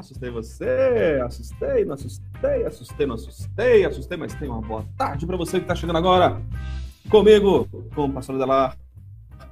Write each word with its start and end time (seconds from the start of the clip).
assustei 0.00 0.30
você, 0.30 1.20
assustei, 1.22 1.84
não 1.84 1.94
assustei, 1.94 2.64
assustei, 2.64 3.06
não 3.06 3.14
assustei, 3.14 3.84
assustei, 3.84 4.16
mas 4.16 4.34
tem 4.34 4.48
uma 4.48 4.60
boa 4.60 4.84
tarde 4.96 5.26
para 5.26 5.36
você 5.36 5.58
que 5.58 5.64
está 5.64 5.74
chegando 5.74 5.96
agora 5.96 6.40
comigo, 7.10 7.68
com 7.94 8.06
o 8.06 8.12
pastor 8.12 8.38
Delar 8.38 8.78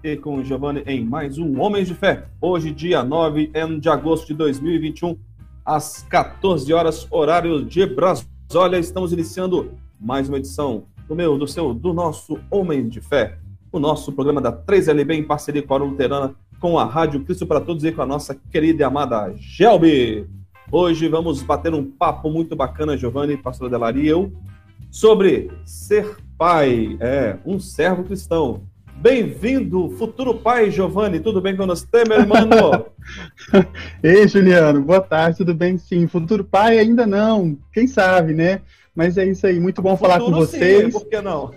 e 0.02 0.16
com 0.16 0.36
o 0.36 0.44
Giovanni 0.44 0.82
em 0.86 1.04
mais 1.04 1.36
um 1.36 1.60
Homens 1.60 1.86
de 1.86 1.94
Fé. 1.94 2.24
Hoje, 2.40 2.70
dia 2.70 3.02
9 3.02 3.52
de 3.78 3.90
agosto 3.90 4.28
de 4.28 4.34
2021, 4.34 5.18
às 5.64 6.02
14 6.04 6.72
horas, 6.72 7.06
horário 7.10 7.62
de 7.62 7.84
Brasília, 7.84 8.78
estamos 8.78 9.12
iniciando 9.12 9.72
mais 10.00 10.30
uma 10.30 10.38
edição 10.38 10.84
do 11.06 11.14
meu, 11.14 11.36
do 11.36 11.46
seu, 11.46 11.74
do 11.74 11.92
nosso 11.92 12.38
Homens 12.50 12.90
de 12.90 13.02
Fé, 13.02 13.38
o 13.70 13.78
nosso 13.78 14.12
programa 14.12 14.40
da 14.40 14.50
3LB 14.50 15.12
em 15.12 15.24
parceria 15.24 15.62
com 15.62 15.74
a 15.74 15.76
Luterana 15.76 16.34
com 16.58 16.78
a 16.78 16.84
Rádio 16.84 17.22
Cristo 17.22 17.46
para 17.46 17.60
Todos 17.60 17.84
e 17.84 17.92
com 17.92 18.02
a 18.02 18.06
nossa 18.06 18.34
querida 18.34 18.82
e 18.82 18.84
amada 18.84 19.32
Gelbi. 19.36 20.37
Hoje 20.70 21.08
vamos 21.08 21.42
bater 21.42 21.72
um 21.72 21.82
papo 21.82 22.28
muito 22.28 22.54
bacana, 22.54 22.94
Giovanni, 22.94 23.38
pastor 23.38 23.70
Delari 23.70 24.02
e 24.02 24.08
eu, 24.08 24.30
sobre 24.90 25.50
ser 25.64 26.18
pai, 26.36 26.94
é, 27.00 27.38
um 27.46 27.58
servo 27.58 28.04
cristão. 28.04 28.64
Bem-vindo, 28.96 29.88
futuro 29.96 30.34
pai, 30.34 30.70
Giovanni. 30.70 31.20
Tudo 31.20 31.40
bem 31.40 31.56
com 31.56 31.66
você, 31.66 32.04
meu 32.06 32.18
irmão? 32.18 32.86
Ei, 34.04 34.28
Juliano, 34.28 34.82
boa 34.82 35.00
tarde, 35.00 35.38
tudo 35.38 35.54
bem? 35.54 35.78
Sim, 35.78 36.06
futuro 36.06 36.44
pai 36.44 36.78
ainda 36.78 37.06
não, 37.06 37.56
quem 37.72 37.86
sabe, 37.86 38.34
né? 38.34 38.60
Mas 38.94 39.16
é 39.16 39.24
isso 39.24 39.46
aí, 39.46 39.58
muito 39.58 39.80
bom 39.80 39.96
futuro 39.96 40.12
falar 40.12 40.22
com 40.22 40.32
vocês. 40.32 40.84
Sim, 40.84 40.90
por 40.90 41.06
que 41.06 41.18
não? 41.22 41.50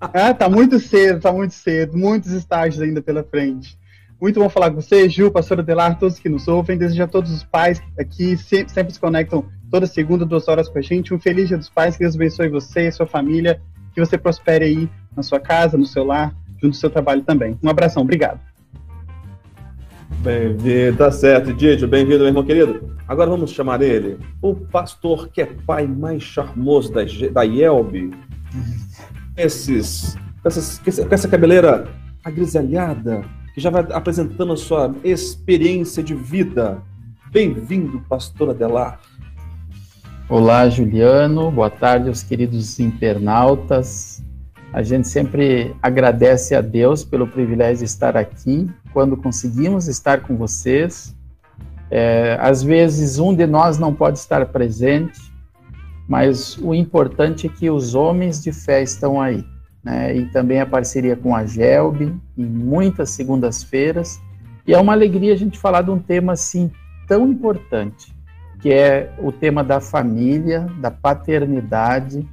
ah, 0.00 0.34
tá 0.34 0.48
muito 0.48 0.80
cedo, 0.80 1.20
tá 1.20 1.32
muito 1.32 1.54
cedo, 1.54 1.96
muitos 1.96 2.32
estágios 2.32 2.82
ainda 2.82 3.00
pela 3.00 3.22
frente. 3.22 3.78
Muito 4.20 4.38
bom 4.38 4.50
falar 4.50 4.70
com 4.70 4.82
você, 4.82 5.08
Ju, 5.08 5.30
pastora 5.30 5.62
Delar, 5.62 5.98
todos 5.98 6.18
que 6.18 6.28
nos 6.28 6.46
ouvem. 6.46 6.76
Desejo 6.76 7.02
a 7.02 7.06
todos 7.06 7.32
os 7.32 7.42
pais 7.42 7.80
aqui, 7.98 8.36
sempre, 8.36 8.70
sempre 8.70 8.92
se 8.92 9.00
conectam 9.00 9.46
toda 9.70 9.86
segunda, 9.86 10.26
duas 10.26 10.46
horas 10.46 10.68
com 10.68 10.78
a 10.78 10.82
gente. 10.82 11.14
Um 11.14 11.18
feliz 11.18 11.48
dia 11.48 11.56
dos 11.56 11.70
pais, 11.70 11.96
que 11.96 12.02
Deus 12.02 12.16
abençoe 12.16 12.50
você 12.50 12.88
e 12.88 12.92
sua 12.92 13.06
família, 13.06 13.62
que 13.94 13.98
você 13.98 14.18
prospere 14.18 14.66
aí 14.66 14.90
na 15.16 15.22
sua 15.22 15.40
casa, 15.40 15.78
no 15.78 15.86
seu 15.86 16.04
lar, 16.04 16.34
junto 16.60 16.72
do 16.72 16.76
seu 16.76 16.90
trabalho 16.90 17.22
também. 17.22 17.58
Um 17.62 17.70
abração, 17.70 18.02
obrigado. 18.02 18.38
Bem-vindo, 20.18 20.98
tá 20.98 21.10
certo, 21.10 21.54
Didio, 21.54 21.88
bem-vindo, 21.88 22.18
meu 22.18 22.26
irmão 22.26 22.44
querido. 22.44 22.94
Agora 23.08 23.30
vamos 23.30 23.52
chamar 23.52 23.80
ele, 23.80 24.18
o 24.42 24.54
pastor 24.54 25.30
que 25.30 25.40
é 25.40 25.46
pai 25.46 25.86
mais 25.86 26.22
charmoso 26.22 26.92
da, 26.92 27.00
da 27.32 27.42
Yelb. 27.42 28.10
Esses, 29.34 30.18
essas, 30.44 30.78
com 30.78 31.14
essa 31.14 31.26
cabeleira 31.26 31.88
agrisalhada, 32.22 33.24
que 33.54 33.60
já 33.60 33.70
vai 33.70 33.84
apresentando 33.92 34.52
a 34.52 34.56
sua 34.56 34.94
experiência 35.02 36.02
de 36.02 36.14
vida. 36.14 36.82
Bem-vindo, 37.32 38.00
pastor 38.08 38.50
Adelar. 38.50 39.00
Olá, 40.28 40.68
Juliano. 40.68 41.50
Boa 41.50 41.70
tarde 41.70 42.08
aos 42.08 42.22
queridos 42.22 42.78
internautas. 42.78 44.22
A 44.72 44.82
gente 44.82 45.08
sempre 45.08 45.74
agradece 45.82 46.54
a 46.54 46.60
Deus 46.60 47.04
pelo 47.04 47.26
privilégio 47.26 47.78
de 47.78 47.84
estar 47.86 48.16
aqui, 48.16 48.70
quando 48.92 49.16
conseguimos 49.16 49.88
estar 49.88 50.20
com 50.20 50.36
vocês. 50.36 51.16
É, 51.90 52.38
às 52.40 52.62
vezes, 52.62 53.18
um 53.18 53.34
de 53.34 53.48
nós 53.48 53.78
não 53.78 53.92
pode 53.92 54.18
estar 54.20 54.46
presente, 54.46 55.20
mas 56.08 56.56
o 56.58 56.72
importante 56.72 57.48
é 57.48 57.50
que 57.50 57.68
os 57.68 57.96
homens 57.96 58.40
de 58.40 58.52
fé 58.52 58.80
estão 58.80 59.20
aí 59.20 59.44
né, 59.82 60.14
e 60.16 60.26
também 60.26 60.60
a 60.60 60.66
parceria 60.66 61.16
com 61.16 61.34
a 61.34 61.44
Gelb, 61.44 62.14
em 62.36 62.44
muitas 62.44 63.10
segundas-feiras. 63.10 64.20
E 64.66 64.74
é 64.74 64.78
uma 64.78 64.92
alegria 64.92 65.32
a 65.32 65.36
gente 65.36 65.58
falar 65.58 65.82
de 65.82 65.90
um 65.90 65.98
tema 65.98 66.32
assim 66.32 66.70
tão 67.08 67.26
importante, 67.28 68.14
que 68.60 68.72
é 68.72 69.12
o 69.18 69.32
tema 69.32 69.64
da 69.64 69.80
família, 69.80 70.66
da 70.80 70.90
paternidade, 70.90 72.28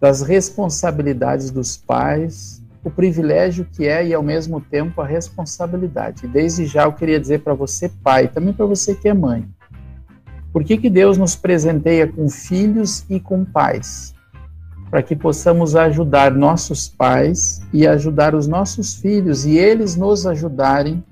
das 0.00 0.22
responsabilidades 0.22 1.50
dos 1.50 1.76
pais, 1.76 2.62
o 2.82 2.90
privilégio 2.90 3.66
que 3.70 3.86
é 3.86 4.06
e 4.06 4.14
ao 4.14 4.22
mesmo 4.22 4.60
tempo 4.60 5.00
a 5.00 5.06
responsabilidade. 5.06 6.26
Desde 6.26 6.66
já 6.66 6.84
eu 6.84 6.92
queria 6.92 7.20
dizer 7.20 7.40
para 7.40 7.54
você, 7.54 7.88
pai, 8.02 8.28
também 8.28 8.52
para 8.52 8.66
você 8.66 8.94
que 8.94 9.08
é 9.08 9.14
mãe. 9.14 9.46
Por 10.52 10.64
que, 10.64 10.78
que 10.78 10.88
Deus 10.88 11.18
nos 11.18 11.36
presenteia 11.36 12.06
com 12.06 12.28
filhos 12.28 13.04
e 13.10 13.20
com 13.20 13.44
pais? 13.44 14.14
Para 14.90 15.02
que 15.02 15.14
possamos 15.14 15.76
ajudar 15.76 16.32
nossos 16.32 16.88
pais 16.88 17.60
e 17.72 17.86
ajudar 17.86 18.34
os 18.34 18.46
nossos 18.46 18.94
filhos 18.94 19.44
e 19.44 19.58
eles 19.58 19.96
nos 19.96 20.26
ajudarem 20.26 21.04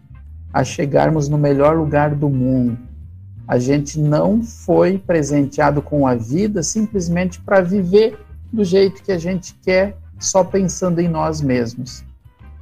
a 0.53 0.64
chegarmos 0.64 1.28
no 1.28 1.37
melhor 1.37 1.76
lugar 1.76 2.15
do 2.15 2.28
mundo. 2.28 2.78
A 3.47 3.59
gente 3.59 4.00
não 4.00 4.42
foi 4.42 4.98
presenteado 4.98 5.82
com 5.82 6.06
a 6.06 6.15
vida 6.15 6.62
simplesmente 6.62 7.41
para 7.41 7.60
viver 7.60 8.19
do 8.53 8.65
jeito 8.65 9.03
que 9.03 9.12
a 9.12 9.19
gente 9.19 9.54
quer, 9.62 9.97
só 10.19 10.42
pensando 10.42 11.00
em 11.00 11.09
nós 11.09 11.42
mesmos. 11.42 12.03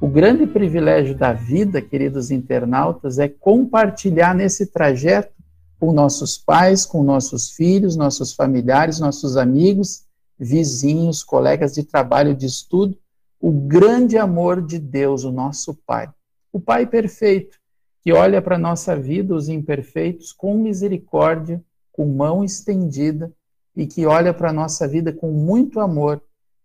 O 0.01 0.07
grande 0.07 0.45
privilégio 0.45 1.15
da 1.15 1.31
vida, 1.31 1.81
queridos 1.81 2.29
internautas, 2.29 3.17
é 3.17 3.29
compartilhar 3.29 4.35
nesse 4.35 4.65
trajeto 4.67 5.33
com 5.79 5.93
nossos 5.93 6.37
pais, 6.37 6.85
com 6.85 7.01
nossos 7.01 7.51
filhos, 7.51 7.95
nossos 7.95 8.33
familiares, 8.33 8.99
nossos 8.99 9.37
amigos 9.37 10.04
vizinhos, 10.37 11.23
colegas 11.23 11.73
de 11.73 11.83
trabalho, 11.83 12.35
de 12.35 12.45
estudo, 12.45 12.97
o 13.39 13.51
grande 13.51 14.17
amor 14.17 14.61
de 14.61 14.79
Deus, 14.79 15.23
o 15.23 15.31
nosso 15.31 15.73
Pai. 15.85 16.09
O 16.51 16.59
Pai 16.59 16.85
perfeito, 16.85 17.57
que 18.01 18.11
olha 18.13 18.41
para 18.41 18.55
a 18.55 18.59
nossa 18.59 18.95
vida, 18.95 19.35
os 19.35 19.49
imperfeitos, 19.49 20.31
com 20.31 20.57
misericórdia, 20.57 21.63
com 21.91 22.05
mão 22.05 22.43
estendida, 22.43 23.31
e 23.75 23.85
que 23.85 24.05
olha 24.05 24.33
para 24.33 24.49
a 24.49 24.53
nossa 24.53 24.87
vida 24.87 25.11
com 25.11 25.31
muito 25.31 25.79
amor. 25.79 26.21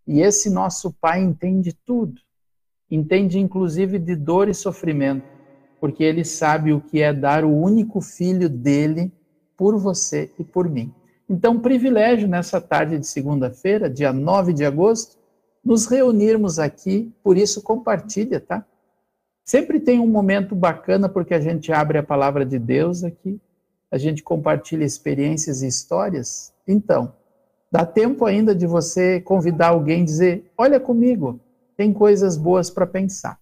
E 0.06 0.20
esse 0.20 0.48
nosso 0.48 0.92
Pai 0.92 1.20
entende 1.20 1.72
tudo. 1.84 2.20
Entende 2.90 3.38
inclusive 3.38 3.98
de 3.98 4.16
dor 4.16 4.48
e 4.48 4.54
sofrimento, 4.54 5.26
porque 5.80 6.02
ele 6.02 6.24
sabe 6.24 6.72
o 6.72 6.80
que 6.80 7.00
é 7.00 7.12
dar 7.12 7.44
o 7.44 7.50
único 7.50 8.00
filho 8.00 8.48
dele 8.48 9.12
por 9.56 9.78
você 9.78 10.30
e 10.38 10.44
por 10.44 10.68
mim. 10.68 10.92
Então, 11.32 11.60
privilégio 11.60 12.26
nessa 12.26 12.60
tarde 12.60 12.98
de 12.98 13.06
segunda-feira, 13.06 13.88
dia 13.88 14.12
9 14.12 14.52
de 14.52 14.64
agosto, 14.64 15.16
nos 15.64 15.86
reunirmos 15.86 16.58
aqui, 16.58 17.14
por 17.22 17.38
isso 17.38 17.62
compartilha, 17.62 18.40
tá? 18.40 18.66
Sempre 19.44 19.78
tem 19.78 20.00
um 20.00 20.08
momento 20.08 20.56
bacana 20.56 21.08
porque 21.08 21.32
a 21.32 21.40
gente 21.40 21.72
abre 21.72 21.98
a 21.98 22.02
palavra 22.02 22.44
de 22.44 22.58
Deus 22.58 23.04
aqui, 23.04 23.40
a 23.92 23.96
gente 23.96 24.24
compartilha 24.24 24.84
experiências 24.84 25.62
e 25.62 25.68
histórias. 25.68 26.52
Então, 26.66 27.14
dá 27.70 27.86
tempo 27.86 28.24
ainda 28.24 28.52
de 28.52 28.66
você 28.66 29.20
convidar 29.20 29.68
alguém 29.68 30.02
e 30.02 30.06
dizer: 30.06 30.50
"Olha 30.58 30.80
comigo, 30.80 31.38
tem 31.76 31.92
coisas 31.92 32.36
boas 32.36 32.70
para 32.70 32.88
pensar". 32.88 33.38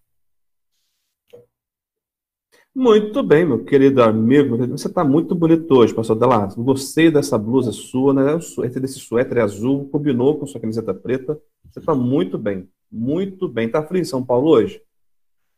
Muito 2.79 3.25
bem, 3.25 3.45
meu 3.45 3.65
querido 3.65 4.01
amigo. 4.01 4.57
Você 4.69 4.87
está 4.87 5.03
muito 5.03 5.35
bonito 5.35 5.69
hoje, 5.75 5.93
pastor 5.93 6.17
Delar. 6.17 6.55
Gostei 6.55 7.11
dessa 7.11 7.37
blusa 7.37 7.73
sua, 7.73 8.15
né? 8.15 8.37
Esse 8.37 8.79
desse 8.79 9.01
suéter 9.01 9.39
azul, 9.39 9.89
combinou 9.89 10.39
com 10.39 10.47
sua 10.47 10.61
camiseta 10.61 10.95
preta. 10.95 11.37
Você 11.69 11.81
está 11.81 11.93
muito 11.93 12.39
bem, 12.39 12.69
muito 12.89 13.49
bem. 13.49 13.67
Está 13.67 13.83
frio 13.83 14.01
em 14.01 14.05
São 14.05 14.25
Paulo 14.25 14.51
hoje? 14.51 14.81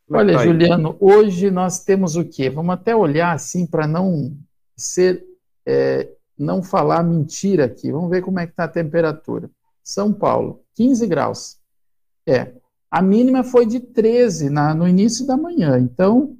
É 0.09 0.17
Olha, 0.17 0.33
tá 0.33 0.43
Juliano, 0.45 0.97
hoje 0.99 1.51
nós 1.51 1.83
temos 1.83 2.15
o 2.15 2.25
quê? 2.25 2.49
Vamos 2.49 2.73
até 2.73 2.95
olhar 2.95 3.33
assim 3.33 3.67
para 3.67 3.85
não 3.85 4.35
ser, 4.75 5.23
é, 5.63 6.09
não 6.35 6.63
falar 6.63 7.03
mentira 7.03 7.65
aqui. 7.65 7.91
Vamos 7.91 8.09
ver 8.09 8.23
como 8.23 8.39
é 8.39 8.47
que 8.47 8.53
está 8.53 8.63
a 8.63 8.67
temperatura. 8.67 9.47
São 9.83 10.11
Paulo, 10.11 10.63
15 10.73 11.05
graus. 11.05 11.59
É, 12.27 12.51
a 12.89 12.99
mínima 12.99 13.43
foi 13.43 13.67
de 13.67 13.79
13 13.79 14.49
na, 14.49 14.73
no 14.73 14.87
início 14.87 15.27
da 15.27 15.37
manhã. 15.37 15.77
Então, 15.77 16.35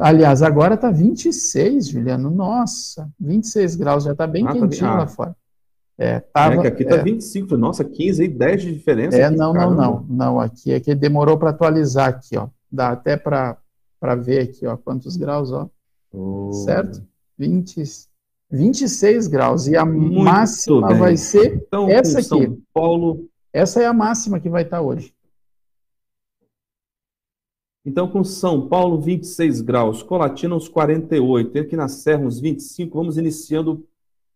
Aliás, 0.00 0.42
agora 0.42 0.74
está 0.74 0.90
26, 0.90 1.88
Juliano. 1.88 2.30
Nossa, 2.30 3.08
26 3.20 3.76
graus, 3.76 4.04
já 4.04 4.12
está 4.12 4.26
bem 4.26 4.46
ah, 4.46 4.52
quentinho 4.52 4.90
tá... 4.90 4.98
lá 4.98 5.06
fora. 5.06 5.36
É, 5.98 6.18
tava, 6.18 6.54
é 6.54 6.60
que 6.62 6.66
aqui 6.66 6.82
está 6.82 6.96
é... 6.96 7.02
25, 7.02 7.58
nossa, 7.58 7.84
15 7.84 8.24
e 8.24 8.28
10 8.28 8.62
de 8.62 8.72
diferença. 8.72 9.18
É, 9.18 9.24
aqui, 9.24 9.36
não, 9.36 9.52
não, 9.52 9.74
não, 9.74 10.06
não. 10.08 10.40
Aqui 10.40 10.72
é 10.72 10.80
que 10.80 10.94
demorou 10.94 11.36
para 11.36 11.50
atualizar 11.50 12.08
aqui, 12.08 12.38
ó. 12.38 12.48
Dá 12.72 12.92
até 12.92 13.18
para 13.18 13.58
ver 14.18 14.40
aqui, 14.40 14.66
ó, 14.66 14.78
quantos 14.78 15.18
graus, 15.18 15.52
ó. 15.52 15.68
Oh. 16.10 16.52
Certo? 16.64 17.02
20, 17.38 17.82
26 18.50 19.26
graus. 19.26 19.66
E 19.66 19.76
a 19.76 19.84
Muito 19.84 20.20
máxima 20.20 20.88
bem. 20.88 20.98
vai 20.98 21.16
ser 21.18 21.56
então, 21.56 21.90
essa 21.90 22.20
aqui. 22.20 22.28
São 22.28 22.58
Paulo. 22.72 23.28
Essa 23.52 23.82
é 23.82 23.86
a 23.86 23.92
máxima 23.92 24.40
que 24.40 24.48
vai 24.48 24.62
estar 24.62 24.78
tá 24.78 24.82
hoje. 24.82 25.12
Então, 27.84 28.06
com 28.08 28.22
São 28.22 28.68
Paulo, 28.68 29.00
26 29.00 29.62
graus, 29.62 30.02
Colatina, 30.02 30.54
uns 30.54 30.68
48, 30.68 31.58
aqui 31.60 31.76
na 31.76 31.88
Serra, 31.88 32.26
uns 32.26 32.38
25, 32.38 32.98
vamos 32.98 33.16
iniciando 33.16 33.86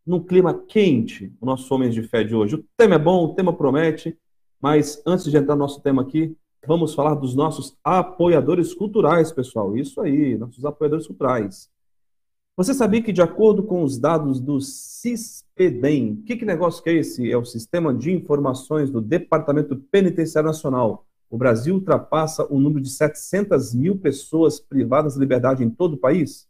num 0.07 0.19
clima 0.19 0.55
quente 0.55 1.31
o 1.41 1.45
nosso 1.45 1.73
Homens 1.75 1.95
de 1.95 2.03
Fé 2.03 2.25
de 2.25 2.35
hoje. 2.35 2.55
O 2.57 2.65
tema 2.77 2.95
é 2.95 2.99
bom, 2.99 3.25
o 3.25 3.35
tema 3.35 3.53
promete, 3.53 4.19
mas 4.61 5.03
antes 5.07 5.31
de 5.31 5.37
entrar 5.37 5.57
no 5.57 5.61
nosso 5.61 5.83
tema 5.83 6.01
aqui, 6.01 6.35
vamos 6.67 6.95
falar 6.95 7.15
dos 7.15 7.35
nossos 7.35 7.77
apoiadores 7.85 8.73
culturais, 8.73 9.31
pessoal. 9.31 9.77
Isso 9.77 10.01
aí, 10.01 10.39
nossos 10.39 10.65
apoiadores 10.65 11.07
culturais. 11.07 11.69
Você 12.57 12.73
sabia 12.73 13.03
que, 13.03 13.13
de 13.13 13.21
acordo 13.21 13.63
com 13.63 13.83
os 13.83 13.99
dados 13.99 14.41
do 14.41 14.59
CISPEDEM, 14.59 16.23
que, 16.25 16.37
que 16.37 16.45
negócio 16.47 16.83
que 16.83 16.89
é 16.89 16.95
esse? 16.95 17.31
É 17.31 17.37
o 17.37 17.45
Sistema 17.45 17.93
de 17.93 18.11
Informações 18.11 18.91
do 18.91 19.03
Departamento 19.03 19.77
Penitenciário 19.77 20.49
Nacional. 20.49 21.05
O 21.31 21.37
Brasil 21.37 21.75
ultrapassa 21.75 22.47
o 22.49 22.61
número 22.61 22.81
de 22.81 22.91
700 22.91 23.75
mil 23.75 23.99
pessoas 23.99 24.61
privadas 24.61 25.15
de 25.15 25.21
liberdade 25.21 25.65
em 25.65 25.71
todo 25.71 25.95
o 25.95 25.99
país? 25.99 26.47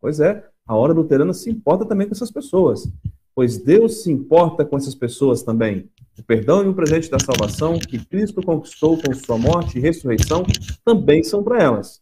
Pois 0.00 0.20
é, 0.20 0.44
a 0.66 0.76
hora 0.76 0.92
luterana 0.92 1.32
se 1.32 1.50
importa 1.50 1.84
também 1.84 2.06
com 2.06 2.14
essas 2.14 2.30
pessoas, 2.30 2.88
pois 3.34 3.58
Deus 3.58 4.02
se 4.02 4.10
importa 4.10 4.64
com 4.64 4.76
essas 4.76 4.94
pessoas 4.94 5.42
também. 5.42 5.90
O 6.18 6.22
perdão 6.22 6.64
e 6.64 6.68
o 6.68 6.74
presente 6.74 7.10
da 7.10 7.18
salvação 7.18 7.78
que 7.78 8.04
Cristo 8.04 8.42
conquistou 8.42 9.00
com 9.00 9.14
sua 9.14 9.38
morte 9.38 9.78
e 9.78 9.80
ressurreição 9.80 10.44
também 10.84 11.22
são 11.22 11.42
para 11.42 11.62
elas. 11.62 12.00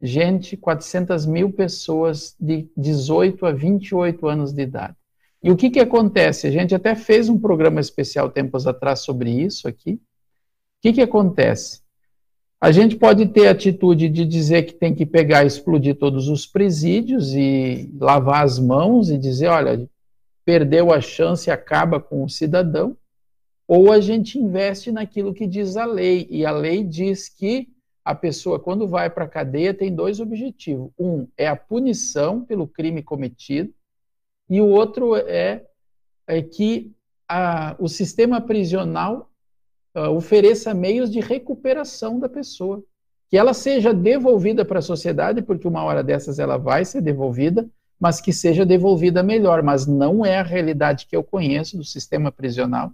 gente, 0.00 0.56
400 0.56 1.26
mil 1.26 1.52
pessoas 1.52 2.36
de 2.38 2.70
18 2.76 3.44
a 3.44 3.50
28 3.50 4.28
anos 4.28 4.52
de 4.52 4.62
idade. 4.62 4.96
E 5.42 5.50
o 5.50 5.56
que, 5.56 5.68
que 5.68 5.80
acontece? 5.80 6.46
A 6.46 6.50
gente 6.52 6.76
até 6.76 6.94
fez 6.94 7.28
um 7.28 7.40
programa 7.40 7.80
especial 7.80 8.30
tempos 8.30 8.68
atrás 8.68 9.00
sobre 9.00 9.32
isso 9.32 9.66
aqui. 9.66 9.94
O 9.94 10.00
que, 10.80 10.92
que 10.92 11.02
acontece? 11.02 11.81
A 12.62 12.70
gente 12.70 12.94
pode 12.94 13.26
ter 13.26 13.48
a 13.48 13.50
atitude 13.50 14.08
de 14.08 14.24
dizer 14.24 14.62
que 14.62 14.72
tem 14.72 14.94
que 14.94 15.04
pegar 15.04 15.42
e 15.42 15.48
explodir 15.48 15.96
todos 15.96 16.28
os 16.28 16.46
presídios 16.46 17.34
e 17.34 17.90
lavar 17.98 18.44
as 18.44 18.56
mãos 18.56 19.10
e 19.10 19.18
dizer, 19.18 19.48
olha, 19.48 19.90
perdeu 20.44 20.92
a 20.92 21.00
chance 21.00 21.50
acaba 21.50 21.98
com 21.98 22.22
o 22.22 22.28
cidadão, 22.28 22.96
ou 23.66 23.90
a 23.90 23.98
gente 23.98 24.38
investe 24.38 24.92
naquilo 24.92 25.34
que 25.34 25.44
diz 25.44 25.76
a 25.76 25.84
lei, 25.84 26.28
e 26.30 26.46
a 26.46 26.52
lei 26.52 26.84
diz 26.84 27.28
que 27.28 27.66
a 28.04 28.14
pessoa, 28.14 28.60
quando 28.60 28.86
vai 28.86 29.10
para 29.10 29.24
a 29.24 29.28
cadeia, 29.28 29.74
tem 29.74 29.92
dois 29.92 30.20
objetivos. 30.20 30.92
Um 30.96 31.26
é 31.36 31.48
a 31.48 31.56
punição 31.56 32.44
pelo 32.44 32.68
crime 32.68 33.02
cometido, 33.02 33.74
e 34.48 34.60
o 34.60 34.68
outro 34.68 35.16
é, 35.16 35.66
é 36.28 36.40
que 36.40 36.92
a, 37.28 37.74
o 37.80 37.88
sistema 37.88 38.40
prisional 38.40 39.31
uh, 39.94 40.10
ofereça 40.10 40.74
meios 40.74 41.10
de 41.10 41.20
recuperação 41.20 42.18
da 42.18 42.28
pessoa. 42.28 42.82
Que 43.28 43.38
ela 43.38 43.54
seja 43.54 43.94
devolvida 43.94 44.64
para 44.64 44.78
a 44.78 44.82
sociedade, 44.82 45.40
porque 45.42 45.66
uma 45.66 45.82
hora 45.82 46.02
dessas 46.02 46.38
ela 46.38 46.58
vai 46.58 46.84
ser 46.84 47.00
devolvida, 47.00 47.66
mas 47.98 48.20
que 48.20 48.32
seja 48.32 48.66
devolvida 48.66 49.22
melhor. 49.22 49.62
Mas 49.62 49.86
não 49.86 50.24
é 50.24 50.38
a 50.38 50.42
realidade 50.42 51.06
que 51.06 51.16
eu 51.16 51.22
conheço 51.22 51.76
do 51.76 51.84
sistema 51.84 52.30
prisional. 52.30 52.92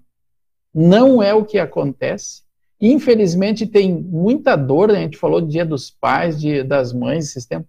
Não 0.72 1.22
é 1.22 1.34
o 1.34 1.44
que 1.44 1.58
acontece. 1.58 2.42
Infelizmente, 2.80 3.66
tem 3.66 3.92
muita 3.92 4.54
dor. 4.54 4.92
Né? 4.92 4.98
A 4.98 5.02
gente 5.02 5.18
falou 5.18 5.40
do 5.40 5.48
dia 5.48 5.64
dos 5.64 5.90
pais, 5.90 6.40
dia 6.40 6.62
das 6.62 6.92
mães, 6.92 7.32
sistema. 7.32 7.64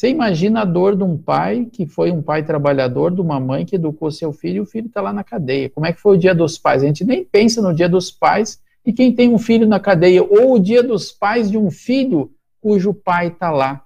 Você 0.00 0.08
imagina 0.08 0.62
a 0.62 0.64
dor 0.64 0.96
de 0.96 1.04
um 1.04 1.14
pai 1.14 1.68
que 1.70 1.84
foi 1.84 2.10
um 2.10 2.22
pai 2.22 2.42
trabalhador, 2.42 3.14
de 3.14 3.20
uma 3.20 3.38
mãe 3.38 3.66
que 3.66 3.76
educou 3.76 4.10
seu 4.10 4.32
filho 4.32 4.56
e 4.56 4.60
o 4.60 4.64
filho 4.64 4.86
está 4.86 5.02
lá 5.02 5.12
na 5.12 5.22
cadeia. 5.22 5.68
Como 5.68 5.84
é 5.84 5.92
que 5.92 6.00
foi 6.00 6.16
o 6.16 6.18
dia 6.18 6.34
dos 6.34 6.56
pais? 6.56 6.82
A 6.82 6.86
gente 6.86 7.04
nem 7.04 7.22
pensa 7.22 7.60
no 7.60 7.74
dia 7.74 7.86
dos 7.86 8.10
pais 8.10 8.62
e 8.82 8.94
quem 8.94 9.14
tem 9.14 9.28
um 9.28 9.38
filho 9.38 9.68
na 9.68 9.78
cadeia, 9.78 10.22
ou 10.22 10.54
o 10.54 10.58
dia 10.58 10.82
dos 10.82 11.12
pais 11.12 11.50
de 11.50 11.58
um 11.58 11.70
filho 11.70 12.32
cujo 12.62 12.94
pai 12.94 13.26
está 13.26 13.50
lá. 13.50 13.84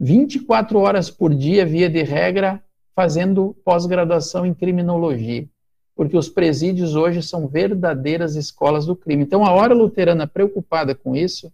24 0.00 0.80
horas 0.80 1.10
por 1.10 1.32
dia, 1.32 1.64
via 1.64 1.88
de 1.88 2.02
regra, 2.02 2.60
fazendo 2.92 3.54
pós-graduação 3.64 4.44
em 4.44 4.52
criminologia. 4.52 5.46
Porque 5.94 6.16
os 6.16 6.28
presídios 6.28 6.96
hoje 6.96 7.22
são 7.22 7.46
verdadeiras 7.46 8.34
escolas 8.34 8.84
do 8.84 8.96
crime. 8.96 9.22
Então, 9.22 9.46
a 9.46 9.52
hora 9.52 9.72
luterana 9.72 10.26
preocupada 10.26 10.92
com 10.92 11.14
isso 11.14 11.52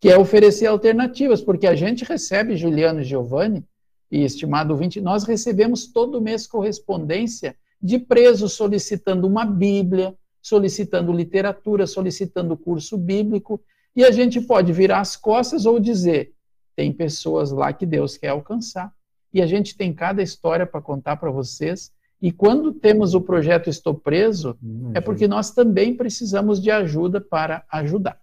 que 0.00 0.08
é 0.08 0.18
oferecer 0.18 0.66
alternativas, 0.66 1.42
porque 1.42 1.66
a 1.66 1.74
gente 1.74 2.04
recebe, 2.04 2.56
Juliano 2.56 3.02
e 3.02 3.04
Giovanni, 3.04 3.64
e 4.10 4.24
estimado 4.24 4.76
20, 4.76 5.00
nós 5.00 5.24
recebemos 5.24 5.86
todo 5.86 6.20
mês 6.20 6.46
correspondência 6.46 7.54
de 7.80 7.98
presos 7.98 8.54
solicitando 8.54 9.26
uma 9.26 9.44
Bíblia, 9.44 10.16
solicitando 10.42 11.12
literatura, 11.12 11.86
solicitando 11.86 12.56
curso 12.56 12.96
bíblico, 12.96 13.62
e 13.94 14.04
a 14.04 14.10
gente 14.10 14.40
pode 14.40 14.72
virar 14.72 15.00
as 15.00 15.16
costas 15.16 15.66
ou 15.66 15.78
dizer: 15.78 16.32
tem 16.74 16.92
pessoas 16.92 17.50
lá 17.50 17.72
que 17.72 17.84
Deus 17.84 18.16
quer 18.16 18.28
alcançar. 18.28 18.92
E 19.32 19.40
a 19.40 19.46
gente 19.46 19.76
tem 19.76 19.92
cada 19.92 20.22
história 20.22 20.66
para 20.66 20.80
contar 20.80 21.16
para 21.16 21.30
vocês. 21.30 21.92
E 22.20 22.32
quando 22.32 22.72
temos 22.72 23.14
o 23.14 23.20
projeto 23.20 23.70
Estou 23.70 23.94
Preso, 23.94 24.56
hum, 24.62 24.90
é 24.92 25.00
porque 25.00 25.28
nós 25.28 25.52
também 25.52 25.94
precisamos 25.94 26.60
de 26.60 26.70
ajuda 26.70 27.20
para 27.20 27.64
ajudar. 27.70 28.20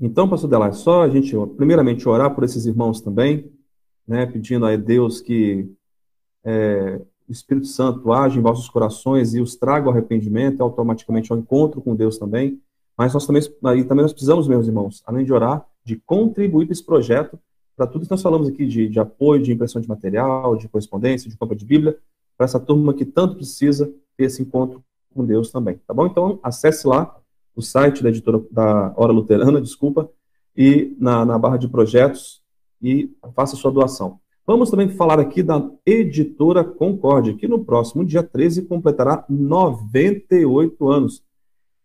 Então, 0.00 0.28
pastor 0.28 0.48
Delar, 0.48 0.72
só 0.74 1.02
a 1.02 1.08
gente, 1.08 1.34
primeiramente, 1.56 2.08
orar 2.08 2.34
por 2.34 2.44
esses 2.44 2.66
irmãos 2.66 3.00
também, 3.00 3.50
né, 4.06 4.26
pedindo 4.26 4.64
a 4.64 4.76
Deus 4.76 5.20
que 5.20 5.68
é, 6.44 7.00
o 7.28 7.32
Espírito 7.32 7.66
Santo 7.66 8.12
age 8.12 8.38
em 8.38 8.42
vossos 8.42 8.68
corações 8.68 9.34
e 9.34 9.40
os 9.40 9.56
traga 9.56 9.86
ao 9.86 9.92
arrependimento, 9.92 10.62
automaticamente 10.62 11.32
ao 11.32 11.38
encontro 11.38 11.80
com 11.80 11.96
Deus 11.96 12.16
também. 12.16 12.60
Mas 12.96 13.12
nós 13.12 13.26
também, 13.26 13.42
aí 13.64 13.84
também 13.84 14.02
nós 14.02 14.12
precisamos, 14.12 14.48
meus 14.48 14.66
irmãos, 14.66 15.02
além 15.04 15.24
de 15.24 15.32
orar, 15.32 15.66
de 15.84 15.96
contribuir 15.96 16.66
para 16.66 16.72
esse 16.72 16.84
projeto, 16.84 17.38
para 17.76 17.86
tudo 17.86 18.04
que 18.04 18.10
nós 18.10 18.22
falamos 18.22 18.48
aqui 18.48 18.66
de, 18.66 18.88
de 18.88 18.98
apoio, 19.00 19.42
de 19.42 19.52
impressão 19.52 19.80
de 19.80 19.88
material, 19.88 20.56
de 20.56 20.68
correspondência, 20.68 21.28
de 21.28 21.36
compra 21.36 21.56
de 21.56 21.64
Bíblia, 21.64 21.96
para 22.36 22.44
essa 22.44 22.58
turma 22.58 22.94
que 22.94 23.04
tanto 23.04 23.36
precisa 23.36 23.92
ter 24.16 24.24
esse 24.24 24.42
encontro 24.42 24.82
com 25.12 25.24
Deus 25.24 25.50
também, 25.50 25.78
tá 25.86 25.92
bom? 25.92 26.06
Então, 26.06 26.38
acesse 26.42 26.86
lá 26.86 27.16
o 27.58 27.62
site 27.62 28.04
da 28.04 28.08
editora 28.08 28.40
da 28.52 28.94
Hora 28.96 29.12
Luterana, 29.12 29.60
desculpa, 29.60 30.08
e 30.56 30.94
na, 30.96 31.24
na 31.24 31.36
barra 31.36 31.56
de 31.56 31.66
projetos 31.66 32.40
e 32.80 33.12
faça 33.34 33.56
sua 33.56 33.72
doação. 33.72 34.20
Vamos 34.46 34.70
também 34.70 34.88
falar 34.90 35.18
aqui 35.18 35.42
da 35.42 35.68
editora 35.84 36.62
Concórdia, 36.62 37.34
que 37.34 37.48
no 37.48 37.64
próximo 37.64 38.04
dia 38.04 38.22
13 38.22 38.62
completará 38.62 39.24
98 39.28 40.88
anos. 40.88 41.24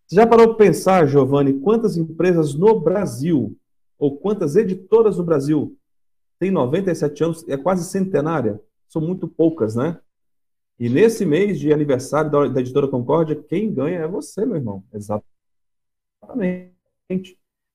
Você 0.06 0.16
já 0.16 0.28
parou 0.28 0.50
para 0.50 0.58
pensar, 0.58 1.08
Giovanni, 1.08 1.54
quantas 1.54 1.98
empresas 1.98 2.54
no 2.54 2.80
Brasil, 2.80 3.58
ou 3.98 4.16
quantas 4.16 4.56
editoras 4.56 5.18
no 5.18 5.24
Brasil, 5.24 5.76
tem 6.38 6.52
97 6.52 7.24
anos, 7.24 7.50
é 7.50 7.58
quase 7.58 7.90
centenária. 7.90 8.62
São 8.88 9.02
muito 9.02 9.28
poucas, 9.28 9.76
né? 9.76 10.00
E 10.80 10.88
nesse 10.88 11.26
mês 11.26 11.60
de 11.60 11.74
aniversário 11.74 12.30
da, 12.30 12.48
da 12.48 12.62
Editora 12.62 12.88
Concórdia, 12.88 13.36
quem 13.36 13.74
ganha 13.74 14.02
é 14.02 14.08
você, 14.08 14.46
meu 14.46 14.58
irmão. 14.58 14.84
Exatamente. 14.94 15.33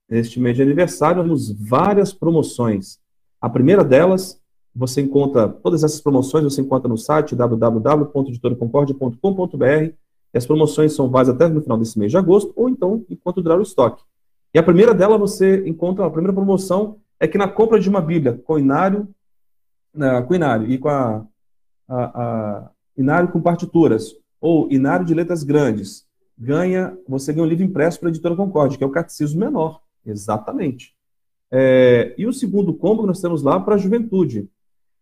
Neste 0.08 0.40
mês 0.40 0.56
de 0.56 0.62
aniversário, 0.62 1.22
temos 1.22 1.52
várias 1.52 2.12
promoções. 2.12 2.98
A 3.40 3.48
primeira 3.48 3.84
delas, 3.84 4.42
você 4.74 5.00
encontra, 5.00 5.48
todas 5.48 5.84
essas 5.84 6.00
promoções 6.00 6.42
você 6.44 6.60
encontra 6.60 6.88
no 6.88 6.96
site 6.96 7.36
www.editoraconcordia.com.br. 7.36 9.92
As 10.32 10.46
promoções 10.46 10.94
são 10.94 11.10
válidas 11.10 11.34
até 11.34 11.48
no 11.48 11.60
final 11.60 11.76
desse 11.78 11.98
mês 11.98 12.10
de 12.10 12.16
agosto, 12.16 12.52
ou 12.56 12.68
então 12.68 13.04
enquanto 13.10 13.42
durar 13.42 13.58
o 13.58 13.62
estoque. 13.62 14.02
E 14.54 14.58
a 14.58 14.62
primeira 14.62 14.94
dela 14.94 15.18
você 15.18 15.68
encontra, 15.68 16.06
a 16.06 16.10
primeira 16.10 16.32
promoção 16.32 16.96
é 17.20 17.28
que 17.28 17.36
na 17.36 17.48
compra 17.48 17.78
de 17.78 17.88
uma 17.88 18.00
Bíblia 18.00 18.40
com 18.44 18.58
inário, 18.58 19.08
na, 19.92 20.22
com 20.22 20.34
inário 20.34 20.70
e 20.70 20.78
com 20.78 20.88
a, 20.88 21.26
a, 21.88 22.22
a 22.22 22.70
inário 22.96 23.30
com 23.30 23.40
partituras, 23.40 24.14
ou 24.40 24.70
inário 24.70 25.04
de 25.04 25.14
letras 25.14 25.42
grandes, 25.42 26.06
ganha, 26.38 26.96
você 27.08 27.32
ganha 27.32 27.44
um 27.44 27.48
livro 27.48 27.64
impresso 27.64 27.98
para 27.98 28.08
a 28.08 28.10
editora 28.10 28.36
Concorde, 28.36 28.78
que 28.78 28.84
é 28.84 28.86
o 28.86 28.90
Catecismo 28.90 29.40
Menor. 29.40 29.80
Exatamente. 30.06 30.94
É, 31.50 32.14
e 32.16 32.26
o 32.26 32.32
segundo 32.32 32.72
combo 32.74 33.02
que 33.02 33.08
nós 33.08 33.20
temos 33.20 33.42
lá 33.42 33.58
para 33.58 33.74
a 33.74 33.78
juventude. 33.78 34.48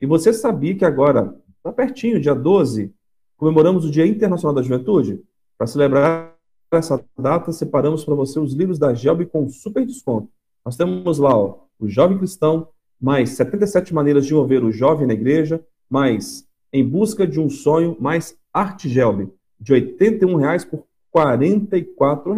E 0.01 0.07
você 0.07 0.33
sabia 0.33 0.75
que 0.75 0.85
agora, 0.85 1.37
está 1.59 1.73
pertinho, 1.73 2.21
dia 2.21 2.35
12, 2.35 2.93
comemoramos 3.37 3.85
o 3.85 3.91
Dia 3.91 4.07
Internacional 4.07 4.55
da 4.55 4.63
Juventude? 4.63 5.23
Para 5.59 5.67
celebrar 5.67 6.35
essa 6.71 7.03
data, 7.19 7.53
separamos 7.53 8.05
para 8.05 8.15
você 8.15 8.39
os 8.39 8.53
livros 8.53 8.79
da 8.79 8.95
Gelb 8.95 9.27
com 9.27 9.49
super 9.49 9.85
desconto. 9.85 10.29
Nós 10.65 10.77
temos 10.77 11.19
lá 11.19 11.37
ó, 11.37 11.61
o 11.79 11.89
Jovem 11.89 12.19
Cristão, 12.19 12.69
mais 13.01 13.31
77 13.31 13.95
maneiras 13.95 14.27
de 14.27 14.35
mover 14.35 14.65
o 14.65 14.73
jovem 14.73 15.07
na 15.07 15.15
igreja, 15.15 15.65
mais 15.89 16.47
em 16.73 16.87
busca 16.87 17.27
de 17.27 17.39
um 17.39 17.49
sonho, 17.49 17.97
mais 18.01 18.37
arte 18.53 18.89
gelbe, 18.89 19.33
de 19.61 19.75
R$ 19.75 19.97
81,00 19.99 20.69
por 20.69 20.85
R$ 21.25 22.35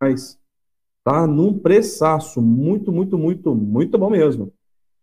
reais. 0.00 0.38
Tá 1.04 1.26
num 1.26 1.58
preçaço 1.58 2.42
muito, 2.42 2.92
muito, 2.92 3.16
muito, 3.16 3.54
muito 3.54 3.98
bom 3.98 4.10
mesmo. 4.10 4.52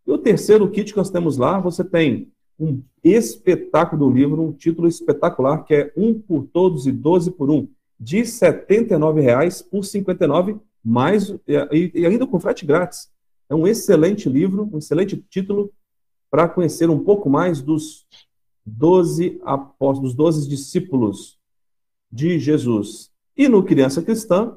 E 0.06 0.12
o 0.12 0.18
terceiro 0.18 0.70
kit 0.70 0.92
que 0.92 0.98
nós 0.98 1.10
temos 1.10 1.38
lá, 1.38 1.60
você 1.60 1.84
tem 1.84 2.32
um 2.60 2.82
espetáculo 3.04 4.06
do 4.06 4.14
livro, 4.14 4.42
um 4.42 4.52
título 4.52 4.88
espetacular, 4.88 5.64
que 5.64 5.74
é 5.74 5.94
Um 5.96 6.14
por 6.14 6.46
Todos 6.46 6.88
e 6.88 6.92
Doze 6.92 7.32
por 7.32 7.50
Um, 7.50 7.68
de 8.00 8.18
R$ 8.18 8.24
79,00 8.24 9.64
por 9.70 9.80
R$ 9.80 9.88
59,00, 9.88 10.60
mais, 10.84 11.30
e, 11.48 11.92
e 11.96 12.06
ainda 12.06 12.28
com 12.28 12.40
frete 12.40 12.66
grátis. 12.66 13.10
É 13.50 13.56
um 13.56 13.68
excelente 13.68 14.28
livro, 14.28 14.70
um 14.72 14.78
excelente 14.78 15.18
título, 15.30 15.72
para 16.30 16.50
conhecer 16.50 16.90
um 16.90 17.00
pouco 17.00 17.30
mais 17.30 17.62
dos 17.62 18.06
doze 18.66 19.40
apóstolos, 19.44 20.14
dos 20.14 20.16
doze 20.16 20.50
discípulos 20.50 21.38
de 22.14 22.38
Jesus. 22.38 23.10
E 23.36 23.50
no 23.50 23.64
Criança 23.64 24.04
Cristã, 24.04 24.56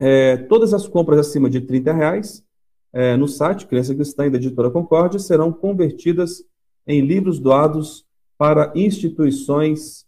é, 0.00 0.36
todas 0.36 0.74
as 0.74 0.88
compras 0.88 1.20
acima 1.20 1.48
de 1.48 1.60
30 1.60 1.92
reais 1.92 2.44
é, 2.92 3.16
no 3.16 3.28
site 3.28 3.66
Criança 3.66 3.94
Cristã 3.94 4.26
e 4.26 4.30
da 4.30 4.38
Editora 4.38 4.68
Concórdia 4.68 5.20
serão 5.20 5.52
convertidas 5.52 6.44
em 6.84 7.00
livros 7.00 7.38
doados 7.38 8.04
para 8.36 8.72
instituições 8.74 10.04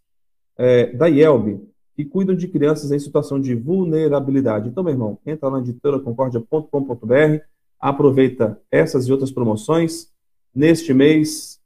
é, 0.59 0.89
da 0.93 1.07
IELB, 1.09 1.61
que 1.95 2.05
cuidam 2.05 2.35
de 2.35 2.49
crianças 2.49 2.91
em 2.91 2.99
situação 2.99 3.41
de 3.41 3.55
vulnerabilidade. 3.55 4.69
Então, 4.69 4.83
meu 4.83 4.93
irmão, 4.93 5.17
entra 5.25 5.49
lá 5.49 5.59
na 5.59 5.63
editoraconcordia.com.br, 5.63 7.45
aproveita 7.79 8.61
essas 8.73 9.07
e 9.07 9.13
outras 9.13 9.31
promoções 9.31 10.13
neste 10.53 10.93
mês, 10.93 11.61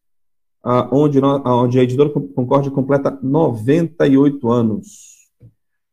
onde, 0.64 1.20
onde 1.20 1.78
a 1.78 1.82
editora 1.82 2.10
Concórdia 2.10 2.70
completa 2.70 3.18
98 3.22 4.50
anos. 4.50 5.28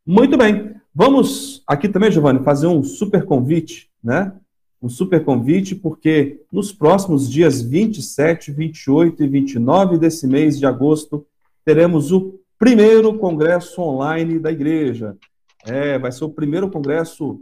Muito 0.06 0.36
bem. 0.36 0.74
Vamos 0.94 1.62
aqui 1.66 1.88
também, 1.88 2.10
Giovanni, 2.10 2.42
fazer 2.42 2.66
um 2.66 2.82
super 2.82 3.24
convite, 3.24 3.90
né? 4.02 4.32
Um 4.80 4.88
super 4.88 5.24
convite, 5.24 5.74
porque 5.74 6.40
nos 6.52 6.72
próximos 6.72 7.30
dias 7.30 7.60
27, 7.60 8.52
28 8.52 9.22
e 9.22 9.28
29 9.28 9.98
desse 9.98 10.26
mês 10.26 10.58
de 10.58 10.66
agosto, 10.66 11.26
teremos 11.64 12.12
o 12.12 12.38
primeiro 12.58 13.18
congresso 13.18 13.82
online 13.82 14.38
da 14.38 14.50
igreja. 14.50 15.16
É, 15.66 15.98
vai 15.98 16.12
ser 16.12 16.24
o 16.24 16.30
primeiro 16.30 16.70
congresso 16.70 17.40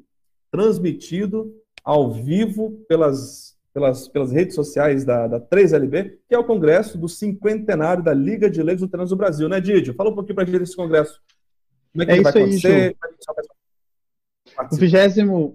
transmitido 0.51 1.53
ao 1.85 2.11
vivo 2.11 2.85
pelas 2.89 3.54
pelas, 3.75 4.07
pelas 4.07 4.31
redes 4.31 4.55
sociais 4.55 5.05
da, 5.05 5.27
da 5.27 5.41
3LB, 5.41 6.13
que 6.29 6.35
é 6.35 6.39
o 6.39 6.45
congresso 6.45 6.97
do 6.97 7.09
cinquentenário 7.09 8.05
da 8.05 8.15
Liga 8.15 8.49
de 8.49 8.63
Leigos 8.63 8.83
Luteranos 8.83 9.11
do 9.11 9.17
Brasil, 9.17 9.49
né, 9.49 9.61
Didio? 9.61 9.95
Fala 9.95 10.11
um 10.11 10.15
pouquinho 10.15 10.37
para 10.37 10.45
a 10.45 10.47
gente 10.47 10.61
desse 10.61 10.77
congresso. 10.77 11.21
Como 11.93 12.05
é 12.05 12.07
que 12.07 12.13
é 12.13 12.23
vai 12.23 12.31
acontecer? 12.31 12.97
Aí, 14.57 14.69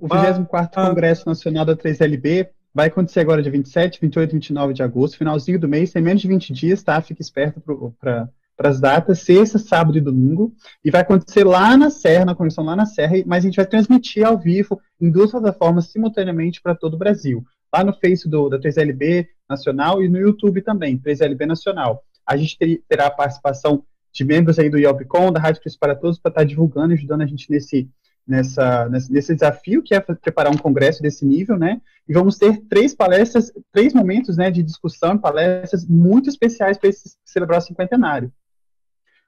o 0.02 0.08
24 0.08 0.50
o 0.50 0.50
ah, 0.54 0.70
ah, 0.74 0.90
Congresso 0.90 1.26
Nacional 1.26 1.64
da 1.64 1.78
3LB 1.78 2.50
vai 2.74 2.88
acontecer 2.88 3.22
agora 3.22 3.42
dia 3.42 3.52
27, 3.52 4.02
28 4.02 4.32
e 4.32 4.34
29 4.34 4.74
de 4.74 4.84
agosto, 4.84 5.18
finalzinho 5.18 5.58
do 5.58 5.70
mês, 5.70 5.94
tem 5.94 6.02
menos 6.02 6.22
de 6.22 6.28
20 6.28 6.52
dias, 6.52 6.84
tá? 6.84 7.02
Fique 7.02 7.22
esperto 7.22 7.62
para 8.00 8.30
para 8.58 8.68
as 8.68 8.82
datas, 8.82 9.20
sexta, 9.20 9.58
sábado 9.58 9.98
e 9.98 10.02
domingo, 10.02 10.54
e 10.84 10.92
vai 10.92 11.00
acontecer 11.00 11.46
lá 11.46 11.78
na 11.78 11.90
Serra, 11.90 12.26
na 12.26 12.36
convenção 12.36 12.66
lá 12.66 12.76
na 12.76 12.86
Serra, 12.86 13.16
mas 13.26 13.46
a 13.46 13.48
gente 13.48 13.56
vai 13.56 13.66
transmitir 13.66 14.28
ao 14.28 14.38
vivo 14.38 14.82
em 15.00 15.10
duas 15.10 15.32
plataformas 15.32 15.86
simultaneamente 15.86 16.62
para 16.62 16.76
todo 16.76 16.96
o 16.96 16.98
Brasil 16.98 17.42
lá 17.74 17.84
no 17.84 17.94
Face 17.94 18.28
do, 18.28 18.50
da 18.50 18.60
3LB 18.60 19.28
Nacional 19.50 20.02
e 20.02 20.08
no 20.08 20.18
YouTube 20.18 20.62
também, 20.62 20.98
3LB 20.98 21.46
Nacional. 21.46 22.04
A 22.26 22.38
gente 22.38 22.58
ter, 22.58 22.84
terá 22.88 23.08
a 23.08 23.12
participação 23.12 23.84
de 24.12 24.24
membros 24.24 24.60
aí 24.60 24.70
do 24.70 24.78
IOPCOM, 24.78 25.32
da 25.32 25.40
Rádio 25.40 25.62
Cristo 25.62 25.80
para 25.80 25.96
Todos, 25.96 26.20
para 26.20 26.30
estar 26.30 26.44
divulgando 26.44 26.94
e 26.94 26.98
ajudando 26.98 27.22
a 27.22 27.26
gente 27.26 27.50
nesse, 27.50 27.90
nessa, 28.28 28.88
nesse 28.90 29.34
desafio 29.34 29.82
que 29.82 29.96
é 29.96 30.00
preparar 30.00 30.54
um 30.54 30.58
congresso 30.58 31.02
desse 31.02 31.26
nível, 31.26 31.58
né? 31.58 31.82
E 32.08 32.14
vamos 32.14 32.38
ter 32.38 32.62
três 32.70 32.94
palestras, 32.94 33.52
três 33.72 33.94
momentos 33.94 34.38
né, 34.38 34.50
de 34.50 34.64
discussão 34.64 35.16
e 35.16 35.20
palestras 35.20 35.86
muito 35.86 36.30
especiais 36.30 36.78
para 36.78 36.90
celebrar 37.26 37.60
o 37.60 37.62
cinquentenário. 37.62 38.32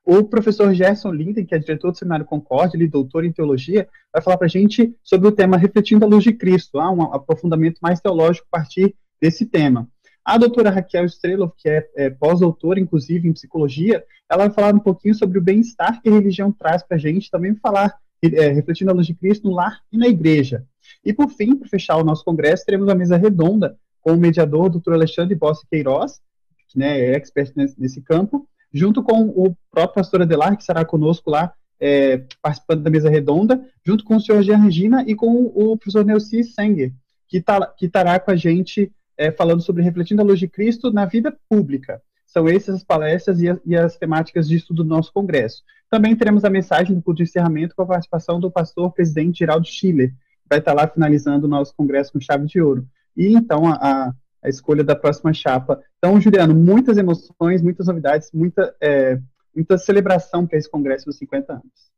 O 0.03 0.23
professor 0.23 0.73
Gerson 0.73 1.11
Linden, 1.11 1.45
que 1.45 1.53
é 1.53 1.59
diretor 1.59 1.91
do 1.91 1.97
Seminário 1.97 2.25
Concórdia, 2.25 2.75
ele 2.75 2.85
é 2.85 2.89
doutor 2.89 3.23
em 3.23 3.31
teologia, 3.31 3.87
vai 4.11 4.21
falar 4.21 4.37
para 4.37 4.47
a 4.47 4.49
gente 4.49 4.95
sobre 5.03 5.27
o 5.27 5.31
tema 5.31 5.57
Refletindo 5.57 6.05
a 6.05 6.07
Luz 6.07 6.23
de 6.23 6.33
Cristo, 6.33 6.79
ah, 6.79 6.91
um 6.91 7.03
aprofundamento 7.03 7.79
mais 7.81 7.99
teológico 7.99 8.47
a 8.51 8.57
partir 8.57 8.95
desse 9.21 9.45
tema. 9.45 9.87
A 10.25 10.37
doutora 10.37 10.69
Raquel 10.69 11.05
Strelov, 11.05 11.51
que 11.57 11.69
é, 11.69 11.87
é 11.95 12.09
pós-doutora, 12.09 12.79
inclusive, 12.79 13.27
em 13.27 13.33
psicologia, 13.33 14.03
ela 14.29 14.47
vai 14.47 14.53
falar 14.53 14.73
um 14.73 14.79
pouquinho 14.79 15.15
sobre 15.15 15.37
o 15.37 15.41
bem-estar 15.41 16.01
que 16.01 16.09
a 16.09 16.11
religião 16.11 16.51
traz 16.51 16.83
para 16.83 16.97
a 16.97 16.99
gente, 16.99 17.29
também 17.29 17.55
falar, 17.55 17.95
é, 18.23 18.49
refletindo 18.49 18.91
a 18.91 18.93
luz 18.93 19.07
de 19.07 19.13
Cristo 19.15 19.47
no 19.47 19.55
lar 19.55 19.81
e 19.91 19.97
na 19.97 20.07
igreja. 20.07 20.65
E, 21.03 21.11
por 21.13 21.29
fim, 21.29 21.55
para 21.55 21.67
fechar 21.67 21.97
o 21.97 22.03
nosso 22.03 22.23
congresso, 22.23 22.65
teremos 22.65 22.87
uma 22.87 22.95
mesa 22.95 23.17
redonda 23.17 23.77
com 23.99 24.13
o 24.13 24.17
mediador, 24.17 24.69
doutor 24.69 24.93
Alexandre 24.93 25.35
Bossi 25.35 25.65
Queiroz, 25.67 26.19
que 26.67 26.77
né, 26.77 26.99
é 26.99 27.15
expert 27.15 27.51
nesse, 27.55 27.79
nesse 27.79 28.01
campo, 28.01 28.47
junto 28.73 29.03
com 29.03 29.29
o 29.29 29.55
próprio 29.69 29.95
pastor 29.95 30.21
Adelar, 30.21 30.55
que 30.55 30.63
estará 30.63 30.85
conosco 30.85 31.29
lá, 31.29 31.53
é, 31.79 32.23
participando 32.41 32.83
da 32.83 32.89
mesa 32.89 33.09
redonda, 33.09 33.63
junto 33.85 34.03
com 34.03 34.15
o 34.15 34.21
senhor 34.21 34.43
Jean 34.43 34.57
Regina 34.57 35.03
e 35.07 35.15
com 35.15 35.45
o 35.53 35.75
professor 35.77 36.05
Neuci 36.05 36.43
Sanger, 36.43 36.93
que, 37.27 37.41
tá, 37.41 37.65
que 37.65 37.87
estará 37.87 38.19
com 38.19 38.31
a 38.31 38.35
gente 38.35 38.91
é, 39.17 39.31
falando 39.31 39.61
sobre 39.61 39.83
refletindo 39.83 40.21
a 40.21 40.25
luz 40.25 40.39
de 40.39 40.47
Cristo 40.47 40.91
na 40.91 41.05
vida 41.05 41.35
pública. 41.49 42.01
São 42.25 42.47
essas 42.47 42.75
as 42.75 42.83
palestras 42.83 43.41
e, 43.41 43.47
e, 43.65 43.75
as 43.75 43.97
temáticas 43.97 44.47
de 44.47 44.55
estudo 44.55 44.83
do 44.83 44.89
nosso 44.89 45.11
congresso. 45.11 45.63
Também 45.89 46.15
teremos 46.15 46.45
a 46.45 46.49
mensagem 46.49 46.95
do 46.95 47.01
culto 47.01 47.17
de 47.17 47.23
encerramento 47.23 47.75
com 47.75 47.81
a 47.81 47.87
participação 47.87 48.39
do 48.39 48.49
pastor 48.49 48.91
presidente 48.93 49.39
Geraldo 49.39 49.67
Schiller, 49.67 50.09
que 50.09 50.49
vai 50.49 50.59
estar 50.59 50.73
lá 50.73 50.87
finalizando 50.87 51.45
o 51.45 51.49
nosso 51.49 51.75
congresso 51.75 52.13
com 52.13 52.21
chave 52.21 52.45
de 52.45 52.61
ouro. 52.61 52.87
E 53.17 53.33
então 53.33 53.67
a, 53.67 54.13
a 54.41 54.49
escolha 54.49 54.83
da 54.83 54.95
próxima 54.95 55.33
chapa. 55.33 55.81
Então, 56.03 56.19
Juliano, 56.19 56.55
muitas 56.55 56.97
emoções, 56.97 57.61
muitas 57.61 57.85
novidades, 57.85 58.31
muita, 58.33 58.75
é, 58.81 59.21
muita 59.55 59.77
celebração 59.77 60.47
para 60.47 60.57
esse 60.57 60.67
congresso 60.67 61.05
dos 61.05 61.15
50 61.17 61.53
anos. 61.53 61.91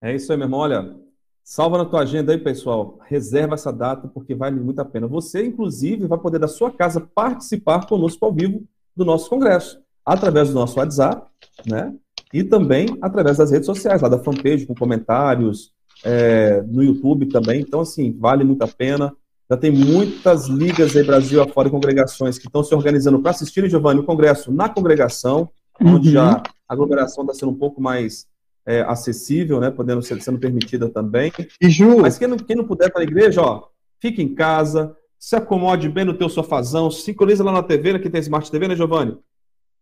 É 0.00 0.14
isso 0.14 0.32
aí, 0.32 0.38
meu 0.38 0.46
irmão. 0.46 0.60
Olha, 0.60 0.96
salva 1.44 1.76
na 1.76 1.84
tua 1.84 2.00
agenda 2.00 2.32
aí, 2.32 2.38
pessoal. 2.38 2.98
Reserva 3.04 3.52
essa 3.52 3.70
data 3.70 4.08
porque 4.08 4.34
vale 4.34 4.58
muito 4.58 4.80
a 4.80 4.84
pena. 4.86 5.06
Você, 5.06 5.44
inclusive, 5.44 6.06
vai 6.06 6.18
poder 6.18 6.38
da 6.38 6.48
sua 6.48 6.70
casa 6.70 7.02
participar 7.02 7.86
conosco 7.86 8.24
ao 8.24 8.32
vivo 8.32 8.66
do 8.96 9.04
nosso 9.04 9.28
congresso, 9.28 9.78
através 10.06 10.48
do 10.48 10.54
nosso 10.54 10.78
WhatsApp, 10.78 11.30
né? 11.66 11.94
E 12.32 12.44
também 12.44 12.96
através 13.02 13.36
das 13.36 13.50
redes 13.50 13.66
sociais, 13.66 14.00
lá 14.00 14.08
da 14.08 14.18
fanpage, 14.18 14.64
com 14.64 14.74
comentários, 14.74 15.70
é, 16.02 16.62
no 16.62 16.82
YouTube 16.82 17.26
também. 17.26 17.60
Então, 17.60 17.80
assim, 17.80 18.10
vale 18.18 18.42
muito 18.42 18.62
a 18.62 18.68
pena. 18.68 19.14
Já 19.48 19.56
tem 19.56 19.70
muitas 19.70 20.46
ligas 20.46 20.96
aí, 20.96 21.04
Brasil 21.04 21.40
afora, 21.40 21.70
congregações 21.70 22.36
que 22.36 22.46
estão 22.46 22.64
se 22.64 22.74
organizando 22.74 23.20
para 23.20 23.30
assistirem, 23.30 23.70
Giovanni, 23.70 24.00
o 24.00 24.04
congresso 24.04 24.52
na 24.52 24.68
congregação, 24.68 25.48
uhum. 25.80 25.94
onde 25.94 26.10
já 26.10 26.42
a 26.68 26.74
aglomeração 26.74 27.24
está 27.24 27.34
sendo 27.34 27.52
um 27.52 27.58
pouco 27.58 27.80
mais 27.80 28.26
é, 28.66 28.80
acessível, 28.80 29.60
né? 29.60 29.70
Podendo 29.70 30.02
ser 30.02 30.20
sendo 30.20 30.38
permitida 30.38 30.88
também. 30.88 31.32
E 31.60 31.70
Ju... 31.70 31.98
Mas 31.98 32.18
quem 32.18 32.26
não, 32.26 32.36
quem 32.36 32.56
não 32.56 32.64
puder 32.64 32.90
para 32.90 33.02
a 33.02 33.04
igreja, 33.04 33.40
ó, 33.40 33.68
fique 34.00 34.20
em 34.20 34.34
casa, 34.34 34.96
se 35.18 35.36
acomode 35.36 35.88
bem 35.88 36.04
no 36.04 36.14
teu 36.14 36.28
sofazão, 36.28 36.90
sincroniza 36.90 37.44
lá 37.44 37.52
na 37.52 37.62
TV, 37.62 37.92
né, 37.92 37.98
que 38.00 38.10
tem 38.10 38.20
Smart 38.20 38.50
TV, 38.50 38.66
né, 38.66 38.74
Giovanni? 38.74 39.16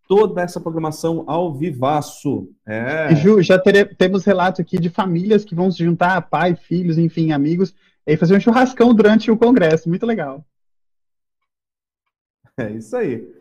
Toda 0.06 0.42
essa 0.42 0.60
programação 0.60 1.24
ao 1.26 1.54
vivaço. 1.54 2.50
É. 2.66 3.10
E 3.10 3.16
Ju, 3.16 3.40
já 3.40 3.58
tere, 3.58 3.86
temos 3.86 4.26
relatos 4.26 4.60
aqui 4.60 4.78
de 4.78 4.90
famílias 4.90 5.44
que 5.44 5.54
vão 5.54 5.70
se 5.70 5.82
juntar, 5.82 6.20
pai, 6.28 6.54
filhos, 6.54 6.98
enfim, 6.98 7.32
amigos, 7.32 7.74
e 8.06 8.16
fazer 8.16 8.36
um 8.36 8.40
churrascão 8.40 8.94
durante 8.94 9.30
o 9.30 9.36
congresso. 9.36 9.88
Muito 9.88 10.06
legal. 10.06 10.44
É 12.56 12.70
isso 12.70 12.96
aí. 12.96 13.34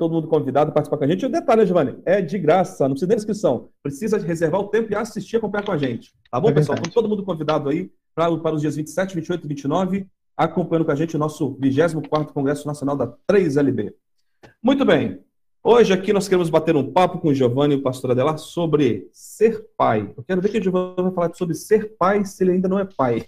todo 0.00 0.12
mundo 0.12 0.28
convidado 0.28 0.70
a 0.70 0.72
participar 0.72 0.96
com 0.96 1.04
a 1.04 1.06
gente. 1.06 1.22
E 1.22 1.26
o 1.26 1.30
detalhe, 1.30 1.66
Giovanni, 1.66 1.98
é 2.04 2.22
de 2.22 2.38
graça, 2.38 2.84
não 2.84 2.92
precisa 2.92 3.08
de 3.08 3.16
inscrição. 3.16 3.68
Precisa 3.82 4.18
reservar 4.18 4.60
o 4.60 4.68
tempo 4.68 4.92
e 4.92 4.94
assistir, 4.94 5.36
acompanhar 5.36 5.64
com 5.64 5.72
a 5.72 5.78
gente. 5.78 6.12
Tá 6.30 6.40
bom, 6.40 6.48
é 6.48 6.52
pessoal? 6.52 6.78
Então, 6.78 6.92
todo 6.92 7.08
mundo 7.08 7.24
convidado 7.24 7.68
aí 7.68 7.90
para, 8.14 8.34
para 8.38 8.54
os 8.54 8.60
dias 8.60 8.76
27, 8.76 9.14
28 9.14 9.44
e 9.44 9.48
29, 9.48 10.06
acompanhando 10.36 10.84
com 10.86 10.92
a 10.92 10.96
gente 10.96 11.16
o 11.16 11.18
nosso 11.18 11.54
24º 11.56 12.32
Congresso 12.32 12.66
Nacional 12.66 12.96
da 12.96 13.12
3LB. 13.30 13.92
Muito 14.62 14.84
bem. 14.84 15.20
Hoje 15.62 15.92
aqui 15.92 16.10
nós 16.10 16.26
queremos 16.26 16.48
bater 16.48 16.74
um 16.74 16.90
papo 16.90 17.18
com 17.18 17.28
o 17.28 17.34
Giovanni 17.34 17.74
e 17.74 17.76
o 17.76 17.82
pastor 17.82 18.10
Adelar 18.10 18.38
sobre 18.38 19.10
ser 19.12 19.62
pai. 19.76 20.10
Eu 20.16 20.24
quero 20.24 20.40
ver 20.40 20.48
que 20.48 20.58
o 20.58 20.62
Giovanni 20.62 21.02
vai 21.02 21.12
falar 21.12 21.34
sobre 21.34 21.54
ser 21.54 21.96
pai 21.98 22.24
se 22.24 22.42
ele 22.42 22.52
ainda 22.52 22.66
não 22.66 22.78
é 22.78 22.86
pai. 22.86 23.26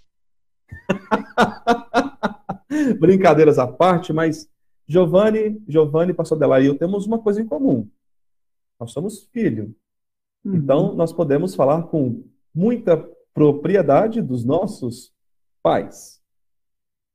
Brincadeiras 2.99 3.59
à 3.59 3.67
parte, 3.67 4.15
mas 4.15 4.49
Giovanni, 4.89 5.63
Giovanni, 5.69 6.15
pastor 6.15 6.39
Adelar 6.39 6.63
e 6.63 6.67
eu 6.67 6.79
temos 6.79 7.07
uma 7.07 7.19
coisa 7.19 7.43
em 7.43 7.47
comum. 7.47 7.87
Nós 8.81 8.93
somos 8.93 9.29
filhos. 9.31 9.69
Uhum. 10.43 10.57
Então, 10.57 10.95
nós 10.95 11.13
podemos 11.13 11.55
falar 11.55 11.83
com 11.83 12.25
muita 12.55 12.97
propriedade 13.35 14.23
dos 14.23 14.43
nossos 14.43 15.13
pais. 15.63 16.22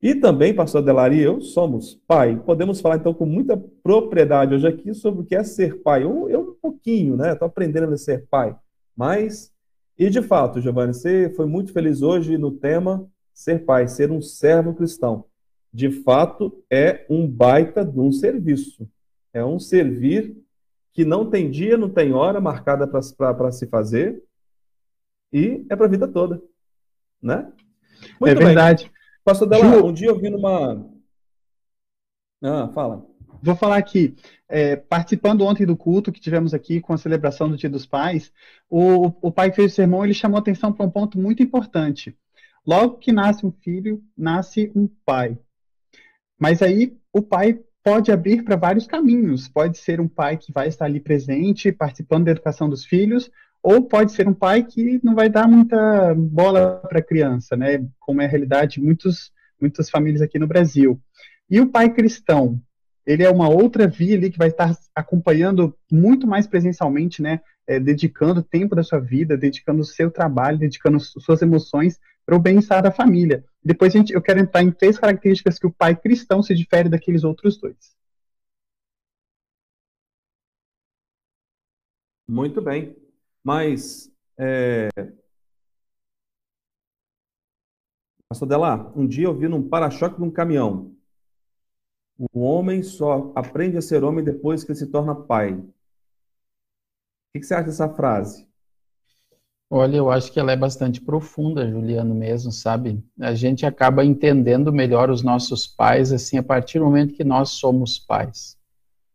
E 0.00 0.14
também, 0.14 0.54
pastor 0.54 0.82
Adelar 0.82 1.12
e 1.12 1.20
eu 1.20 1.40
somos 1.40 2.00
pai. 2.06 2.40
Podemos 2.44 2.80
falar, 2.80 2.96
então, 2.96 3.12
com 3.12 3.26
muita 3.26 3.56
propriedade 3.82 4.54
hoje 4.54 4.66
aqui 4.66 4.94
sobre 4.94 5.22
o 5.22 5.24
que 5.24 5.34
é 5.34 5.42
ser 5.42 5.82
pai. 5.82 6.04
Eu, 6.04 6.28
eu 6.28 6.40
um 6.50 6.54
pouquinho, 6.60 7.16
né? 7.16 7.32
Estou 7.32 7.46
aprendendo 7.46 7.92
a 7.92 7.96
ser 7.96 8.26
pai. 8.30 8.56
Mas, 8.96 9.52
e 9.98 10.08
de 10.08 10.22
fato, 10.22 10.60
Giovanni, 10.60 10.94
você 10.94 11.32
foi 11.34 11.46
muito 11.46 11.72
feliz 11.72 12.02
hoje 12.02 12.38
no 12.38 12.52
tema 12.52 13.08
ser 13.34 13.64
pai, 13.64 13.88
ser 13.88 14.10
um 14.10 14.22
servo 14.22 14.74
cristão 14.74 15.24
de 15.72 15.90
fato, 15.90 16.64
é 16.70 17.04
um 17.08 17.26
baita 17.26 17.84
de 17.84 18.00
um 18.00 18.10
serviço. 18.10 18.88
É 19.32 19.44
um 19.44 19.58
servir 19.58 20.36
que 20.92 21.04
não 21.04 21.28
tem 21.28 21.50
dia, 21.50 21.76
não 21.76 21.90
tem 21.90 22.12
hora 22.12 22.40
marcada 22.40 22.86
para 22.86 23.52
se 23.52 23.66
fazer 23.66 24.22
e 25.32 25.64
é 25.68 25.76
para 25.76 25.86
a 25.86 25.88
vida 25.88 26.08
toda. 26.08 26.42
Né? 27.22 27.52
Muito 28.20 28.32
é 28.32 28.34
bem. 28.34 28.46
verdade. 28.46 28.90
Pastor 29.28 29.46
Dela, 29.46 29.84
um 29.84 29.92
dia 29.92 30.08
eu 30.08 30.18
vi 30.18 30.30
numa. 30.30 30.90
Ah, 32.42 32.66
fala. 32.72 33.06
Vou 33.42 33.54
falar 33.54 33.76
aqui. 33.76 34.16
É, 34.48 34.74
participando 34.74 35.44
ontem 35.44 35.66
do 35.66 35.76
culto 35.76 36.10
que 36.10 36.18
tivemos 36.18 36.54
aqui 36.54 36.80
com 36.80 36.94
a 36.94 36.96
celebração 36.96 37.46
do 37.46 37.58
Dia 37.58 37.68
dos 37.68 37.84
Pais, 37.84 38.32
o, 38.70 39.12
o 39.20 39.30
pai 39.30 39.50
que 39.50 39.56
fez 39.56 39.72
o 39.72 39.74
sermão 39.74 40.02
ele 40.02 40.14
chamou 40.14 40.38
atenção 40.38 40.72
para 40.72 40.86
um 40.86 40.90
ponto 40.90 41.18
muito 41.18 41.42
importante. 41.42 42.16
Logo 42.66 42.96
que 42.96 43.12
nasce 43.12 43.44
um 43.44 43.52
filho, 43.52 44.02
nasce 44.16 44.72
um 44.74 44.88
pai. 45.04 45.38
Mas 46.38 46.62
aí 46.62 46.96
o 47.12 47.20
pai 47.20 47.60
pode 47.84 48.10
abrir 48.10 48.42
para 48.42 48.56
vários 48.56 48.86
caminhos. 48.86 49.46
Pode 49.46 49.76
ser 49.76 50.00
um 50.00 50.08
pai 50.08 50.38
que 50.38 50.50
vai 50.50 50.68
estar 50.68 50.86
ali 50.86 51.00
presente, 51.00 51.70
participando 51.70 52.24
da 52.24 52.30
educação 52.30 52.66
dos 52.66 52.86
filhos, 52.86 53.30
ou 53.62 53.82
pode 53.82 54.12
ser 54.12 54.28
um 54.28 54.34
pai 54.34 54.62
que 54.62 55.00
não 55.02 55.14
vai 55.14 55.28
dar 55.28 55.48
muita 55.48 56.14
bola 56.14 56.80
para 56.88 56.98
a 56.98 57.02
criança, 57.02 57.56
né? 57.56 57.86
Como 57.98 58.22
é 58.22 58.26
a 58.26 58.28
realidade 58.28 58.74
de 58.74 58.80
muitos, 58.80 59.32
muitas 59.60 59.90
famílias 59.90 60.22
aqui 60.22 60.38
no 60.38 60.46
Brasil. 60.46 61.00
E 61.50 61.60
o 61.60 61.68
pai 61.68 61.92
cristão, 61.92 62.60
ele 63.06 63.24
é 63.24 63.30
uma 63.30 63.48
outra 63.48 63.86
via 63.86 64.16
ali 64.16 64.30
que 64.30 64.38
vai 64.38 64.48
estar 64.48 64.76
acompanhando 64.94 65.76
muito 65.90 66.26
mais 66.26 66.46
presencialmente, 66.46 67.22
né? 67.22 67.40
É, 67.66 67.78
dedicando 67.78 68.42
tempo 68.42 68.74
da 68.74 68.82
sua 68.82 68.98
vida, 68.98 69.36
dedicando 69.36 69.82
o 69.82 69.84
seu 69.84 70.10
trabalho, 70.10 70.58
dedicando 70.58 70.98
suas 71.00 71.42
emoções 71.42 71.98
para 72.24 72.36
o 72.36 72.38
bem-estar 72.38 72.82
da 72.82 72.90
família. 72.90 73.44
Depois 73.62 73.92
gente, 73.92 74.12
eu 74.12 74.22
quero 74.22 74.40
entrar 74.40 74.62
em 74.62 74.70
três 74.70 74.98
características 74.98 75.58
que 75.58 75.66
o 75.66 75.72
pai 75.72 75.96
cristão 75.96 76.42
se 76.42 76.54
difere 76.54 76.88
daqueles 76.88 77.24
outros 77.24 77.58
dois. 77.58 77.76
Muito 82.28 82.60
bem. 82.60 83.07
Mas, 83.42 84.12
é... 84.38 84.88
Pastor 88.28 88.46
Delar, 88.46 88.98
um 88.98 89.06
dia 89.06 89.24
eu 89.24 89.34
vi 89.34 89.48
num 89.48 89.66
para-choque 89.66 90.16
de 90.16 90.22
um 90.22 90.30
caminhão. 90.30 90.94
O 92.18 92.40
homem 92.40 92.82
só 92.82 93.32
aprende 93.34 93.76
a 93.76 93.80
ser 93.80 94.04
homem 94.04 94.24
depois 94.24 94.64
que 94.64 94.72
ele 94.72 94.78
se 94.78 94.88
torna 94.88 95.14
pai. 95.14 95.54
O 95.54 95.70
que 97.32 97.42
você 97.42 97.54
acha 97.54 97.66
dessa 97.66 97.88
frase? 97.88 98.46
Olha, 99.70 99.96
eu 99.96 100.10
acho 100.10 100.32
que 100.32 100.40
ela 100.40 100.50
é 100.50 100.56
bastante 100.56 101.00
profunda, 101.00 101.70
Juliano, 101.70 102.14
mesmo, 102.14 102.50
sabe? 102.50 103.04
A 103.20 103.34
gente 103.34 103.64
acaba 103.64 104.04
entendendo 104.04 104.72
melhor 104.72 105.10
os 105.10 105.22
nossos 105.22 105.66
pais, 105.66 106.10
assim, 106.10 106.38
a 106.38 106.42
partir 106.42 106.80
do 106.80 106.86
momento 106.86 107.14
que 107.14 107.22
nós 107.22 107.50
somos 107.50 107.98
pais. 107.98 108.57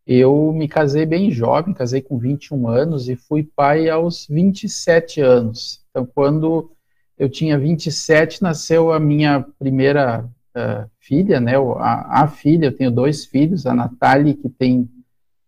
Eu 0.06 0.52
me 0.52 0.68
casei 0.68 1.06
bem 1.06 1.30
jovem, 1.30 1.72
casei 1.72 2.02
com 2.02 2.18
21 2.18 2.68
anos 2.68 3.08
e 3.08 3.16
fui 3.16 3.42
pai 3.42 3.88
aos 3.88 4.26
27 4.26 5.20
anos. 5.20 5.80
Então, 5.90 6.06
quando 6.06 6.70
eu 7.18 7.28
tinha 7.28 7.58
27, 7.58 8.42
nasceu 8.42 8.92
a 8.92 9.00
minha 9.00 9.46
primeira 9.58 10.24
uh, 10.54 10.90
filha, 10.98 11.40
né? 11.40 11.54
A, 11.56 12.22
a, 12.22 12.28
filha, 12.28 12.66
eu 12.66 12.76
tenho 12.76 12.90
dois 12.90 13.24
filhos, 13.24 13.66
a 13.66 13.74
Natália, 13.74 14.34
que 14.34 14.48
tem 14.48 14.80
uh, 14.80 14.90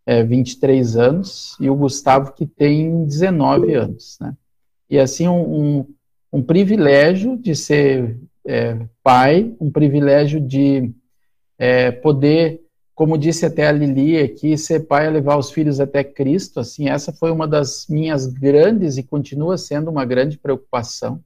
eh, 0.06 0.22
23 0.22 0.96
anos, 0.96 1.56
e 1.60 1.68
o 1.68 1.74
Gustavo, 1.74 2.32
que 2.32 2.46
tem 2.46 3.04
19 3.04 3.74
anos, 3.74 4.16
né? 4.20 4.34
e 4.88 4.98
assim 4.98 5.28
um, 5.28 5.78
um, 5.80 5.94
um 6.32 6.42
privilégio 6.42 7.36
de 7.36 7.54
ser 7.54 8.16
é, 8.46 8.78
pai, 9.02 9.54
um 9.60 9.70
privilégio 9.70 10.40
de 10.40 10.92
é, 11.58 11.90
poder, 11.90 12.60
como 12.96 13.16
disse 13.16 13.46
até 13.46 13.68
a 13.68 13.72
Lili 13.72 14.18
aqui, 14.18 14.58
ser 14.58 14.80
pai 14.80 15.06
é 15.06 15.10
levar 15.10 15.36
os 15.36 15.52
filhos 15.52 15.78
até 15.78 16.02
Cristo, 16.02 16.58
assim, 16.58 16.88
essa 16.88 17.12
foi 17.12 17.30
uma 17.30 17.46
das 17.46 17.86
minhas 17.88 18.26
grandes 18.26 18.96
e 18.96 19.04
continua 19.04 19.56
sendo 19.56 19.88
uma 19.88 20.04
grande 20.04 20.36
preocupação, 20.36 21.22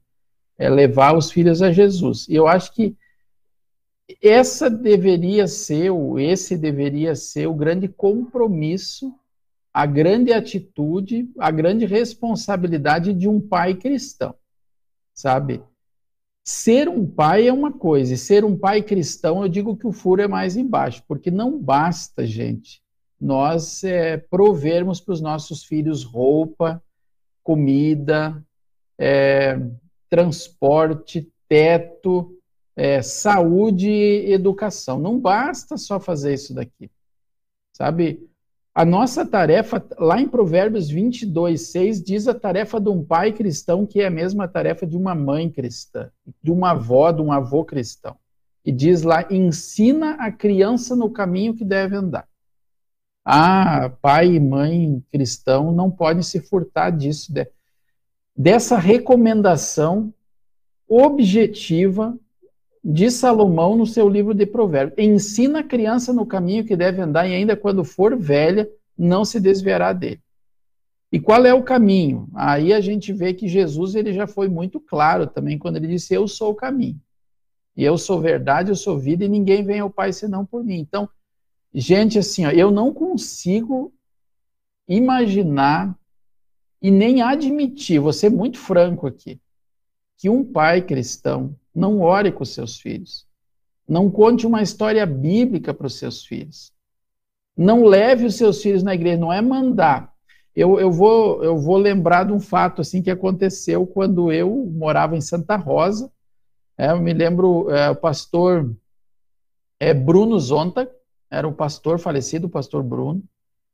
é 0.59 0.69
levar 0.69 1.17
os 1.17 1.31
filhos 1.31 1.63
a 1.63 1.71
Jesus. 1.71 2.27
E 2.29 2.35
eu 2.35 2.47
acho 2.47 2.73
que 2.73 2.95
essa 4.21 4.69
deveria 4.69 5.47
ser, 5.47 5.91
esse 6.19 6.55
deveria 6.55 7.15
ser 7.15 7.47
o 7.47 7.55
grande 7.55 7.87
compromisso 7.87 9.15
a 9.73 9.85
grande 9.85 10.33
atitude, 10.33 11.31
a 11.39 11.49
grande 11.49 11.85
responsabilidade 11.85 13.13
de 13.13 13.27
um 13.27 13.39
pai 13.39 13.75
cristão, 13.75 14.35
sabe? 15.13 15.63
Ser 16.43 16.89
um 16.89 17.05
pai 17.05 17.47
é 17.47 17.53
uma 17.53 17.71
coisa, 17.71 18.13
e 18.13 18.17
ser 18.17 18.43
um 18.43 18.57
pai 18.57 18.81
cristão, 18.81 19.43
eu 19.43 19.49
digo 19.49 19.77
que 19.77 19.85
o 19.85 19.91
furo 19.91 20.21
é 20.21 20.27
mais 20.27 20.57
embaixo, 20.57 21.03
porque 21.07 21.29
não 21.29 21.59
basta, 21.59 22.25
gente, 22.25 22.81
nós 23.19 23.83
é, 23.83 24.17
provermos 24.17 24.99
para 24.99 25.13
os 25.13 25.21
nossos 25.21 25.63
filhos 25.63 26.03
roupa, 26.03 26.83
comida, 27.43 28.43
é, 28.97 29.59
transporte, 30.09 31.31
teto, 31.47 32.35
é, 32.75 33.01
saúde 33.01 33.89
e 33.89 34.33
educação. 34.33 34.99
Não 34.99 35.19
basta 35.19 35.77
só 35.77 35.99
fazer 35.99 36.33
isso 36.33 36.53
daqui, 36.53 36.89
sabe? 37.71 38.27
A 38.73 38.85
nossa 38.85 39.25
tarefa, 39.25 39.85
lá 39.99 40.21
em 40.21 40.27
Provérbios 40.27 40.89
22, 40.89 41.61
6, 41.71 42.01
diz 42.01 42.27
a 42.27 42.33
tarefa 42.33 42.79
de 42.79 42.87
um 42.87 43.03
pai 43.03 43.33
cristão, 43.33 43.85
que 43.85 43.99
é 43.99 44.07
a 44.07 44.11
mesma 44.11 44.47
tarefa 44.47 44.87
de 44.87 44.95
uma 44.95 45.13
mãe 45.13 45.49
cristã, 45.49 46.09
de 46.41 46.51
uma 46.51 46.71
avó, 46.71 47.11
de 47.11 47.21
um 47.21 47.33
avô 47.33 47.65
cristão. 47.65 48.15
E 48.63 48.71
diz 48.71 49.01
lá: 49.01 49.27
ensina 49.29 50.13
a 50.13 50.31
criança 50.31 50.95
no 50.95 51.09
caminho 51.09 51.53
que 51.53 51.65
deve 51.65 51.97
andar. 51.97 52.27
Ah, 53.25 53.91
pai 54.01 54.35
e 54.35 54.39
mãe 54.39 55.03
cristão 55.11 55.73
não 55.73 55.91
podem 55.91 56.23
se 56.23 56.39
furtar 56.39 56.91
disso, 56.91 57.33
dessa 58.35 58.77
recomendação 58.77 60.13
objetiva 60.87 62.17
de 62.83 63.11
Salomão 63.11 63.75
no 63.75 63.85
seu 63.85 64.09
livro 64.09 64.33
de 64.33 64.45
Provérbios. 64.45 64.97
Ensina 64.97 65.59
a 65.59 65.63
criança 65.63 66.11
no 66.11 66.25
caminho 66.25 66.65
que 66.65 66.75
deve 66.75 67.01
andar 67.01 67.27
e 67.27 67.35
ainda 67.35 67.55
quando 67.55 67.83
for 67.83 68.17
velha, 68.17 68.69
não 68.97 69.23
se 69.23 69.39
desviará 69.39 69.93
dele. 69.93 70.21
E 71.11 71.19
qual 71.19 71.45
é 71.45 71.53
o 71.53 71.63
caminho? 71.63 72.29
Aí 72.33 72.71
a 72.71 72.79
gente 72.79 73.11
vê 73.11 73.33
que 73.33 73.47
Jesus 73.47 73.95
ele 73.95 74.13
já 74.13 74.25
foi 74.25 74.47
muito 74.47 74.79
claro 74.79 75.27
também 75.27 75.57
quando 75.57 75.75
ele 75.75 75.87
disse: 75.87 76.13
Eu 76.13 76.27
sou 76.27 76.51
o 76.51 76.55
caminho. 76.55 76.99
E 77.75 77.83
eu 77.83 77.97
sou 77.97 78.19
verdade, 78.19 78.69
eu 78.71 78.75
sou 78.75 78.97
vida 78.97 79.25
e 79.25 79.29
ninguém 79.29 79.63
vem 79.63 79.79
ao 79.79 79.89
Pai 79.89 80.13
senão 80.13 80.45
por 80.45 80.63
mim. 80.63 80.79
Então, 80.79 81.09
gente, 81.73 82.17
assim, 82.17 82.45
ó, 82.45 82.49
eu 82.49 82.71
não 82.71 82.93
consigo 82.93 83.93
imaginar 84.87 85.97
e 86.81 86.89
nem 86.89 87.21
admitir, 87.21 87.99
vou 87.99 88.11
ser 88.11 88.29
muito 88.29 88.57
franco 88.57 89.07
aqui, 89.07 89.39
que 90.21 90.29
um 90.29 90.45
pai 90.45 90.83
cristão 90.83 91.55
não 91.73 91.99
ore 91.99 92.31
com 92.31 92.45
seus 92.45 92.79
filhos. 92.79 93.25
Não 93.89 94.07
conte 94.07 94.45
uma 94.45 94.61
história 94.61 95.03
bíblica 95.03 95.73
para 95.73 95.87
os 95.87 95.95
seus 95.95 96.23
filhos. 96.23 96.71
Não 97.57 97.83
leve 97.83 98.27
os 98.27 98.35
seus 98.35 98.61
filhos 98.61 98.83
na 98.83 98.93
igreja, 98.93 99.17
não 99.17 99.33
é 99.33 99.41
mandar. 99.41 100.13
Eu, 100.55 100.79
eu, 100.79 100.91
vou, 100.91 101.43
eu 101.43 101.57
vou 101.57 101.75
lembrar 101.75 102.25
de 102.25 102.33
um 102.33 102.39
fato 102.39 102.81
assim 102.81 103.01
que 103.01 103.09
aconteceu 103.09 103.87
quando 103.87 104.31
eu 104.31 104.63
morava 104.71 105.17
em 105.17 105.21
Santa 105.21 105.55
Rosa. 105.55 106.11
É, 106.77 106.91
eu 106.91 107.01
me 107.01 107.13
lembro, 107.13 107.71
é, 107.71 107.89
o 107.89 107.95
pastor 107.95 108.71
é, 109.79 109.91
Bruno 109.91 110.39
Zonta, 110.39 110.87
era 111.31 111.47
o 111.47 111.53
pastor 111.53 111.97
falecido, 111.97 112.45
o 112.45 112.49
pastor 112.49 112.83
Bruno, 112.83 113.23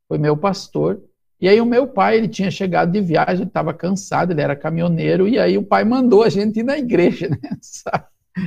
foi 0.08 0.16
meu 0.16 0.34
pastor. 0.34 0.98
E 1.40 1.48
aí 1.48 1.60
o 1.60 1.66
meu 1.66 1.86
pai, 1.86 2.16
ele 2.16 2.28
tinha 2.28 2.50
chegado 2.50 2.90
de 2.90 3.00
viagem, 3.00 3.46
estava 3.46 3.72
cansado, 3.72 4.32
ele 4.32 4.40
era 4.40 4.56
caminhoneiro, 4.56 5.28
e 5.28 5.38
aí 5.38 5.56
o 5.56 5.62
pai 5.62 5.84
mandou 5.84 6.22
a 6.24 6.28
gente 6.28 6.60
ir 6.60 6.64
na 6.64 6.76
igreja, 6.76 7.28
né? 7.30 7.38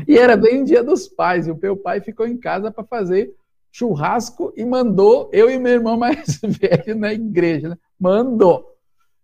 E 0.08 0.18
era 0.18 0.36
bem 0.36 0.62
o 0.62 0.66
dia 0.66 0.84
dos 0.84 1.08
pais, 1.08 1.48
e 1.48 1.52
o 1.52 1.60
meu 1.62 1.78
pai 1.78 2.02
ficou 2.02 2.28
em 2.28 2.38
casa 2.38 2.72
para 2.72 2.84
fazer 2.84 3.34
churrasco 3.72 4.54
e 4.58 4.66
mandou 4.66 5.30
eu 5.32 5.50
e 5.50 5.58
meu 5.58 5.72
irmão 5.72 5.98
mais 5.98 6.40
velho 6.44 6.96
na 6.98 7.14
igreja, 7.14 7.70
né? 7.70 7.78
Mandou. 7.98 8.76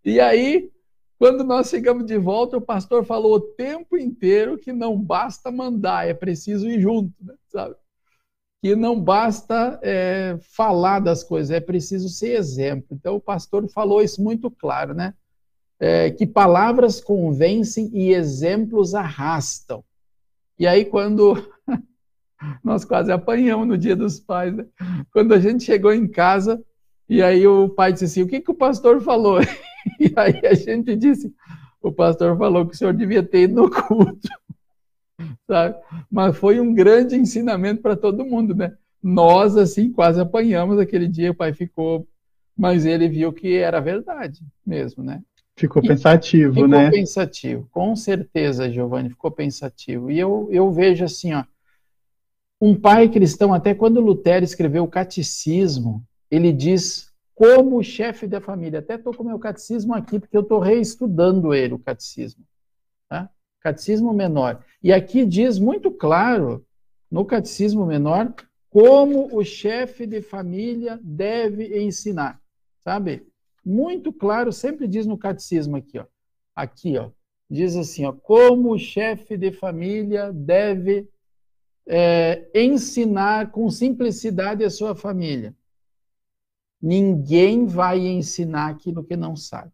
E 0.03 0.21
aí, 0.21 0.71
quando 1.19 1.43
nós 1.43 1.69
chegamos 1.69 2.05
de 2.05 2.17
volta, 2.17 2.55
o 2.55 2.61
pastor 2.61 3.03
falou 3.03 3.33
o 3.33 3.41
tempo 3.41 3.97
inteiro 3.97 4.57
que 4.57 4.71
não 4.71 4.97
basta 4.97 5.51
mandar, 5.51 6.07
é 6.07 6.13
preciso 6.13 6.69
ir 6.69 6.79
junto, 6.79 7.13
né? 7.21 7.33
sabe? 7.49 7.75
Que 8.61 8.75
não 8.75 8.99
basta 8.99 9.79
é, 9.83 10.37
falar 10.55 10.99
das 10.99 11.23
coisas, 11.23 11.51
é 11.51 11.59
preciso 11.59 12.09
ser 12.09 12.35
exemplo. 12.35 12.87
Então, 12.91 13.15
o 13.15 13.21
pastor 13.21 13.67
falou 13.69 14.01
isso 14.01 14.21
muito 14.21 14.49
claro, 14.49 14.93
né? 14.93 15.13
É, 15.79 16.09
que 16.09 16.25
palavras 16.25 16.99
convencem 16.99 17.89
e 17.93 18.11
exemplos 18.11 18.95
arrastam. 18.95 19.83
E 20.57 20.65
aí, 20.65 20.85
quando 20.85 21.35
nós 22.63 22.83
quase 22.83 23.11
apanhamos 23.11 23.67
no 23.67 23.77
dia 23.77 23.95
dos 23.95 24.19
pais, 24.19 24.55
né? 24.55 24.65
quando 25.11 25.33
a 25.33 25.39
gente 25.39 25.63
chegou 25.63 25.93
em 25.93 26.07
casa, 26.07 26.59
e 27.09 27.21
aí 27.21 27.47
o 27.47 27.69
pai 27.69 27.93
disse 27.93 28.05
assim: 28.05 28.23
O 28.23 28.27
que, 28.27 28.41
que 28.41 28.51
o 28.51 28.55
pastor 28.55 29.01
falou? 29.01 29.39
E 30.01 30.11
aí 30.17 30.41
a 30.45 30.53
gente 30.53 30.97
disse: 30.97 31.33
O 31.81 31.93
pastor 31.93 32.37
falou 32.37 32.67
que 32.67 32.75
o 32.75 32.77
senhor 32.77 32.93
devia 32.93 33.23
ter 33.23 33.43
ido 33.43 33.61
no 33.61 33.69
culto. 33.71 34.27
Sabe? 35.47 35.75
Mas 36.11 36.37
foi 36.37 36.59
um 36.59 36.73
grande 36.73 37.15
ensinamento 37.15 37.81
para 37.81 37.95
todo 37.95 38.25
mundo, 38.25 38.55
né? 38.55 38.75
Nós, 39.01 39.55
assim, 39.57 39.91
quase 39.91 40.19
apanhamos 40.19 40.79
aquele 40.79 41.07
dia, 41.07 41.31
o 41.31 41.35
pai 41.35 41.53
ficou, 41.53 42.07
mas 42.55 42.85
ele 42.85 43.07
viu 43.07 43.31
que 43.31 43.55
era 43.55 43.79
verdade 43.79 44.41
mesmo, 44.65 45.03
né? 45.03 45.21
Ficou 45.55 45.81
pensativo, 45.81 46.53
ficou 46.53 46.67
né? 46.67 46.85
Ficou 46.85 46.99
pensativo, 46.99 47.67
com 47.71 47.95
certeza, 47.95 48.71
Giovanni, 48.71 49.09
ficou 49.09 49.31
pensativo. 49.31 50.11
E 50.11 50.19
eu, 50.19 50.47
eu 50.51 50.71
vejo 50.71 51.03
assim, 51.03 51.33
ó, 51.33 51.43
um 52.61 52.75
pai 52.75 53.09
cristão, 53.09 53.53
até 53.53 53.73
quando 53.73 54.01
Lutero 54.01 54.43
escreveu 54.43 54.83
o 54.83 54.87
catecismo, 54.87 56.03
ele 56.29 56.51
diz 56.51 57.11
como 57.33 57.83
chefe 57.83 58.27
da 58.27 58.41
família. 58.41 58.79
Até 58.79 58.95
estou 58.95 59.13
com 59.13 59.23
o 59.23 59.27
meu 59.27 59.37
catecismo 59.37 59.93
aqui, 59.93 60.19
porque 60.19 60.35
eu 60.35 60.41
estou 60.41 60.59
reestudando 60.59 61.53
ele, 61.53 61.75
o 61.75 61.79
catecismo. 61.79 62.43
Catecismo 63.61 64.13
menor. 64.13 64.63
E 64.81 64.93
aqui 64.93 65.25
diz 65.25 65.59
muito 65.59 65.91
claro, 65.91 66.65
no 67.09 67.25
catecismo 67.25 67.85
menor, 67.85 68.33
como 68.69 69.35
o 69.35 69.43
chefe 69.43 70.05
de 70.05 70.21
família 70.21 70.99
deve 71.03 71.83
ensinar. 71.83 72.39
Sabe? 72.79 73.27
muito 73.67 74.13
claro, 74.13 74.53
sempre 74.53 74.87
diz 74.87 75.05
no 75.05 75.17
catecismo 75.17 75.75
aqui, 75.75 75.99
ó. 75.99 76.05
Aqui, 76.55 76.97
ó. 76.97 77.11
Diz 77.49 77.75
assim, 77.75 78.05
ó, 78.05 78.13
como 78.13 78.71
o 78.71 78.79
chefe 78.79 79.37
de 79.37 79.51
família 79.51 80.31
deve 80.31 81.09
é, 81.85 82.49
ensinar 82.55 83.51
com 83.51 83.69
simplicidade 83.69 84.63
a 84.63 84.69
sua 84.69 84.95
família. 84.95 85.53
Ninguém 86.81 87.65
vai 87.65 87.99
ensinar 87.99 88.69
aquilo 88.69 89.03
que 89.03 89.17
não 89.17 89.35
sabe. 89.35 89.71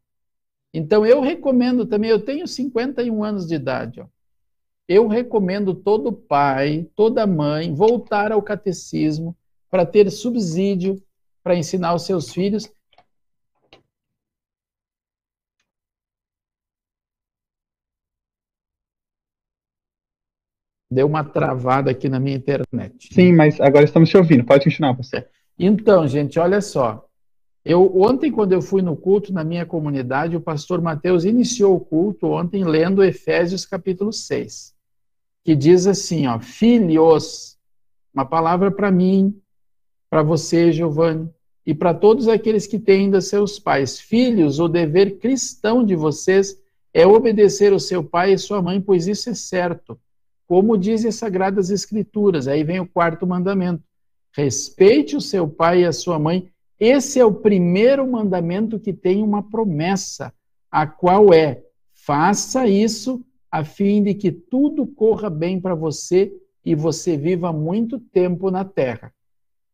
Então, 0.73 1.05
eu 1.05 1.21
recomendo 1.21 1.85
também, 1.85 2.09
eu 2.09 2.23
tenho 2.23 2.47
51 2.47 3.23
anos 3.23 3.47
de 3.47 3.55
idade, 3.55 4.01
ó. 4.01 4.07
Eu 4.87 5.07
recomendo 5.07 5.73
todo 5.73 6.11
pai, 6.11 6.89
toda 6.95 7.25
mãe 7.25 7.73
voltar 7.73 8.31
ao 8.31 8.41
catecismo 8.41 9.35
para 9.69 9.85
ter 9.85 10.09
subsídio 10.11 11.01
para 11.41 11.55
ensinar 11.55 11.93
os 11.93 12.05
seus 12.05 12.33
filhos 12.33 12.69
Deu 20.93 21.07
uma 21.07 21.23
travada 21.23 21.89
aqui 21.89 22.07
na 22.07 22.19
minha 22.19 22.37
internet. 22.37 23.09
Sim, 23.11 23.33
mas 23.33 23.59
agora 23.59 23.83
estamos 23.83 24.09
te 24.09 24.15
ouvindo. 24.15 24.45
Pode 24.45 24.63
continuar, 24.65 24.93
você. 24.93 25.27
Então, 25.57 26.07
gente, 26.07 26.39
olha 26.39 26.61
só. 26.61 27.03
Eu 27.65 27.97
ontem, 27.97 28.31
quando 28.31 28.51
eu 28.51 28.61
fui 28.61 28.81
no 28.81 28.95
culto 28.95 29.31
na 29.31 29.43
minha 29.43 29.65
comunidade, 29.65 30.35
o 30.35 30.41
pastor 30.41 30.81
Mateus 30.81 31.23
iniciou 31.23 31.75
o 31.75 31.79
culto 31.79 32.27
ontem 32.27 32.63
lendo 32.63 33.03
Efésios 33.03 33.65
capítulo 33.65 34.11
6, 34.11 34.73
que 35.43 35.55
diz 35.55 35.87
assim, 35.87 36.27
ó, 36.27 36.39
filhos, 36.39 37.57
uma 38.13 38.25
palavra 38.25 38.69
para 38.69 38.91
mim, 38.91 39.39
para 40.09 40.21
você, 40.21 40.71
Giovanni, 40.71 41.29
e 41.65 41.73
para 41.73 41.93
todos 41.93 42.27
aqueles 42.27 42.67
que 42.67 42.77
têm 42.77 43.05
ainda 43.05 43.21
seus 43.21 43.57
pais. 43.57 43.99
Filhos, 43.99 44.59
o 44.59 44.67
dever 44.67 45.17
cristão 45.19 45.85
de 45.85 45.95
vocês 45.95 46.61
é 46.93 47.07
obedecer 47.07 47.71
o 47.71 47.79
seu 47.79 48.03
pai 48.03 48.33
e 48.33 48.37
sua 48.37 48.61
mãe, 48.61 48.81
pois 48.81 49.07
isso 49.07 49.29
é 49.29 49.33
certo 49.33 49.97
como 50.53 50.77
dizem 50.77 51.09
as 51.09 51.15
Sagradas 51.15 51.71
Escrituras. 51.71 52.47
Aí 52.47 52.63
vem 52.63 52.79
o 52.79 52.87
quarto 52.87 53.25
mandamento: 53.25 53.83
respeite 54.31 55.15
o 55.15 55.21
seu 55.21 55.47
pai 55.47 55.81
e 55.81 55.85
a 55.85 55.91
sua 55.91 56.19
mãe. 56.19 56.47
Esse 56.85 57.17
é 57.17 57.23
o 57.23 57.33
primeiro 57.33 58.05
mandamento 58.05 58.77
que 58.77 58.91
tem 58.91 59.23
uma 59.23 59.41
promessa, 59.41 60.33
a 60.69 60.85
qual 60.85 61.33
é: 61.33 61.63
faça 61.93 62.67
isso 62.67 63.25
a 63.49 63.63
fim 63.63 64.03
de 64.03 64.13
que 64.13 64.33
tudo 64.33 64.85
corra 64.85 65.29
bem 65.29 65.61
para 65.61 65.75
você 65.75 66.33
e 66.65 66.75
você 66.75 67.15
viva 67.15 67.53
muito 67.53 68.01
tempo 68.01 68.51
na 68.51 68.65
terra. 68.65 69.13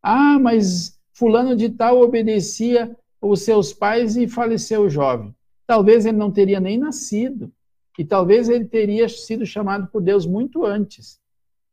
Ah, 0.03 0.37
mas 0.37 0.99
fulano 1.11 1.55
de 1.55 1.71
tal 1.71 1.99
obedecia 1.99 2.95
os 3.19 3.41
seus 3.41 3.73
pais 3.73 4.15
e 4.15 4.27
faleceu 4.27 4.87
jovem. 4.87 5.33
Talvez 5.65 6.05
ele 6.05 6.17
não 6.17 6.29
teria 6.29 6.59
nem 6.59 6.77
nascido. 6.77 7.51
E 7.97 8.05
talvez 8.05 8.49
ele 8.49 8.65
teria 8.65 9.09
sido 9.09 9.47
chamado 9.47 9.87
por 9.87 9.99
Deus 9.99 10.27
muito 10.27 10.63
antes. 10.63 11.19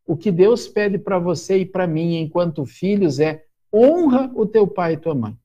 O 0.06 0.16
que 0.16 0.32
Deus 0.32 0.66
pede 0.66 0.98
para 0.98 1.18
você 1.18 1.58
e 1.58 1.66
para 1.66 1.86
mim, 1.86 2.16
enquanto 2.16 2.64
filhos, 2.64 3.20
é 3.20 3.44
honra 3.72 4.30
o 4.34 4.46
teu 4.46 4.66
pai 4.66 4.94
e 4.94 4.96
tua 4.96 5.14
mãe. 5.14 5.36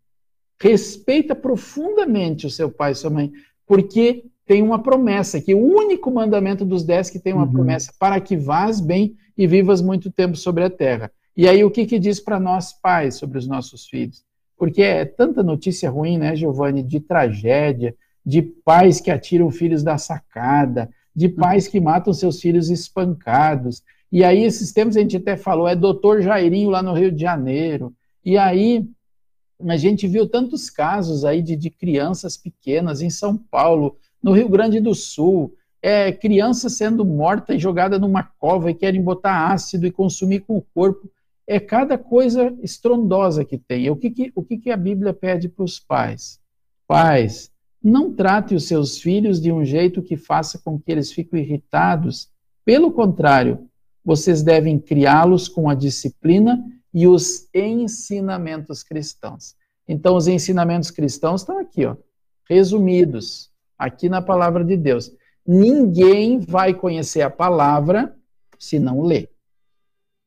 Respeita 0.60 1.36
profundamente 1.36 2.46
o 2.46 2.50
seu 2.50 2.70
pai 2.70 2.92
e 2.92 2.96
sua 2.96 3.10
mãe, 3.10 3.32
porque 3.66 4.26
tem 4.46 4.62
uma 4.62 4.84
promessa, 4.84 5.42
que 5.42 5.56
o 5.56 5.60
único 5.60 6.12
mandamento 6.12 6.66
dos 6.66 6.84
dez 6.84 7.10
que 7.10 7.20
tem 7.20 7.34
uma 7.34 7.46
uhum. 7.46 7.52
promessa, 7.52 7.94
para 7.98 8.20
que 8.20 8.36
vás 8.36 8.82
bem 8.82 9.16
e 9.38 9.48
vivas 9.48 9.82
muito 9.82 10.12
tempo 10.12 10.36
sobre 10.36 10.64
a 10.64 10.70
terra. 10.70 11.12
E 11.36 11.48
aí 11.48 11.64
o 11.64 11.72
que, 11.72 11.86
que 11.86 11.98
diz 11.98 12.20
para 12.20 12.40
nós 12.40 12.74
pais 12.74 13.16
sobre 13.16 13.38
os 13.38 13.48
nossos 13.48 13.86
filhos? 13.86 14.24
Porque 14.58 14.82
é 14.82 15.06
tanta 15.06 15.42
notícia 15.42 15.90
ruim, 15.90 16.18
né, 16.18 16.36
Giovanni, 16.36 16.84
de 16.84 17.00
tragédia, 17.00 17.96
de 18.26 18.42
pais 18.42 19.00
que 19.00 19.10
atiram 19.10 19.50
filhos 19.50 19.84
da 19.84 19.98
sacada, 19.98 20.90
de 21.16 21.28
pais 21.30 21.68
que 21.68 21.80
matam 21.80 22.14
seus 22.14 22.40
filhos 22.40 22.70
espancados. 22.70 23.82
E 24.12 24.24
aí, 24.24 24.44
esses 24.44 24.72
tempos 24.72 24.96
a 24.96 25.00
gente 25.00 25.18
até 25.18 25.36
falou, 25.36 25.68
é 25.68 25.76
doutor 25.76 26.22
Jairinho 26.22 26.70
lá 26.70 26.84
no 26.84 26.94
Rio 26.94 27.12
de 27.12 27.22
Janeiro. 27.22 27.94
E 28.24 28.38
aí, 28.38 28.88
a 29.68 29.78
gente 29.78 30.08
viu 30.08 30.28
tantos 30.28 30.70
casos 30.70 31.26
aí 31.26 31.42
de, 31.42 31.56
de 31.56 31.70
crianças 31.70 32.38
pequenas 32.38 33.02
em 33.02 33.10
São 33.10 33.38
Paulo, 33.38 33.98
no 34.22 34.32
Rio 34.32 34.50
Grande 34.50 34.80
do 34.80 34.94
Sul, 34.94 35.54
é, 35.82 36.12
criança 36.12 36.70
sendo 36.70 37.04
morta 37.04 37.56
e 37.56 37.60
jogada 37.60 37.98
numa 37.98 38.24
cova 38.24 38.70
e 38.70 38.76
querem 38.76 39.02
botar 39.02 39.52
ácido 39.52 39.88
e 39.88 39.92
consumir 39.92 40.42
com 40.42 40.58
o 40.58 40.62
corpo. 40.62 41.10
É 41.48 41.60
cada 41.60 41.98
coisa 41.98 42.56
estrondosa 42.62 43.44
que 43.44 43.58
tem. 43.58 43.90
O 43.90 43.96
que, 43.96 44.12
que, 44.12 44.32
o 44.36 44.44
que, 44.44 44.58
que 44.58 44.70
a 44.70 44.78
Bíblia 44.78 45.14
pede 45.14 45.50
para 45.50 45.66
os 45.66 45.80
pais? 45.80 46.40
Pais, 46.88 47.52
não 47.84 48.14
trate 48.14 48.54
os 48.54 48.68
seus 48.68 49.00
filhos 49.00 49.42
de 49.42 49.52
um 49.52 49.66
jeito 49.66 50.04
que 50.04 50.16
faça 50.16 50.60
com 50.60 50.80
que 50.80 50.92
eles 50.92 51.12
fiquem 51.12 51.42
irritados. 51.42 52.30
Pelo 52.64 52.92
contrário, 52.92 53.68
vocês 54.06 54.44
devem 54.44 54.78
criá-los 54.78 55.48
com 55.48 55.68
a 55.68 55.74
disciplina 55.74 56.64
e 56.94 57.08
os 57.08 57.50
ensinamentos 57.54 58.84
cristãos. 58.84 59.56
Então, 59.88 60.16
os 60.16 60.28
ensinamentos 60.28 60.92
cristãos 60.92 61.42
estão 61.42 61.58
aqui, 61.60 61.86
ó, 61.86 61.96
resumidos, 62.50 63.52
aqui 63.78 64.10
na 64.10 64.22
palavra 64.22 64.64
de 64.64 64.78
Deus. 64.78 65.12
Ninguém 65.46 66.40
vai 66.40 66.74
conhecer 66.74 67.22
a 67.22 67.30
palavra 67.30 68.16
se 68.60 68.78
não 68.80 69.02
ler. 69.02 69.30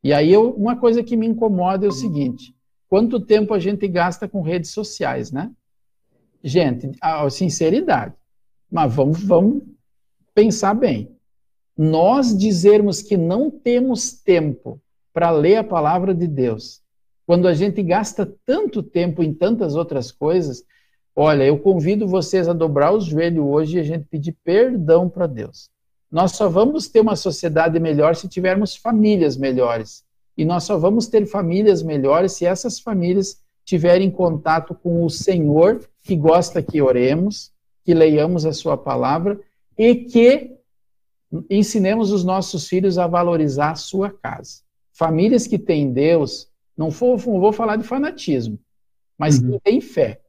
E 0.03 0.12
aí, 0.12 0.33
eu, 0.33 0.50
uma 0.50 0.77
coisa 0.77 1.03
que 1.03 1.16
me 1.16 1.27
incomoda 1.27 1.87
é 1.87 1.88
o 1.88 1.92
seguinte: 1.92 2.55
quanto 2.88 3.20
tempo 3.20 3.55
a 3.55 3.59
gente 3.59 3.87
gasta 3.88 4.29
com 4.29 4.42
redes 4.42 4.70
sociais, 4.70 5.31
né? 5.31 5.50
Gente, 6.42 6.90
a 7.00 7.29
sinceridade. 7.31 8.14
Mas 8.70 8.92
vamos, 8.94 9.22
vamos 9.22 9.62
pensar 10.35 10.74
bem. 10.74 11.16
nós 11.77 12.37
dizermos 12.37 13.03
que 13.03 13.16
não 13.16 13.50
temos 13.50 14.12
tempo 14.12 14.81
para 15.14 15.31
ler 15.31 15.57
a 15.57 15.64
palavra 15.64 16.12
de 16.12 16.27
Deus, 16.27 16.83
quando 17.24 17.46
a 17.46 17.55
gente 17.55 17.81
gasta 17.83 18.31
tanto 18.44 18.83
tempo 18.83 19.22
em 19.22 19.33
tantas 19.33 19.77
outras 19.77 20.11
coisas, 20.11 20.64
olha, 21.14 21.44
eu 21.44 21.57
convido 21.57 22.07
vocês 22.09 22.48
a 22.48 22.53
dobrar 22.53 22.92
os 22.92 23.05
joelhos 23.05 23.46
hoje 23.46 23.77
e 23.77 23.81
a 23.81 23.85
gente 23.85 24.07
pedir 24.11 24.37
perdão 24.44 25.09
para 25.09 25.29
Deus. 25.29 25.70
Nós 26.11 26.33
só 26.33 26.48
vamos 26.48 26.88
ter 26.88 27.00
uma 27.00 27.14
sociedade 27.14 27.79
melhor 27.79 28.16
se 28.16 28.29
tivermos 28.29 28.77
famílias 28.77 29.37
melhores. 29.37 30.05
E 30.37 30.44
nós 30.44 30.64
só 30.64 30.77
vamos 30.77 31.07
ter 31.07 31.24
famílias 31.27 31.81
melhores 31.81 32.33
se 32.33 32.44
essas 32.44 32.81
famílias 32.81 33.40
tiverem 33.64 34.11
contato 34.11 34.74
com 34.74 35.05
o 35.05 35.09
Senhor, 35.11 35.81
que 36.03 36.16
gosta 36.16 36.61
que 36.61 36.83
oremos, 36.83 37.53
que 37.85 37.94
leiamos 37.94 38.44
a 38.44 38.53
sua 38.53 38.77
palavra 38.77 39.40
e 39.79 39.94
que 39.94 40.57
ensinemos 41.48 42.11
os 42.11 42.24
nossos 42.24 42.68
filhos 42.68 42.98
a 42.98 43.07
valorizar 43.07 43.70
a 43.70 43.77
sua 43.77 44.11
casa. 44.11 44.63
Famílias 44.94 45.46
que 45.46 45.59
têm 45.59 45.92
Deus, 45.92 46.48
não 46.76 46.88
vou, 46.88 47.18
não 47.18 47.40
vou 47.40 47.52
falar 47.52 47.76
de 47.76 47.83
fanatismo, 47.83 48.59
mas 49.18 49.38
uhum. 49.38 49.50
quem 49.50 49.61
tem 49.61 49.80
fé, 49.80 50.20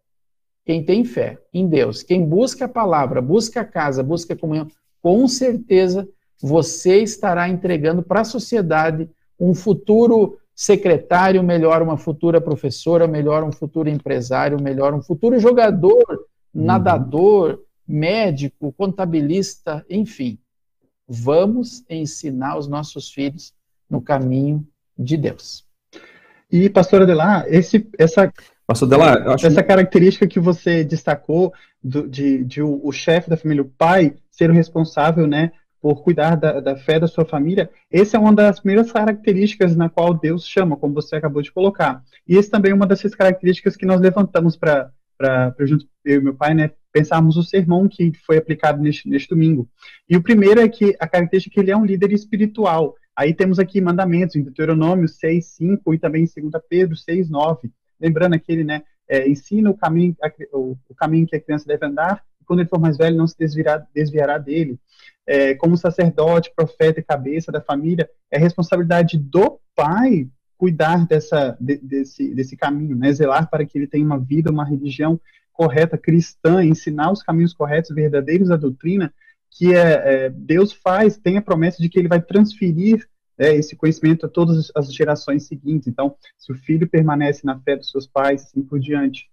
quem 0.66 0.84
tem 0.84 1.06
fé 1.06 1.40
em 1.54 1.68
Deus, 1.68 2.02
quem 2.02 2.26
busca 2.26 2.66
a 2.66 2.70
palavra, 2.70 3.22
busca 3.22 3.62
a 3.62 3.66
casa, 3.66 4.02
busca 4.02 4.34
a 4.34 4.38
comunhão, 4.38 4.68
com 5.02 5.28
certeza 5.28 6.10
você 6.42 6.98
estará 7.04 7.48
entregando 7.48 8.02
para 8.02 8.22
a 8.22 8.26
sociedade 8.26 9.08
um 9.40 9.54
futuro 9.54 10.40
secretário 10.56 11.44
melhor, 11.44 11.84
uma 11.84 11.98
futura 11.98 12.42
professora 12.42 13.08
melhor, 13.08 13.44
um 13.44 13.52
futuro 13.52 13.88
empresário 13.88 14.60
melhor, 14.60 14.96
um 14.96 15.02
futuro 15.02 15.38
jogador, 15.40 16.06
uhum. 16.54 16.64
nadador, 16.64 17.62
médico, 17.88 18.74
contabilista, 18.74 19.86
enfim. 19.88 20.40
Vamos 21.08 21.84
ensinar 21.88 22.58
os 22.58 22.68
nossos 22.68 23.12
filhos 23.12 23.54
no 23.90 24.02
caminho 24.02 24.66
de 24.98 25.18
Deus. 25.18 25.66
E, 26.52 26.70
pastor 26.70 27.02
Adelar, 27.02 27.46
esse, 27.48 27.90
essa, 27.98 28.32
Pastor 28.68 28.88
Adelar, 28.88 29.28
acho... 29.30 29.46
essa 29.46 29.64
característica 29.64 30.28
que 30.28 30.40
você 30.40 30.84
destacou 30.84 31.54
do, 31.84 32.08
de, 32.08 32.44
de 32.44 32.62
o, 32.62 32.82
o 32.84 32.92
chefe 32.92 33.30
da 33.30 33.38
família, 33.38 33.62
o 33.62 33.70
pai, 33.70 34.16
ser 34.32 34.50
o 34.50 34.54
responsável, 34.54 35.28
né, 35.28 35.52
por 35.80 36.02
cuidar 36.02 36.36
da, 36.36 36.60
da, 36.60 36.76
fé 36.76 37.00
da 37.00 37.08
sua 37.08 37.26
família, 37.26 37.70
essa 37.92 38.18
é 38.18 38.20
uma 38.20 38.34
das 38.34 38.60
primeiras 38.60 38.92
características 38.92 39.76
na 39.76 39.88
qual 39.88 40.16
Deus 40.16 40.48
chama, 40.48 40.76
como 40.76 40.96
você 40.96 41.16
acabou 41.16 41.44
de 41.44 41.52
colocar. 41.52 42.02
E 42.28 42.36
esse 42.36 42.50
também 42.50 42.72
é 42.72 42.76
uma 42.76 42.88
dessas 42.88 43.14
características 43.14 43.76
que 43.76 43.86
nós 43.86 44.02
levantamos 44.02 44.58
para, 44.58 44.92
junto 45.60 45.86
eu 46.04 46.20
e 46.20 46.24
meu 46.24 46.34
pai, 46.34 46.56
né, 46.56 46.72
pensarmos 46.92 47.38
o 47.38 47.44
sermão 47.44 47.88
que 47.88 48.14
foi 48.26 48.38
aplicado 48.38 48.82
neste, 48.82 49.08
neste 49.08 49.30
domingo. 49.30 49.70
E 50.10 50.18
o 50.18 50.24
primeiro 50.24 50.60
é 50.60 50.68
que 50.68 50.96
a 51.00 51.08
característica 51.08 51.54
é 51.54 51.56
que 51.56 51.60
ele 51.60 51.72
é 51.72 51.78
um 51.78 51.86
líder 51.86 52.12
espiritual. 52.12 52.96
Aí 53.16 53.34
temos 53.34 53.60
aqui 53.60 53.80
mandamentos 53.80 54.36
em 54.36 54.44
Deuteronômio 54.44 55.08
6, 55.08 55.46
5 55.46 55.94
e 55.94 55.98
também 55.98 56.24
em 56.24 56.50
2 56.50 56.64
Pedro 56.68 56.98
6, 56.98 57.30
9. 57.30 57.72
Lembrando 58.00 58.34
aquele, 58.34 58.64
né, 58.64 58.84
é, 59.08 59.28
ensina 59.30 59.70
o 59.70 59.78
caminho, 59.78 60.16
a, 60.22 60.30
o, 60.52 60.78
o, 60.90 60.96
caminho 60.96 61.26
que 61.26 61.36
a 61.36 61.40
criança 61.40 61.66
deve 61.66 61.86
andar, 61.86 62.22
e 62.42 62.46
quando 62.46 62.60
ele 62.60 62.70
for 62.70 62.80
mais 62.80 62.98
velho 62.98 63.16
não 63.16 63.28
se 63.28 63.38
desviará, 63.38 63.86
desviará 63.94 64.38
dele. 64.38 64.78
É, 65.26 65.56
como 65.56 65.78
sacerdote, 65.78 66.52
profeta 66.54 67.00
e 67.00 67.04
cabeça 67.04 67.52
da 67.52 67.62
família, 67.62 68.10
é 68.30 68.38
responsabilidade 68.38 69.18
do 69.18 69.60
pai 69.74 70.28
cuidar 70.58 71.06
dessa, 71.08 71.58
de, 71.60 71.78
desse, 71.78 72.34
desse 72.34 72.58
caminho, 72.58 72.98
né, 72.98 73.14
zelar 73.14 73.50
para 73.50 73.66
que 73.66 73.78
ele 73.78 73.88
tenha 73.88 74.06
uma 74.06 74.20
vida, 74.20 74.52
uma 74.52 74.66
religião 74.66 75.20
correta, 75.54 75.98
cristã, 75.98 76.64
ensinar 76.64 77.12
os 77.12 77.24
caminhos 77.24 77.54
corretos, 77.54 77.96
verdadeiros 77.96 78.50
da 78.50 78.58
doutrina, 78.58 79.14
que 79.56 79.74
é, 79.74 80.26
é, 80.26 80.30
Deus 80.30 80.74
faz, 80.74 81.18
tem 81.18 81.38
a 81.38 81.42
promessa 81.42 81.82
de 81.82 81.88
que 81.88 81.98
ele 81.98 82.10
vai 82.10 82.22
transferir 82.22 83.08
é, 83.38 83.56
esse 83.56 83.76
conhecimento 83.76 84.26
a 84.26 84.30
todas 84.30 84.70
as 84.76 84.94
gerações 84.94 85.48
seguintes. 85.48 85.88
Então, 85.88 86.16
se 86.38 86.52
o 86.52 86.56
filho 86.56 86.88
permanece 86.90 87.46
na 87.46 87.58
fé 87.60 87.78
dos 87.78 87.90
seus 87.90 88.06
pais, 88.06 88.44
assim 88.44 88.62
por 88.62 88.80
diante. 88.80 89.30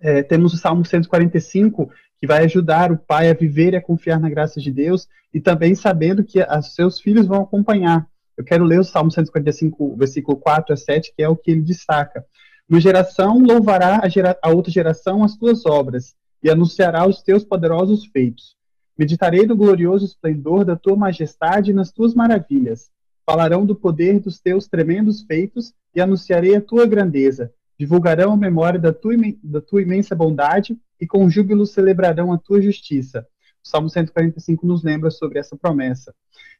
É, 0.00 0.22
temos 0.22 0.54
o 0.54 0.56
Salmo 0.56 0.84
145, 0.84 1.90
que 2.18 2.26
vai 2.26 2.44
ajudar 2.44 2.90
o 2.90 2.96
pai 2.98 3.28
a 3.28 3.34
viver 3.34 3.74
e 3.74 3.76
a 3.76 3.82
confiar 3.82 4.18
na 4.18 4.30
graça 4.30 4.58
de 4.58 4.72
Deus, 4.72 5.06
e 5.34 5.40
também 5.40 5.74
sabendo 5.74 6.24
que 6.24 6.40
os 6.40 6.74
seus 6.74 7.00
filhos 7.00 7.26
vão 7.26 7.42
acompanhar. 7.42 8.06
Eu 8.36 8.44
quero 8.44 8.64
ler 8.64 8.80
o 8.80 8.84
Salmo 8.84 9.10
145, 9.10 9.96
versículo 9.96 10.38
4 10.38 10.72
a 10.72 10.76
7, 10.76 11.12
que 11.14 11.22
é 11.22 11.28
o 11.28 11.36
que 11.36 11.50
ele 11.50 11.60
destaca. 11.60 12.24
Uma 12.68 12.80
geração 12.80 13.38
louvará 13.38 14.00
a, 14.02 14.08
gera, 14.08 14.38
a 14.42 14.48
outra 14.48 14.72
geração 14.72 15.22
as 15.22 15.36
tuas 15.36 15.66
obras, 15.66 16.14
e 16.42 16.50
anunciará 16.50 17.06
os 17.06 17.22
teus 17.22 17.44
poderosos 17.44 18.06
feitos. 18.06 18.56
Meditarei 18.98 19.46
no 19.46 19.56
glorioso 19.56 20.04
esplendor 20.04 20.64
da 20.64 20.76
tua 20.76 20.96
majestade 20.96 21.70
e 21.70 21.74
nas 21.74 21.90
tuas 21.90 22.14
maravilhas. 22.14 22.90
Falarão 23.24 23.64
do 23.64 23.74
poder 23.74 24.20
dos 24.20 24.40
teus 24.40 24.66
tremendos 24.66 25.22
feitos 25.22 25.72
e 25.94 26.00
anunciarei 26.00 26.54
a 26.54 26.60
tua 26.60 26.86
grandeza. 26.86 27.52
Divulgarão 27.78 28.32
a 28.32 28.36
memória 28.36 28.78
da 28.78 28.92
tua, 28.92 29.14
da 29.42 29.60
tua 29.60 29.82
imensa 29.82 30.14
bondade 30.14 30.76
e 31.00 31.06
com 31.06 31.28
júbilo 31.28 31.66
celebrarão 31.66 32.32
a 32.32 32.38
tua 32.38 32.60
justiça. 32.60 33.26
O 33.64 33.68
Salmo 33.68 33.88
145 33.88 34.66
nos 34.66 34.82
lembra 34.82 35.10
sobre 35.10 35.38
essa 35.38 35.56
promessa. 35.56 36.14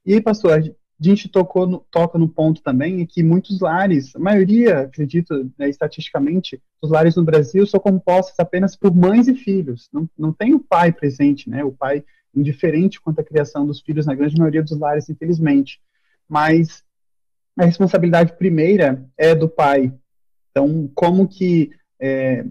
E 0.06 0.14
aí, 0.14 0.20
pastor, 0.20 0.52
a 0.52 0.62
gente 1.00 1.28
tocou 1.28 1.66
no, 1.66 1.84
toca 1.90 2.16
no 2.16 2.28
ponto 2.28 2.62
também 2.62 3.04
que 3.04 3.22
muitos 3.22 3.60
lares, 3.60 4.14
a 4.14 4.18
maioria, 4.18 4.80
acredito, 4.80 5.50
né, 5.58 5.68
estatisticamente, 5.68 6.62
os 6.80 6.90
lares 6.90 7.16
no 7.16 7.24
Brasil 7.24 7.66
são 7.66 7.80
compostos 7.80 8.38
apenas 8.38 8.76
por 8.76 8.94
mães 8.94 9.26
e 9.26 9.34
filhos. 9.34 9.88
Não, 9.92 10.08
não 10.16 10.32
tem 10.32 10.54
o 10.54 10.60
pai 10.60 10.92
presente, 10.92 11.50
né? 11.50 11.64
O 11.64 11.72
pai 11.72 12.04
indiferente 12.34 13.00
quanto 13.00 13.20
à 13.20 13.24
criação 13.24 13.66
dos 13.66 13.80
filhos 13.80 14.06
na 14.06 14.14
grande 14.14 14.36
maioria 14.36 14.62
dos 14.62 14.78
lares, 14.78 15.08
infelizmente. 15.08 15.80
Mas 16.28 16.82
a 17.56 17.64
responsabilidade 17.64 18.36
primeira 18.36 19.04
é 19.16 19.34
do 19.34 19.48
pai. 19.48 19.92
Então, 20.50 20.90
como 20.94 21.28
que 21.28 21.70
é, 22.00 22.44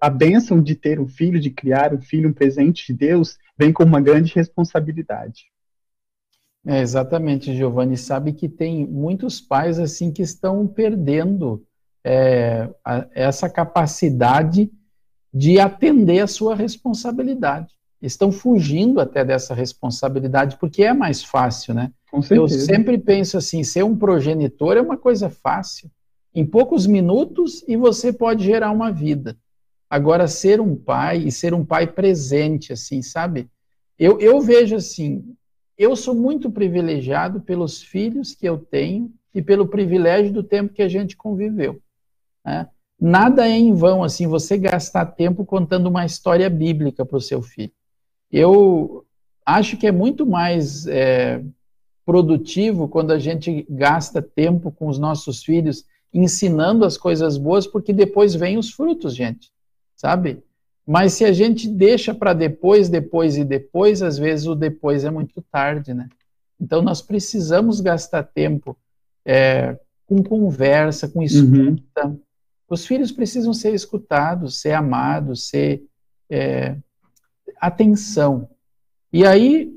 a 0.00 0.08
bênção 0.08 0.62
de 0.62 0.74
ter 0.74 1.00
um 1.00 1.08
filho, 1.08 1.40
de 1.40 1.50
criar 1.50 1.92
um 1.92 2.00
filho, 2.00 2.28
um 2.28 2.32
presente 2.32 2.86
de 2.86 2.98
Deus, 2.98 3.38
vem 3.58 3.72
com 3.72 3.82
uma 3.82 4.00
grande 4.00 4.32
responsabilidade. 4.34 5.46
É, 6.66 6.80
exatamente, 6.80 7.54
Giovanni. 7.54 7.96
Sabe 7.96 8.32
que 8.32 8.48
tem 8.48 8.86
muitos 8.86 9.40
pais 9.40 9.78
assim 9.78 10.10
que 10.10 10.22
estão 10.22 10.66
perdendo 10.66 11.64
é, 12.02 12.70
a, 12.84 13.06
essa 13.12 13.50
capacidade 13.50 14.70
de 15.32 15.58
atender 15.58 16.20
a 16.20 16.26
sua 16.26 16.54
responsabilidade 16.54 17.74
estão 18.06 18.30
fugindo 18.30 19.00
até 19.00 19.24
dessa 19.24 19.54
responsabilidade, 19.54 20.56
porque 20.58 20.84
é 20.84 20.92
mais 20.92 21.24
fácil, 21.24 21.74
né? 21.74 21.90
Eu 22.30 22.48
sempre 22.48 22.98
penso 22.98 23.36
assim, 23.36 23.64
ser 23.64 23.82
um 23.82 23.96
progenitor 23.96 24.76
é 24.76 24.80
uma 24.80 24.96
coisa 24.96 25.28
fácil. 25.28 25.90
Em 26.34 26.44
poucos 26.44 26.86
minutos 26.86 27.64
e 27.66 27.76
você 27.76 28.12
pode 28.12 28.44
gerar 28.44 28.70
uma 28.70 28.90
vida. 28.92 29.36
Agora, 29.88 30.26
ser 30.26 30.60
um 30.60 30.76
pai 30.76 31.18
e 31.18 31.32
ser 31.32 31.54
um 31.54 31.64
pai 31.64 31.86
presente, 31.86 32.72
assim, 32.72 33.02
sabe? 33.02 33.48
Eu, 33.98 34.20
eu 34.20 34.40
vejo 34.40 34.76
assim, 34.76 35.24
eu 35.78 35.94
sou 35.94 36.14
muito 36.14 36.50
privilegiado 36.50 37.40
pelos 37.40 37.82
filhos 37.82 38.34
que 38.34 38.46
eu 38.46 38.58
tenho 38.58 39.12
e 39.34 39.40
pelo 39.40 39.68
privilégio 39.68 40.32
do 40.32 40.42
tempo 40.42 40.72
que 40.72 40.82
a 40.82 40.88
gente 40.88 41.16
conviveu. 41.16 41.80
Né? 42.44 42.68
Nada 43.00 43.46
é 43.46 43.52
em 43.52 43.72
vão, 43.74 44.02
assim, 44.02 44.26
você 44.26 44.56
gastar 44.58 45.06
tempo 45.06 45.44
contando 45.44 45.86
uma 45.86 46.04
história 46.04 46.48
bíblica 46.50 47.04
para 47.04 47.18
o 47.18 47.20
seu 47.20 47.42
filho. 47.42 47.72
Eu 48.36 49.06
acho 49.46 49.76
que 49.76 49.86
é 49.86 49.92
muito 49.92 50.26
mais 50.26 50.88
é, 50.88 51.40
produtivo 52.04 52.88
quando 52.88 53.12
a 53.12 53.18
gente 53.20 53.64
gasta 53.70 54.20
tempo 54.20 54.72
com 54.72 54.88
os 54.88 54.98
nossos 54.98 55.44
filhos 55.44 55.84
ensinando 56.12 56.84
as 56.84 56.96
coisas 56.96 57.38
boas, 57.38 57.64
porque 57.64 57.92
depois 57.92 58.34
vem 58.34 58.58
os 58.58 58.70
frutos, 58.70 59.14
gente, 59.14 59.52
sabe? 59.94 60.42
Mas 60.84 61.12
se 61.12 61.24
a 61.24 61.32
gente 61.32 61.68
deixa 61.68 62.12
para 62.12 62.32
depois, 62.32 62.88
depois 62.88 63.36
e 63.36 63.44
depois, 63.44 64.02
às 64.02 64.18
vezes 64.18 64.48
o 64.48 64.56
depois 64.56 65.04
é 65.04 65.10
muito 65.10 65.40
tarde, 65.42 65.94
né? 65.94 66.08
Então 66.60 66.82
nós 66.82 67.00
precisamos 67.00 67.80
gastar 67.80 68.24
tempo 68.24 68.76
é, 69.24 69.78
com 70.06 70.24
conversa, 70.24 71.08
com 71.08 71.22
escuta. 71.22 72.06
Uhum. 72.06 72.20
Os 72.68 72.84
filhos 72.84 73.12
precisam 73.12 73.54
ser 73.54 73.74
escutados, 73.74 74.60
ser 74.60 74.72
amados, 74.72 75.48
ser 75.48 75.84
é, 76.28 76.76
atenção. 77.60 78.48
E 79.12 79.26
aí, 79.26 79.72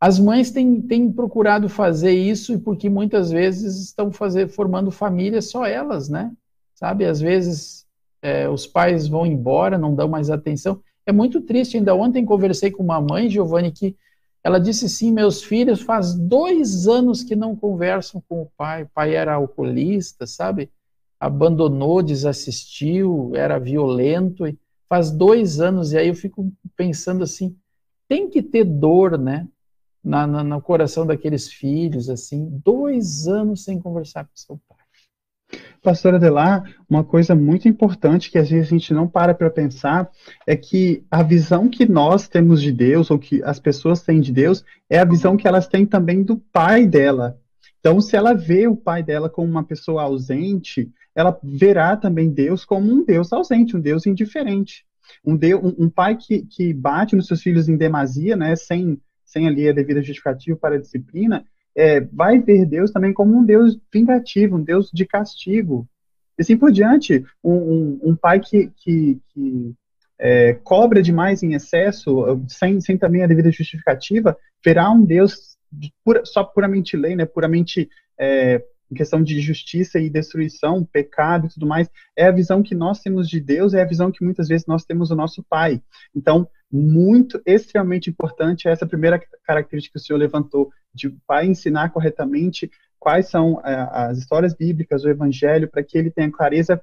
as 0.00 0.18
mães 0.18 0.50
têm, 0.50 0.80
têm 0.80 1.12
procurado 1.12 1.68
fazer 1.68 2.12
isso 2.12 2.58
porque 2.60 2.88
muitas 2.88 3.30
vezes 3.30 3.76
estão 3.82 4.10
fazer, 4.10 4.48
formando 4.48 4.90
família 4.90 5.42
só 5.42 5.66
elas, 5.66 6.08
né? 6.08 6.32
Sabe? 6.74 7.04
Às 7.04 7.20
vezes 7.20 7.86
é, 8.22 8.48
os 8.48 8.66
pais 8.66 9.06
vão 9.06 9.26
embora, 9.26 9.76
não 9.76 9.94
dão 9.94 10.08
mais 10.08 10.30
atenção. 10.30 10.80
É 11.04 11.12
muito 11.12 11.42
triste. 11.42 11.76
Ainda 11.76 11.94
ontem 11.94 12.24
conversei 12.24 12.70
com 12.70 12.82
uma 12.82 13.00
mãe, 13.00 13.28
Giovanni, 13.28 13.70
que 13.72 13.94
ela 14.42 14.58
disse 14.58 14.86
assim: 14.86 15.12
meus 15.12 15.42
filhos 15.42 15.82
faz 15.82 16.14
dois 16.14 16.88
anos 16.88 17.22
que 17.22 17.36
não 17.36 17.54
conversam 17.54 18.22
com 18.26 18.42
o 18.42 18.50
pai. 18.56 18.84
O 18.84 18.88
pai 18.94 19.14
era 19.14 19.34
alcoolista, 19.34 20.26
sabe? 20.26 20.70
Abandonou, 21.18 22.02
desassistiu, 22.02 23.32
era 23.34 23.58
violento. 23.58 24.46
E 24.46 24.58
faz 24.90 25.10
dois 25.10 25.58
anos, 25.58 25.92
e 25.92 25.98
aí 25.98 26.08
eu 26.08 26.14
fico 26.14 26.52
pensando 26.76 27.24
assim, 27.24 27.56
tem 28.06 28.28
que 28.28 28.42
ter 28.42 28.64
dor, 28.64 29.16
né? 29.16 29.48
na, 30.02 30.26
na, 30.26 30.42
no 30.42 30.60
coração 30.60 31.06
daqueles 31.06 31.52
filhos, 31.52 32.08
assim, 32.08 32.48
dois 32.64 33.28
anos 33.28 33.64
sem 33.64 33.78
conversar 33.78 34.24
com 34.24 34.30
seu 34.34 34.60
pai. 34.68 34.78
Pastora 35.82 36.16
Adelar, 36.16 36.62
uma 36.88 37.02
coisa 37.02 37.34
muito 37.34 37.68
importante 37.68 38.30
que 38.30 38.38
às 38.38 38.50
vezes 38.50 38.68
a 38.68 38.70
gente 38.70 38.94
não 38.94 39.08
para 39.08 39.34
para 39.34 39.50
pensar 39.50 40.10
é 40.46 40.54
que 40.54 41.04
a 41.10 41.22
visão 41.22 41.68
que 41.68 41.86
nós 41.86 42.28
temos 42.28 42.60
de 42.60 42.70
Deus, 42.70 43.10
ou 43.10 43.18
que 43.18 43.42
as 43.42 43.58
pessoas 43.58 44.02
têm 44.02 44.20
de 44.20 44.32
Deus, 44.32 44.64
é 44.88 44.98
a 44.98 45.04
visão 45.04 45.36
que 45.36 45.48
elas 45.48 45.66
têm 45.66 45.86
também 45.86 46.22
do 46.22 46.36
pai 46.36 46.86
dela. 46.86 47.38
Então, 47.80 48.00
se 48.00 48.14
ela 48.14 48.34
vê 48.34 48.68
o 48.68 48.76
pai 48.76 49.02
dela 49.02 49.28
como 49.28 49.48
uma 49.48 49.64
pessoa 49.64 50.02
ausente, 50.02 50.90
ela 51.20 51.38
verá 51.42 51.96
também 51.96 52.30
Deus 52.30 52.64
como 52.64 52.90
um 52.90 53.04
Deus 53.04 53.32
ausente, 53.32 53.76
um 53.76 53.80
Deus 53.80 54.06
indiferente. 54.06 54.84
Um, 55.24 55.36
Deus, 55.36 55.62
um, 55.62 55.84
um 55.84 55.90
pai 55.90 56.16
que, 56.16 56.42
que 56.42 56.72
bate 56.72 57.14
nos 57.14 57.26
seus 57.26 57.42
filhos 57.42 57.68
em 57.68 57.76
demasia, 57.76 58.36
né, 58.36 58.56
sem, 58.56 58.98
sem 59.24 59.46
ali 59.46 59.68
a 59.68 59.72
devida 59.72 60.02
justificativa 60.02 60.56
para 60.56 60.76
a 60.76 60.80
disciplina, 60.80 61.44
é, 61.76 62.00
vai 62.00 62.38
ver 62.38 62.66
Deus 62.66 62.90
também 62.90 63.12
como 63.12 63.36
um 63.36 63.44
Deus 63.44 63.78
vingativo, 63.92 64.56
um 64.56 64.62
Deus 64.62 64.90
de 64.92 65.04
castigo. 65.04 65.86
E 66.38 66.42
assim 66.42 66.56
por 66.56 66.72
diante, 66.72 67.24
um, 67.44 67.52
um, 67.52 68.00
um 68.04 68.16
pai 68.16 68.40
que, 68.40 68.70
que, 68.76 69.20
que 69.28 69.74
é, 70.18 70.54
cobra 70.54 71.02
demais 71.02 71.42
em 71.42 71.54
excesso, 71.54 72.42
sem, 72.48 72.80
sem 72.80 72.96
também 72.96 73.22
a 73.22 73.26
devida 73.26 73.50
justificativa, 73.50 74.36
verá 74.64 74.90
um 74.90 75.04
Deus 75.04 75.56
pura, 76.04 76.24
só 76.24 76.44
puramente 76.44 76.96
lei, 76.96 77.14
né, 77.14 77.26
puramente 77.26 77.88
é, 78.18 78.62
em 78.90 78.94
questão 78.94 79.22
de 79.22 79.40
justiça 79.40 79.98
e 79.98 80.10
destruição, 80.10 80.84
pecado 80.84 81.46
e 81.46 81.50
tudo 81.50 81.66
mais, 81.66 81.88
é 82.16 82.26
a 82.26 82.32
visão 82.32 82.62
que 82.62 82.74
nós 82.74 83.00
temos 83.00 83.28
de 83.28 83.40
Deus, 83.40 83.72
é 83.72 83.82
a 83.82 83.86
visão 83.86 84.10
que 84.10 84.24
muitas 84.24 84.48
vezes 84.48 84.66
nós 84.66 84.84
temos 84.84 85.10
do 85.10 85.16
nosso 85.16 85.42
Pai. 85.42 85.80
Então, 86.14 86.48
muito, 86.70 87.40
extremamente 87.44 88.08
importante 88.10 88.68
essa 88.68 88.86
primeira 88.86 89.20
característica 89.44 89.98
que 89.98 90.02
o 90.02 90.04
senhor 90.04 90.18
levantou, 90.18 90.70
de 90.94 91.08
o 91.08 91.16
pai 91.26 91.46
ensinar 91.46 91.90
corretamente 91.90 92.70
quais 92.98 93.28
são 93.28 93.60
é, 93.64 93.88
as 93.90 94.18
histórias 94.18 94.54
bíblicas, 94.54 95.04
o 95.04 95.08
evangelho, 95.08 95.68
para 95.68 95.82
que 95.82 95.96
ele 95.96 96.10
tenha 96.10 96.30
clareza, 96.30 96.80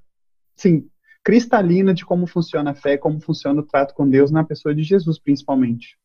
sim, 0.56 0.90
cristalina 1.24 1.94
de 1.94 2.06
como 2.06 2.26
funciona 2.26 2.72
a 2.72 2.76
fé, 2.76 2.98
como 2.98 3.22
funciona 3.22 3.62
o 3.62 3.66
trato 3.66 3.94
com 3.94 4.10
Deus 4.10 4.32
na 4.32 4.44
pessoa 4.44 4.74
de 4.74 4.84
Jesus, 4.84 5.20
principalmente. 5.20 5.98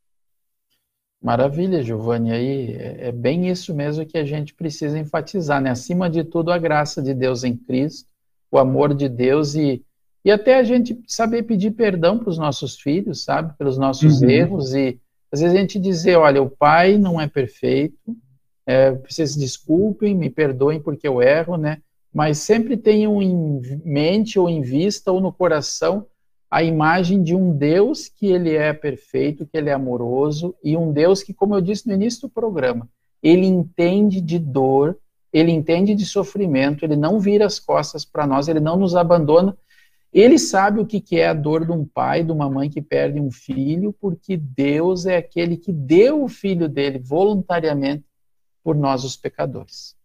Maravilha, 1.22 1.82
Giovanni. 1.82 2.32
Aí 2.32 2.74
é, 2.74 3.08
é 3.08 3.12
bem 3.12 3.48
isso 3.48 3.72
mesmo 3.72 4.04
que 4.04 4.18
a 4.18 4.24
gente 4.24 4.52
precisa 4.52 4.98
enfatizar, 4.98 5.60
né? 5.60 5.70
Acima 5.70 6.10
de 6.10 6.24
tudo, 6.24 6.50
a 6.50 6.58
graça 6.58 7.00
de 7.00 7.14
Deus 7.14 7.44
em 7.44 7.56
Cristo, 7.56 8.08
o 8.50 8.58
amor 8.58 8.92
de 8.92 9.08
Deus 9.08 9.54
e, 9.54 9.84
e 10.24 10.30
até 10.30 10.56
a 10.58 10.64
gente 10.64 11.00
saber 11.06 11.44
pedir 11.44 11.70
perdão 11.70 12.18
para 12.18 12.28
os 12.28 12.38
nossos 12.38 12.80
filhos, 12.80 13.22
sabe? 13.22 13.56
Pelos 13.56 13.78
nossos 13.78 14.20
uhum. 14.20 14.28
erros 14.28 14.74
e 14.74 14.98
às 15.30 15.40
vezes 15.40 15.56
a 15.56 15.58
gente 15.60 15.78
dizer, 15.78 16.16
olha, 16.16 16.42
o 16.42 16.50
pai 16.50 16.98
não 16.98 17.18
é 17.18 17.26
perfeito, 17.26 18.14
é, 18.66 18.92
vocês 18.92 19.34
desculpem, 19.34 20.14
me 20.14 20.28
perdoem 20.28 20.80
porque 20.80 21.06
eu 21.06 21.22
erro, 21.22 21.56
né? 21.56 21.78
Mas 22.12 22.38
sempre 22.38 22.76
tenham 22.76 23.22
em 23.22 23.62
mente 23.84 24.38
ou 24.38 24.50
em 24.50 24.60
vista 24.60 25.10
ou 25.10 25.20
no 25.20 25.32
coração 25.32 26.06
a 26.52 26.62
imagem 26.62 27.22
de 27.22 27.34
um 27.34 27.56
Deus 27.56 28.10
que 28.10 28.26
ele 28.26 28.54
é 28.54 28.74
perfeito, 28.74 29.46
que 29.46 29.56
ele 29.56 29.70
é 29.70 29.72
amoroso 29.72 30.54
e 30.62 30.76
um 30.76 30.92
Deus 30.92 31.22
que, 31.22 31.32
como 31.32 31.54
eu 31.54 31.62
disse 31.62 31.88
no 31.88 31.94
início 31.94 32.20
do 32.20 32.28
programa, 32.28 32.86
ele 33.22 33.46
entende 33.46 34.20
de 34.20 34.38
dor, 34.38 34.98
ele 35.32 35.50
entende 35.50 35.94
de 35.94 36.04
sofrimento, 36.04 36.84
ele 36.84 36.94
não 36.94 37.18
vira 37.18 37.46
as 37.46 37.58
costas 37.58 38.04
para 38.04 38.26
nós, 38.26 38.48
ele 38.48 38.60
não 38.60 38.76
nos 38.76 38.94
abandona. 38.94 39.56
Ele 40.12 40.38
sabe 40.38 40.78
o 40.78 40.84
que 40.84 41.02
é 41.18 41.28
a 41.28 41.32
dor 41.32 41.64
de 41.64 41.72
um 41.72 41.86
pai, 41.86 42.22
de 42.22 42.30
uma 42.30 42.50
mãe 42.50 42.68
que 42.68 42.82
perde 42.82 43.18
um 43.18 43.30
filho, 43.30 43.96
porque 43.98 44.36
Deus 44.36 45.06
é 45.06 45.16
aquele 45.16 45.56
que 45.56 45.72
deu 45.72 46.22
o 46.22 46.28
filho 46.28 46.68
dele 46.68 46.98
voluntariamente 46.98 48.04
por 48.62 48.76
nós, 48.76 49.04
os 49.04 49.16
pecadores. 49.16 49.96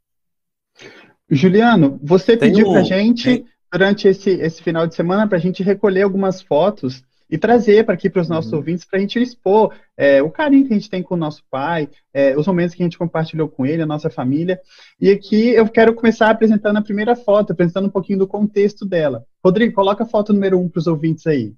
Juliano, 1.29 1.99
você 2.01 2.37
Tem 2.37 2.49
pediu 2.49 2.69
um... 2.69 2.71
para 2.71 2.83
gente. 2.83 3.23
Tem 3.25 3.45
durante 3.71 4.07
esse, 4.07 4.29
esse 4.29 4.61
final 4.61 4.87
de 4.87 4.95
semana 4.95 5.27
para 5.27 5.37
a 5.37 5.41
gente 5.41 5.63
recolher 5.63 6.03
algumas 6.03 6.41
fotos 6.41 7.03
e 7.29 7.37
trazer 7.37 7.85
para 7.85 7.93
aqui 7.93 8.09
para 8.09 8.21
os 8.21 8.29
nossos 8.29 8.51
uhum. 8.51 8.59
ouvintes 8.59 8.85
para 8.85 8.97
a 8.97 9.01
gente 9.01 9.21
expor 9.21 9.73
é, 9.97 10.21
o 10.21 10.31
carinho 10.31 10.65
que 10.65 10.73
a 10.73 10.77
gente 10.77 10.89
tem 10.89 11.03
com 11.03 11.15
o 11.15 11.17
nosso 11.17 11.43
pai, 11.49 11.89
é, 12.13 12.37
os 12.37 12.47
momentos 12.47 12.73
que 12.73 12.81
a 12.81 12.85
gente 12.85 12.97
compartilhou 12.97 13.49
com 13.49 13.65
ele, 13.65 13.81
a 13.81 13.87
nossa 13.87 14.09
família. 14.09 14.61
E 14.99 15.11
aqui 15.11 15.49
eu 15.49 15.67
quero 15.67 15.93
começar 15.93 16.29
apresentando 16.29 16.77
a 16.77 16.81
primeira 16.81 17.15
foto, 17.15 17.51
apresentando 17.51 17.87
um 17.87 17.91
pouquinho 17.91 18.19
do 18.19 18.27
contexto 18.27 18.85
dela. 18.85 19.25
Rodrigo, 19.43 19.73
coloca 19.73 20.03
a 20.03 20.07
foto 20.07 20.31
número 20.31 20.59
um 20.59 20.69
para 20.69 20.79
os 20.79 20.87
ouvintes 20.87 21.27
aí. 21.27 21.53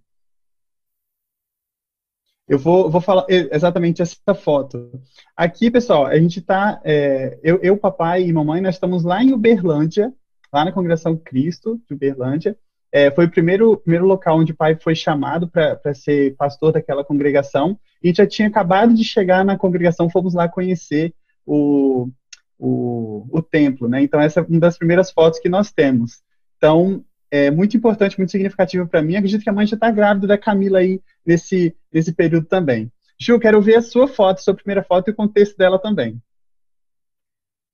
Eu 2.48 2.58
vou, 2.58 2.89
vou 2.89 3.00
falar 3.00 3.26
exatamente 3.30 4.02
essa 4.02 4.34
foto. 4.34 4.89
Aqui, 5.38 5.69
pessoal, 5.69 6.08
a 6.08 6.17
gente 6.19 6.39
está, 6.39 6.82
é, 6.84 7.38
eu, 7.43 7.60
eu, 7.62 7.78
papai 7.78 8.24
e 8.24 8.34
mamãe, 8.34 8.60
nós 8.60 8.74
estamos 8.74 9.04
lá 9.04 9.24
em 9.24 9.34
Uberlândia, 9.34 10.12
lá 10.51 10.65
na 10.65 10.71
Congregação 10.71 11.15
Cristo, 11.15 11.79
de 11.88 11.93
Uberlândia. 11.93 12.57
É, 12.91 13.12
foi 13.12 13.25
o 13.25 13.29
primeiro, 13.31 13.77
primeiro 13.77 14.05
local 14.05 14.39
onde 14.39 14.51
o 14.51 14.55
pai 14.55 14.75
foi 14.75 14.95
chamado 14.95 15.47
para 15.47 15.93
ser 15.93 16.35
pastor 16.35 16.73
daquela 16.73 17.03
congregação. 17.03 17.79
E 18.03 18.13
já 18.13 18.25
tinha 18.25 18.47
acabado 18.47 18.93
de 18.93 19.03
chegar 19.03 19.45
na 19.45 19.57
congregação, 19.57 20.09
fomos 20.09 20.33
lá 20.33 20.47
conhecer 20.47 21.13
o, 21.45 22.09
o, 22.57 23.27
o 23.31 23.41
templo, 23.41 23.88
né? 23.88 24.01
Então, 24.01 24.19
essa 24.19 24.39
é 24.39 24.43
uma 24.43 24.59
das 24.59 24.77
primeiras 24.77 25.12
fotos 25.12 25.39
que 25.39 25.49
nós 25.49 25.71
temos. 25.71 26.21
Então, 26.57 27.03
é 27.31 27.51
muito 27.51 27.77
importante, 27.77 28.17
muito 28.17 28.31
significativa 28.31 28.85
para 28.88 29.01
mim. 29.01 29.15
Acredito 29.15 29.43
que 29.43 29.49
a 29.49 29.53
mãe 29.53 29.67
já 29.67 29.75
está 29.75 29.91
grávida 29.91 30.27
da 30.27 30.38
Camila 30.38 30.79
aí 30.79 30.99
nesse, 31.25 31.75
nesse 31.93 32.12
período 32.12 32.47
também. 32.47 32.91
Ju, 33.19 33.39
quero 33.39 33.62
ver 33.62 33.75
a 33.75 33.81
sua 33.81 34.07
foto, 34.07 34.41
sua 34.41 34.55
primeira 34.55 34.81
foto 34.81 35.09
e 35.09 35.12
o 35.12 35.15
contexto 35.15 35.57
dela 35.57 35.77
também. 35.77 36.19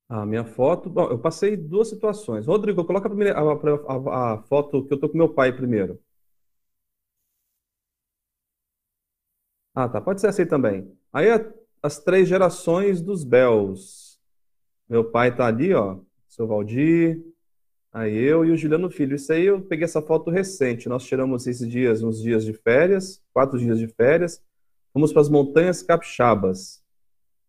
A 0.10 0.26
minha 0.26 0.46
foto. 0.46 0.90
Bom, 0.90 1.10
eu 1.10 1.20
passei 1.20 1.58
duas 1.58 1.90
situações. 1.90 2.46
Rodrigo, 2.48 2.86
coloca 2.86 3.08
a, 3.08 3.10
primeira, 3.10 3.38
a, 3.40 3.42
a, 3.42 4.34
a 4.34 4.44
foto 4.44 4.86
que 4.86 4.94
eu 4.94 5.00
tô 5.00 5.10
com 5.10 5.18
meu 5.18 5.30
pai 5.34 5.52
primeiro. 5.56 6.00
Ah, 9.74 9.90
tá. 9.90 10.00
Pode 10.02 10.22
ser 10.22 10.28
assim 10.28 10.46
também. 10.46 10.92
Aí 11.12 11.28
as 11.82 12.00
três 12.00 12.28
gerações 12.28 13.02
dos 13.02 13.24
Bells. 13.24 14.18
Meu 14.90 15.04
pai 15.12 15.36
tá 15.36 15.48
ali, 15.48 15.74
ó. 15.74 16.00
Seu 16.28 16.48
Valdir. 16.48 17.22
Aí 17.92 18.16
eu 18.16 18.46
e 18.46 18.52
o 18.52 18.58
Juliano 18.58 18.90
Filho. 18.90 19.16
Isso 19.16 19.32
aí 19.34 19.46
eu 19.46 19.62
peguei 19.62 19.86
essa 19.86 20.02
foto 20.02 20.30
recente. 20.30 20.90
Nós 20.90 21.06
tiramos 21.06 21.48
esses 21.48 21.68
dias, 21.68 22.04
uns 22.04 22.22
dias 22.22 22.46
de 22.46 22.54
férias, 22.54 23.22
quatro 23.34 23.58
dias 23.58 23.80
de 23.80 23.88
férias. 23.88 24.42
Fomos 24.94 25.12
para 25.12 25.22
as 25.22 25.30
Montanhas 25.30 25.82
Capixabas. 25.82 26.84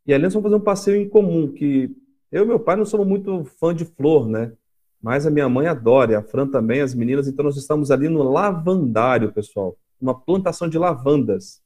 E 0.07 0.14
ali 0.14 0.25
nós 0.25 0.35
vamos 0.35 0.45
fazer 0.51 0.62
um 0.62 0.64
passeio 0.64 0.97
em 0.97 1.09
comum, 1.09 1.53
que 1.53 1.97
eu 2.30 2.44
e 2.44 2.46
meu 2.46 2.60
pai 2.60 2.76
não 2.76 2.84
somos 2.84 3.06
muito 3.06 3.44
fã 3.44 3.74
de 3.74 3.84
flor, 3.84 4.28
né? 4.28 4.52
Mas 5.00 5.26
a 5.26 5.30
minha 5.30 5.48
mãe 5.48 5.66
adora, 5.66 6.12
e 6.12 6.14
a 6.14 6.22
Fran 6.22 6.48
também, 6.48 6.80
as 6.80 6.94
meninas. 6.94 7.28
Então 7.28 7.44
nós 7.44 7.56
estamos 7.56 7.90
ali 7.90 8.08
no 8.08 8.22
lavandário, 8.22 9.32
pessoal. 9.32 9.78
Uma 10.00 10.18
plantação 10.18 10.68
de 10.68 10.78
lavandas. 10.78 11.62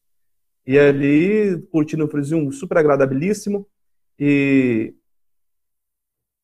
E 0.67 0.79
ali, 0.79 1.61
curtindo 1.71 2.05
um 2.05 2.09
friozinho 2.09 2.53
super 2.53 2.79
agradabilíssimo. 2.79 3.67
E, 4.19 4.95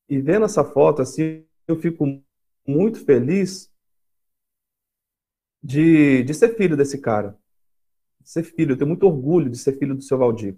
e 0.09 0.19
vendo 0.21 0.47
essa 0.47 0.65
foto, 0.65 1.03
assim, 1.03 1.45
eu 1.69 1.77
fico 1.77 2.05
muito 2.67 3.05
feliz 3.05 3.71
de, 5.63 6.23
de 6.23 6.35
ser 6.35 6.57
filho 6.57 6.77
desse 6.77 6.99
cara. 6.99 7.37
De 8.21 8.31
ser 8.31 8.43
filho, 8.43 8.73
eu 8.73 8.77
tenho 8.79 8.89
muito 8.89 9.07
orgulho 9.07 9.51
de 9.51 9.59
ser 9.59 9.79
filho 9.79 9.95
do 9.95 10.03
seu 10.03 10.17
Valdir. 10.17 10.57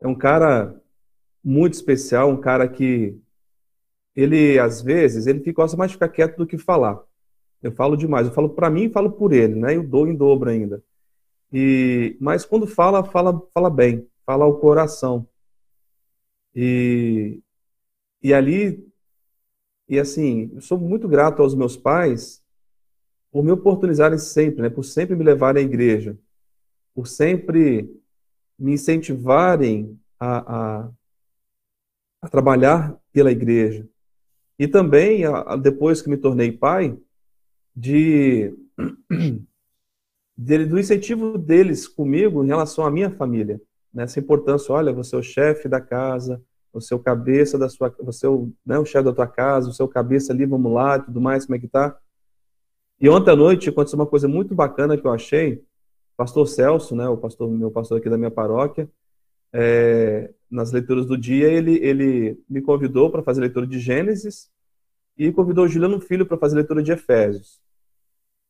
É 0.00 0.06
um 0.08 0.14
cara 0.14 0.80
muito 1.44 1.74
especial, 1.74 2.30
um 2.30 2.40
cara 2.40 2.68
que 2.68 3.16
ele 4.14 4.58
às 4.58 4.82
vezes 4.82 5.26
ele 5.26 5.52
gosta 5.52 5.76
mais 5.76 5.90
de 5.90 5.96
ficar 5.96 6.08
quieto 6.08 6.36
do 6.36 6.46
que 6.46 6.58
falar. 6.58 7.00
Eu 7.62 7.72
falo 7.72 7.96
demais, 7.96 8.26
eu 8.26 8.32
falo 8.32 8.50
para 8.50 8.70
mim 8.70 8.84
e 8.84 8.90
falo 8.90 9.12
por 9.12 9.32
ele, 9.32 9.54
né? 9.54 9.76
Eu 9.76 9.82
dou 9.82 10.06
em 10.06 10.14
dobro 10.16 10.50
ainda. 10.50 10.82
E 11.52 12.16
mas 12.20 12.44
quando 12.44 12.66
fala, 12.66 13.04
fala, 13.04 13.40
fala 13.54 13.70
bem, 13.70 14.06
fala 14.26 14.44
ao 14.44 14.58
coração. 14.58 15.26
E 16.54 17.40
e 18.22 18.34
ali 18.34 18.84
e 19.88 19.98
assim, 19.98 20.50
eu 20.54 20.60
sou 20.60 20.78
muito 20.78 21.08
grato 21.08 21.40
aos 21.42 21.54
meus 21.54 21.76
pais 21.76 22.42
por 23.30 23.44
me 23.44 23.52
oportunizarem 23.52 24.18
sempre, 24.18 24.62
né? 24.62 24.70
Por 24.70 24.84
sempre 24.84 25.16
me 25.16 25.24
levarem 25.24 25.62
à 25.62 25.66
igreja, 25.66 26.18
por 26.94 27.06
sempre 27.06 27.88
me 28.58 28.72
incentivarem 28.72 29.98
a, 30.18 30.80
a 30.80 30.90
a 32.20 32.28
trabalhar 32.28 32.96
pela 33.12 33.30
igreja. 33.30 33.88
E 34.58 34.66
também, 34.66 35.22
depois 35.62 36.02
que 36.02 36.10
me 36.10 36.16
tornei 36.16 36.50
pai, 36.50 36.96
de, 37.74 38.52
de, 40.36 40.66
do 40.66 40.78
incentivo 40.78 41.38
deles 41.38 41.86
comigo 41.86 42.42
em 42.42 42.48
relação 42.48 42.84
à 42.84 42.90
minha 42.90 43.10
família. 43.10 43.60
Nessa 43.94 44.18
importância, 44.18 44.74
olha, 44.74 44.92
você 44.92 45.14
é 45.14 45.18
o 45.18 45.22
chefe 45.22 45.68
da 45.68 45.80
casa, 45.80 46.42
você 46.72 46.92
é 46.92 46.96
o 46.96 47.00
cabeça 47.00 47.56
da 47.56 47.68
sua, 47.68 47.94
você 48.00 48.26
é 48.26 48.28
o, 48.28 48.52
né, 48.66 48.78
o 48.78 48.84
chefe 48.84 49.04
da 49.04 49.12
tua 49.12 49.26
casa, 49.26 49.72
você 49.72 49.80
é 49.80 49.84
o 49.84 49.88
cabeça 49.88 50.32
ali, 50.32 50.44
vamos 50.44 50.72
lá, 50.72 50.98
tudo 50.98 51.20
mais, 51.20 51.46
como 51.46 51.56
é 51.56 51.58
que 51.58 51.68
tá? 51.68 51.96
E 53.00 53.08
ontem 53.08 53.30
à 53.30 53.36
noite 53.36 53.68
aconteceu 53.68 53.98
uma 53.98 54.06
coisa 54.06 54.26
muito 54.26 54.54
bacana 54.54 54.98
que 54.98 55.06
eu 55.06 55.12
achei. 55.12 55.62
pastor 56.16 56.48
Celso, 56.48 56.96
né, 56.96 57.08
o 57.08 57.16
pastor, 57.16 57.48
meu 57.48 57.70
pastor 57.70 57.98
aqui 57.98 58.10
da 58.10 58.18
minha 58.18 58.30
paróquia, 58.30 58.90
é, 59.52 60.30
nas 60.50 60.72
leituras 60.72 61.06
do 61.06 61.16
dia, 61.16 61.48
ele, 61.48 61.76
ele 61.76 62.38
me 62.48 62.60
convidou 62.60 63.10
para 63.10 63.22
fazer 63.22 63.40
leitura 63.40 63.66
de 63.66 63.78
Gênesis 63.78 64.50
e 65.16 65.32
convidou 65.32 65.64
o 65.64 65.68
Juliano 65.68 66.00
Filho 66.00 66.26
para 66.26 66.38
fazer 66.38 66.56
leitura 66.56 66.82
de 66.82 66.92
Efésios. 66.92 67.60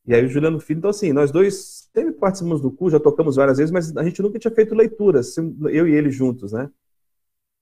E 0.05 0.13
aí 0.13 0.25
o 0.25 0.29
Juliano 0.29 0.59
Filho, 0.59 0.77
então 0.77 0.89
assim, 0.89 1.11
nós 1.11 1.31
dois 1.31 1.89
sempre 1.93 2.13
participamos 2.13 2.61
do 2.61 2.71
curso, 2.71 2.97
já 2.97 2.99
tocamos 2.99 3.35
várias 3.35 3.57
vezes, 3.57 3.71
mas 3.71 3.95
a 3.95 4.03
gente 4.03 4.21
nunca 4.21 4.39
tinha 4.39 4.53
feito 4.53 4.73
leituras, 4.73 5.35
eu 5.37 5.87
e 5.87 5.93
ele 5.93 6.09
juntos, 6.09 6.51
né? 6.51 6.69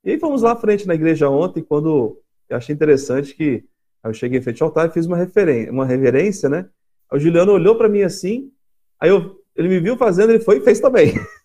E 0.04 0.12
aí 0.12 0.20
fomos 0.20 0.42
lá 0.42 0.54
à 0.54 0.56
frente 0.56 0.88
na 0.88 0.96
igreja 0.96 1.30
ontem, 1.30 1.64
quando 1.64 2.22
eu 2.48 2.58
achei 2.58 2.74
interessante 2.74 3.36
que 3.36 3.66
eu 4.04 4.14
cheguei 4.14 4.40
em 4.40 4.42
frente 4.42 4.62
ao 4.62 4.70
altar 4.70 4.88
e 4.88 4.94
fiz 4.94 5.06
uma, 5.06 5.18
referência, 5.18 5.72
uma 5.72 5.86
reverência, 5.86 6.48
né? 6.48 6.70
O 7.12 7.20
Juliano 7.20 7.52
olhou 7.52 7.78
para 7.78 7.90
mim 7.90 8.02
assim, 8.02 8.52
aí 9.00 9.10
eu, 9.10 9.42
ele 9.56 9.68
me 9.68 9.80
viu 9.80 9.98
fazendo, 9.98 10.32
ele 10.32 10.40
foi 10.40 10.58
e 10.58 10.62
fez 10.62 10.80
também. 10.80 11.14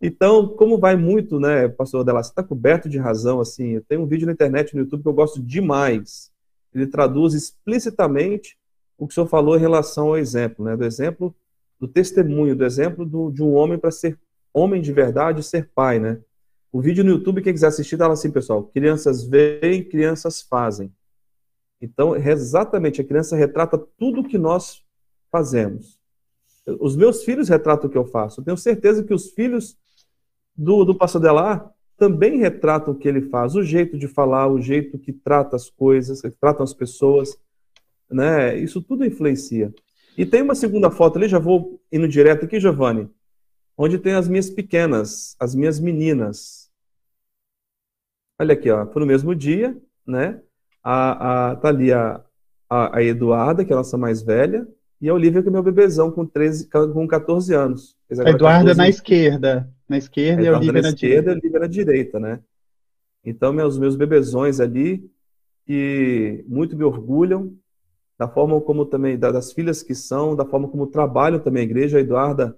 então, 0.00 0.48
como 0.48 0.78
vai 0.78 0.96
muito, 0.96 1.38
né, 1.38 1.68
pastor 1.68 2.00
Adela, 2.00 2.22
você 2.22 2.30
está 2.30 2.42
coberto 2.42 2.88
de 2.88 2.98
razão, 2.98 3.40
assim, 3.40 3.80
tenho 3.88 4.02
um 4.02 4.06
vídeo 4.06 4.26
na 4.26 4.32
internet, 4.32 4.74
no 4.74 4.80
YouTube, 4.80 5.02
que 5.02 5.08
eu 5.08 5.12
gosto 5.12 5.42
demais. 5.42 6.30
Ele 6.74 6.86
traduz 6.86 7.34
explicitamente 7.34 8.56
o 8.96 9.06
que 9.06 9.12
o 9.12 9.14
senhor 9.14 9.26
falou 9.26 9.56
em 9.56 9.60
relação 9.60 10.08
ao 10.08 10.16
exemplo, 10.16 10.64
né, 10.64 10.76
do 10.76 10.84
exemplo 10.84 11.34
do 11.80 11.88
testemunho, 11.88 12.54
do 12.54 12.64
exemplo 12.64 13.06
do, 13.06 13.30
de 13.30 13.42
um 13.42 13.54
homem 13.54 13.78
para 13.78 13.90
ser 13.90 14.18
homem 14.52 14.82
de 14.82 14.92
verdade 14.92 15.40
e 15.40 15.42
ser 15.42 15.70
pai, 15.74 15.98
né? 15.98 16.20
O 16.70 16.80
vídeo 16.80 17.02
no 17.02 17.10
YouTube, 17.10 17.42
quem 17.42 17.54
quiser 17.54 17.68
assistir, 17.68 17.96
tá 17.96 18.06
lá 18.06 18.12
assim, 18.12 18.30
pessoal. 18.30 18.64
Crianças 18.64 19.24
veem, 19.24 19.82
crianças 19.82 20.42
fazem. 20.42 20.92
Então, 21.80 22.14
exatamente, 22.14 23.00
a 23.00 23.04
criança 23.04 23.34
retrata 23.34 23.78
tudo 23.98 24.22
que 24.22 24.36
nós 24.36 24.84
fazemos. 25.32 25.98
Os 26.78 26.94
meus 26.94 27.24
filhos 27.24 27.48
retratam 27.48 27.88
o 27.88 27.90
que 27.90 27.98
eu 27.98 28.04
faço. 28.04 28.40
Eu 28.40 28.44
tenho 28.44 28.56
certeza 28.56 29.02
que 29.02 29.14
os 29.14 29.30
filhos 29.30 29.76
do, 30.60 30.84
do 30.84 30.94
pastor 30.94 31.22
Delar 31.22 31.70
também 31.96 32.38
retratam 32.38 32.92
o 32.92 32.96
que 32.96 33.08
ele 33.08 33.22
faz, 33.22 33.54
o 33.54 33.62
jeito 33.62 33.98
de 33.98 34.06
falar, 34.06 34.46
o 34.46 34.60
jeito 34.60 34.98
que 34.98 35.12
trata 35.12 35.56
as 35.56 35.70
coisas, 35.70 36.20
que 36.20 36.30
tratam 36.30 36.62
as 36.62 36.74
pessoas, 36.74 37.36
né? 38.10 38.56
Isso 38.58 38.82
tudo 38.82 39.04
influencia. 39.04 39.72
E 40.16 40.26
tem 40.26 40.42
uma 40.42 40.54
segunda 40.54 40.90
foto 40.90 41.16
ali, 41.16 41.28
já 41.28 41.38
vou 41.38 41.80
indo 41.90 42.06
direto 42.06 42.44
aqui, 42.44 42.60
Giovanni, 42.60 43.08
onde 43.76 43.98
tem 43.98 44.14
as 44.14 44.28
minhas 44.28 44.50
pequenas, 44.50 45.34
as 45.40 45.54
minhas 45.54 45.80
meninas. 45.80 46.70
Olha 48.38 48.52
aqui, 48.52 48.70
ó, 48.70 48.86
foi 48.86 49.00
no 49.00 49.06
mesmo 49.06 49.34
dia, 49.34 49.76
né? 50.06 50.40
A, 50.82 51.50
a, 51.50 51.56
tá 51.56 51.68
ali 51.68 51.92
a, 51.92 52.22
a, 52.68 52.98
a 52.98 53.02
Eduarda, 53.02 53.64
que 53.64 53.72
é 53.72 53.74
a 53.74 53.78
nossa 53.78 53.96
mais 53.96 54.22
velha, 54.22 54.66
e 55.00 55.08
a 55.08 55.14
Olivia, 55.14 55.42
que 55.42 55.48
é 55.48 55.52
meu 55.52 55.62
bebezão, 55.62 56.10
com, 56.10 56.26
13, 56.26 56.68
com 56.68 57.08
14 57.08 57.54
anos. 57.54 57.96
A 58.10 58.28
Eduarda 58.28 58.74
14... 58.74 58.76
na 58.78 58.88
esquerda. 58.88 59.70
Na 59.90 59.98
esquerda 59.98 60.42
e 60.42 60.46
a 60.46 60.56
Olivia 60.56 60.72
na, 60.74 60.82
na 60.82 60.88
esquerda 60.90 61.20
direita. 61.22 61.30
e 61.30 61.40
Olivia 61.40 61.60
na 61.60 61.66
direita, 61.66 62.20
né? 62.20 62.40
Então, 63.24 63.52
meus, 63.52 63.76
meus 63.76 63.96
bebezões 63.96 64.60
ali, 64.60 65.10
que 65.66 66.44
muito 66.46 66.76
me 66.76 66.84
orgulham, 66.84 67.52
da 68.16 68.28
forma 68.28 68.60
como 68.60 68.86
também, 68.86 69.18
das 69.18 69.52
filhas 69.52 69.82
que 69.82 69.94
são, 69.94 70.36
da 70.36 70.44
forma 70.44 70.68
como 70.68 70.86
trabalham 70.86 71.40
também 71.40 71.62
a 71.62 71.64
igreja. 71.64 71.98
A 71.98 72.00
Eduarda, 72.00 72.56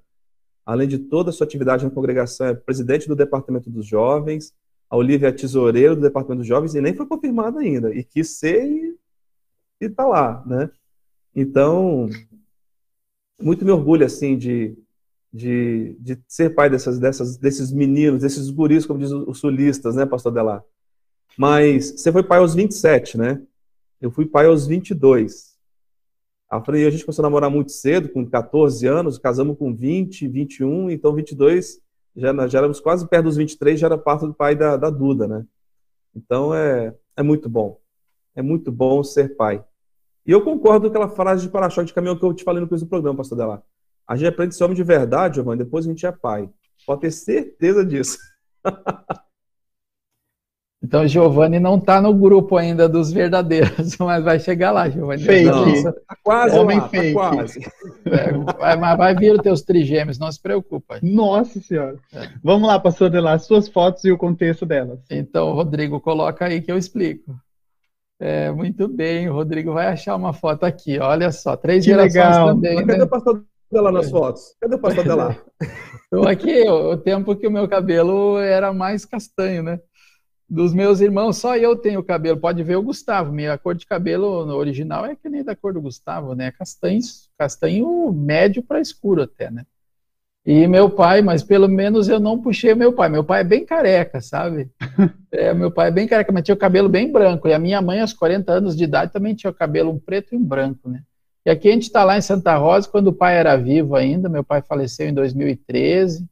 além 0.67 0.87
de 0.87 0.99
toda 0.99 1.31
a 1.31 1.33
sua 1.33 1.47
atividade 1.47 1.85
na 1.85 1.91
congregação, 1.91 2.49
é 2.49 2.55
presidente 2.55 3.09
do 3.09 3.17
Departamento 3.17 3.71
dos 3.71 3.87
Jovens, 3.87 4.53
a 4.91 4.97
Olivia 4.97 5.29
é 5.29 5.33
tesoureira 5.33 5.97
do 5.97 6.03
Departamento 6.03 6.41
dos 6.41 6.47
Jovens 6.47 6.75
e 6.75 6.81
nem 6.83 6.95
foi 6.95 7.07
confirmada 7.07 7.61
ainda, 7.61 7.95
e 7.95 8.05
quis 8.05 8.39
ser 8.39 8.63
e 8.67 8.99
está 9.81 10.07
lá, 10.07 10.45
né? 10.47 10.71
Então, 11.35 12.11
muito 13.41 13.65
me 13.65 13.71
orgulho, 13.71 14.05
assim, 14.05 14.37
de, 14.37 14.77
de, 15.33 15.97
de 15.99 16.19
ser 16.29 16.51
pai 16.51 16.69
dessas, 16.69 16.99
dessas, 16.99 17.37
desses 17.37 17.73
meninos, 17.73 18.23
desses 18.23 18.51
guris, 18.51 18.85
como 18.85 19.01
diz 19.01 19.11
os 19.11 19.39
sulistas, 19.39 19.97
né, 19.97 20.05
pastor 20.05 20.33
Delar? 20.33 20.63
Mas 21.37 21.93
você 21.93 22.13
foi 22.13 22.23
pai 22.23 22.39
aos 22.39 22.55
27, 22.55 23.17
né? 23.17 23.41
Eu 24.01 24.11
fui 24.11 24.27
pai 24.27 24.47
aos 24.47 24.67
22. 24.67 25.53
A 26.51 26.61
Fran 26.61 26.87
a 26.87 26.91
gente 26.91 27.05
começou 27.05 27.23
a 27.23 27.29
namorar 27.29 27.51
muito 27.51 27.73
cedo, 27.73 28.11
com 28.11 28.29
14 28.29 28.87
anos, 28.87 29.17
casamos 29.17 29.57
com 29.57 29.75
20, 29.75 30.29
21, 30.29 30.91
então 30.91 31.15
22, 31.15 31.81
já, 32.15 32.47
já 32.47 32.59
éramos 32.59 32.79
quase 32.79 33.09
perto 33.09 33.25
dos 33.25 33.39
23, 33.39 33.81
já 33.81 33.87
era 33.87 33.97
parte 33.97 34.27
do 34.27 34.35
pai 34.35 34.55
da, 34.55 34.77
da 34.77 34.91
Duda, 34.91 35.27
né? 35.27 35.47
Então 36.15 36.55
é, 36.55 36.95
é 37.17 37.23
muito 37.23 37.49
bom. 37.49 37.81
É 38.35 38.43
muito 38.43 38.71
bom 38.71 39.03
ser 39.03 39.35
pai. 39.35 39.65
E 40.27 40.31
eu 40.31 40.45
concordo 40.45 40.83
com 40.83 40.89
aquela 40.89 41.09
frase 41.09 41.45
de 41.45 41.49
para-choque 41.49 41.87
de 41.87 41.95
caminhão 41.95 42.19
que 42.19 42.25
eu 42.25 42.35
te 42.35 42.45
falei 42.45 42.61
no 42.61 42.69
começo 42.69 42.85
do 42.85 42.89
programa, 42.89 43.17
pastor 43.17 43.39
Delar. 43.39 43.63
A 44.07 44.17
gente 44.17 44.29
aprende 44.29 44.55
a 44.55 44.59
ser 44.59 44.65
homem 44.65 44.77
de 44.77 44.83
verdade, 44.83 45.37
Giovanni, 45.37 45.65
depois 45.65 45.87
a 45.87 45.89
gente 45.89 46.07
é 46.07 46.13
pai. 46.13 46.49
Pode 46.87 47.03
ter 47.03 47.11
certeza 47.11 47.85
disso. 47.85 48.19
Então, 50.85 51.07
Giovanni 51.07 51.61
não 51.61 51.77
está 51.77 52.01
no 52.03 52.13
grupo 52.13 52.57
ainda 52.57 52.89
dos 52.89 53.13
verdadeiros, 53.13 53.97
mas 54.01 54.25
vai 54.25 54.41
chegar 54.41 54.73
lá, 54.73 54.89
Giovanni. 54.89 55.23
Fake. 55.23 55.85
Tá 55.85 56.17
quase 56.25 56.59
Homem 56.59 56.79
lá, 56.79 56.83
tá 56.83 56.89
fake. 56.89 57.15
Tá 57.15 57.31
quase. 57.31 57.61
É, 58.05 58.33
vai, 58.33 58.77
mas 58.77 58.99
vai 58.99 59.15
vir 59.15 59.33
os 59.33 59.39
teus 59.39 59.63
trigêmeos, 59.63 60.19
não 60.19 60.31
se 60.31 60.43
preocupa. 60.43 60.99
Nossa 61.01 61.61
Senhora. 61.61 61.97
É. 62.13 62.29
Vamos 62.43 62.67
lá, 62.67 62.79
pastor 62.79 63.09
Delar, 63.09 63.39
suas 63.39 63.69
fotos 63.69 64.05
e 64.05 64.11
o 64.11 64.19
contexto 64.19 64.67
delas. 64.67 64.99
Então, 65.09 65.53
Rodrigo, 65.53 66.01
coloca 66.01 66.45
aí 66.45 66.61
que 66.61 66.71
eu 66.71 66.77
explico. 66.77 67.35
É, 68.21 68.51
muito 68.51 68.89
bem, 68.89 69.29
o 69.29 69.33
Rodrigo 69.33 69.73
vai 69.73 69.87
achar 69.87 70.17
uma 70.17 70.33
foto 70.33 70.65
aqui, 70.65 70.99
olha 70.99 71.31
só, 71.33 71.57
três 71.57 71.85
que 71.85 71.91
gerações 71.91 72.15
legal. 72.15 72.49
também. 72.49 72.75
Mas 72.75 72.87
cadê 72.87 72.99
né? 72.99 73.05
o 73.05 73.09
pastor 73.09 73.45
dela 73.73 73.91
nas 73.91 74.11
fotos? 74.11 74.55
Cadê 74.61 74.75
o 74.75 74.79
pastor 74.79 75.05
dela? 75.05 75.37
Então, 76.15 76.29
aqui, 76.29 76.69
o 76.69 76.95
tempo 76.99 77.35
que 77.35 77.47
o 77.47 77.51
meu 77.51 77.67
cabelo 77.67 78.37
era 78.37 78.71
mais 78.71 79.03
castanho, 79.03 79.63
né? 79.63 79.81
Dos 80.47 80.75
meus 80.75 81.01
irmãos, 81.01 81.39
só 81.39 81.57
eu 81.57 81.75
tenho 81.75 82.05
cabelo. 82.05 82.39
Pode 82.39 82.63
ver 82.63 82.77
o 82.77 82.83
Gustavo. 82.83 83.33
Minha 83.33 83.57
cor 83.57 83.75
de 83.75 83.87
cabelo 83.87 84.45
no 84.45 84.55
original 84.57 85.07
é 85.07 85.17
que 85.17 85.27
nem 85.31 85.43
da 85.43 85.57
cor 85.57 85.73
do 85.73 85.81
Gustavo, 85.81 86.35
né? 86.35 86.53
Castanho, 86.53 87.01
castanho 87.39 88.13
médio 88.13 88.63
para 88.63 88.79
escuro 88.79 89.23
até, 89.23 89.51
né? 89.51 89.65
E 90.45 90.67
meu 90.67 90.91
pai, 90.91 91.23
mas 91.23 91.43
pelo 91.43 91.67
menos 91.67 92.09
eu 92.11 92.21
não 92.21 92.39
puxei 92.43 92.75
meu 92.75 92.93
pai. 92.93 93.09
Meu 93.09 93.25
pai 93.25 93.41
é 93.41 93.45
bem 93.45 93.65
careca, 93.65 94.21
sabe? 94.21 94.71
É, 95.35 95.55
meu 95.55 95.71
pai 95.71 95.89
é 95.89 95.91
bem 95.91 96.07
careca, 96.07 96.31
mas 96.31 96.43
tinha 96.43 96.55
o 96.55 96.59
cabelo 96.59 96.91
bem 96.91 97.11
branco. 97.11 97.49
E 97.49 97.55
a 97.55 97.59
minha 97.59 97.81
mãe, 97.81 98.03
aos 98.03 98.13
40 98.13 98.53
anos 98.53 98.77
de 98.77 98.85
idade, 98.85 99.15
também 99.15 99.35
tinha 99.35 99.51
o 99.51 99.55
cabelo 99.55 99.91
um 99.91 99.99
preto 99.99 100.35
e 100.35 100.37
um 100.37 100.45
branco, 100.45 100.91
né? 100.91 101.03
E 101.45 101.51
aqui 101.51 101.69
a 101.69 101.73
gente 101.73 101.85
está 101.85 102.05
lá 102.05 102.17
em 102.17 102.23
Santa 102.23 102.57
Rosa, 102.57 102.89
quando 102.89 103.09
o 103.09 103.13
pai 103.13 103.37
era 103.37 103.57
vivo 103.57 103.97
ainda. 103.97 104.29
Meu 104.29 104.45
pai 104.45 104.63
faleceu 104.63 105.09
em 105.09 105.15
2013 105.15 106.29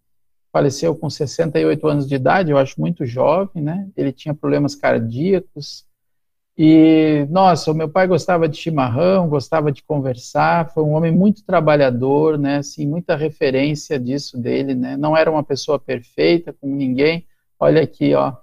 faleceu 0.53 0.95
com 0.97 1.09
68 1.09 1.87
anos 1.87 2.09
de 2.09 2.15
idade, 2.15 2.51
eu 2.51 2.59
acho 2.59 2.81
muito 2.81 3.07
jovem, 3.07 3.63
né? 3.63 3.89
Ele 3.97 4.13
tinha 4.13 4.35
problemas 4.35 4.75
cardíacos. 4.75 5.85
E, 6.59 7.27
nossa, 7.31 7.71
o 7.71 7.75
meu 7.75 7.89
pai 7.89 8.07
gostava 8.07 8.49
de 8.49 8.57
chimarrão, 8.57 9.29
gostava 9.29 9.73
de 9.73 9.83
conversar, 9.83 10.71
foi 10.73 10.83
um 10.83 10.91
homem 10.91 11.13
muito 11.13 11.45
trabalhador, 11.45 12.37
né? 12.37 12.59
Assim, 12.59 12.87
muita 12.87 13.17
referência 13.17 13.99
disso 13.99 14.37
dele, 14.37 14.75
né? 14.75 14.97
Não 14.97 15.17
era 15.17 15.31
uma 15.31 15.43
pessoa 15.43 15.79
perfeita 15.79 16.53
com 16.53 16.67
ninguém. 16.67 17.25
Olha 17.59 17.83
aqui, 17.83 18.15
ó. 18.15 18.35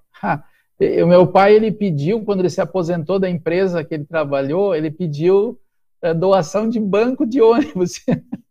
O 0.80 1.08
meu 1.08 1.26
pai, 1.28 1.56
ele 1.56 1.72
pediu, 1.72 2.24
quando 2.24 2.40
ele 2.42 2.50
se 2.50 2.62
aposentou 2.62 3.20
da 3.20 3.30
empresa 3.30 3.84
que 3.84 3.96
ele 3.96 4.06
trabalhou, 4.06 4.76
ele 4.76 4.92
pediu 4.92 5.60
eh, 6.02 6.14
doação 6.14 6.70
de 6.70 6.80
banco 6.80 7.26
de 7.26 7.42
ônibus. 7.42 8.04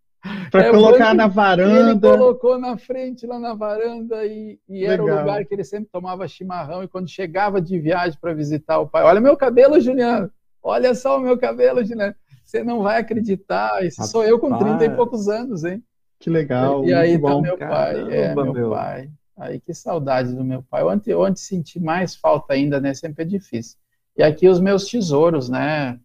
Para 0.51 0.67
é, 0.67 0.71
colocar 0.71 1.15
na 1.15 1.27
varanda. 1.27 1.91
Ele 1.91 2.01
colocou 2.01 2.59
na 2.59 2.77
frente, 2.77 3.27
lá 3.27 3.39
na 3.39 3.55
varanda, 3.55 4.25
e, 4.27 4.59
e 4.69 4.85
era 4.85 5.03
o 5.03 5.07
lugar 5.07 5.45
que 5.45 5.55
ele 5.55 5.65
sempre 5.65 5.89
tomava 5.91 6.27
chimarrão. 6.27 6.83
E 6.83 6.89
quando 6.89 7.09
chegava 7.09 7.61
de 7.61 7.79
viagem 7.79 8.19
para 8.21 8.35
visitar 8.35 8.79
o 8.81 8.89
pai, 8.89 9.05
olha 9.05 9.21
meu 9.21 9.37
cabelo, 9.37 9.81
Juliano, 9.81 10.31
olha 10.63 10.95
só 10.95 11.17
o 11.17 11.21
meu 11.21 11.39
cabelo, 11.39 11.85
Juliano. 11.85 12.15
Você 12.45 12.63
não 12.63 12.83
vai 12.83 12.99
acreditar, 12.99 13.85
isso 13.85 14.03
sou 14.05 14.25
eu 14.25 14.39
com 14.39 14.57
30 14.57 14.85
e 14.85 14.91
poucos 14.91 15.29
anos, 15.29 15.65
hein? 15.65 15.83
Que 16.19 16.31
legal. 16.31 16.85
E 16.85 16.95
aí 16.95 17.21
tá 17.21 17.29
bom. 17.29 17.41
meu 17.41 17.59
pai, 17.59 17.95
Caramba, 17.95 18.15
é, 18.15 18.35
meu, 18.35 18.53
meu, 18.53 18.71
pai. 18.71 19.11
Aí 19.37 19.61
que 19.61 19.75
saudade 19.75 20.33
do 20.33 20.45
meu 20.45 20.63
pai. 20.63 20.83
Onde, 20.83 21.13
onde 21.15 21.41
senti 21.41 21.79
mais 21.79 22.15
falta 22.15 22.55
ainda, 22.55 22.81
né? 22.81 22.95
Sempre 22.95 23.25
é 23.25 23.27
difícil. 23.27 23.77
E 24.17 24.23
aqui 24.23 24.49
os 24.49 24.61
meus 24.61 24.87
tesouros, 24.87 25.49
né? 25.49 25.99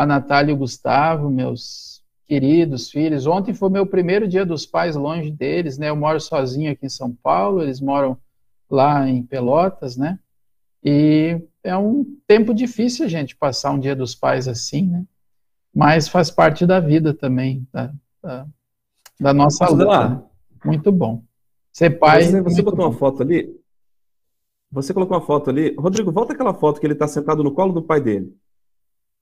A 0.00 0.06
Natália 0.06 0.50
e 0.50 0.54
o 0.54 0.56
Gustavo, 0.56 1.28
meus 1.28 2.02
queridos 2.26 2.90
filhos. 2.90 3.26
Ontem 3.26 3.52
foi 3.52 3.68
meu 3.68 3.84
primeiro 3.84 4.26
dia 4.26 4.46
dos 4.46 4.64
pais 4.64 4.96
longe 4.96 5.30
deles, 5.30 5.76
né? 5.76 5.90
Eu 5.90 5.96
moro 5.96 6.18
sozinho 6.18 6.72
aqui 6.72 6.86
em 6.86 6.88
São 6.88 7.12
Paulo, 7.12 7.62
eles 7.62 7.82
moram 7.82 8.16
lá 8.70 9.06
em 9.06 9.22
Pelotas, 9.22 9.98
né? 9.98 10.18
E 10.82 11.38
é 11.62 11.76
um 11.76 12.16
tempo 12.26 12.54
difícil 12.54 13.04
a 13.04 13.08
gente 13.10 13.36
passar 13.36 13.72
um 13.72 13.78
dia 13.78 13.94
dos 13.94 14.14
pais 14.14 14.48
assim, 14.48 14.86
né? 14.86 15.04
Mas 15.74 16.08
faz 16.08 16.30
parte 16.30 16.64
da 16.64 16.80
vida 16.80 17.12
também, 17.12 17.68
da, 17.70 17.92
da, 18.22 18.46
da 19.20 19.34
nossa 19.34 19.68
luta. 19.68 19.84
Lá. 19.84 20.08
Né? 20.08 20.22
Muito 20.64 20.90
bom. 20.90 21.22
Ser 21.70 21.90
pai. 21.90 22.22
Você, 22.22 22.40
você 22.40 22.62
botou 22.62 22.78
bom. 22.78 22.88
uma 22.88 22.98
foto 22.98 23.22
ali. 23.22 23.54
Você 24.72 24.94
colocou 24.94 25.18
uma 25.18 25.26
foto 25.26 25.50
ali. 25.50 25.74
Rodrigo, 25.78 26.10
volta 26.10 26.32
aquela 26.32 26.54
foto 26.54 26.80
que 26.80 26.86
ele 26.86 26.94
está 26.94 27.06
sentado 27.06 27.44
no 27.44 27.52
colo 27.52 27.74
do 27.74 27.82
pai 27.82 28.00
dele. 28.00 28.34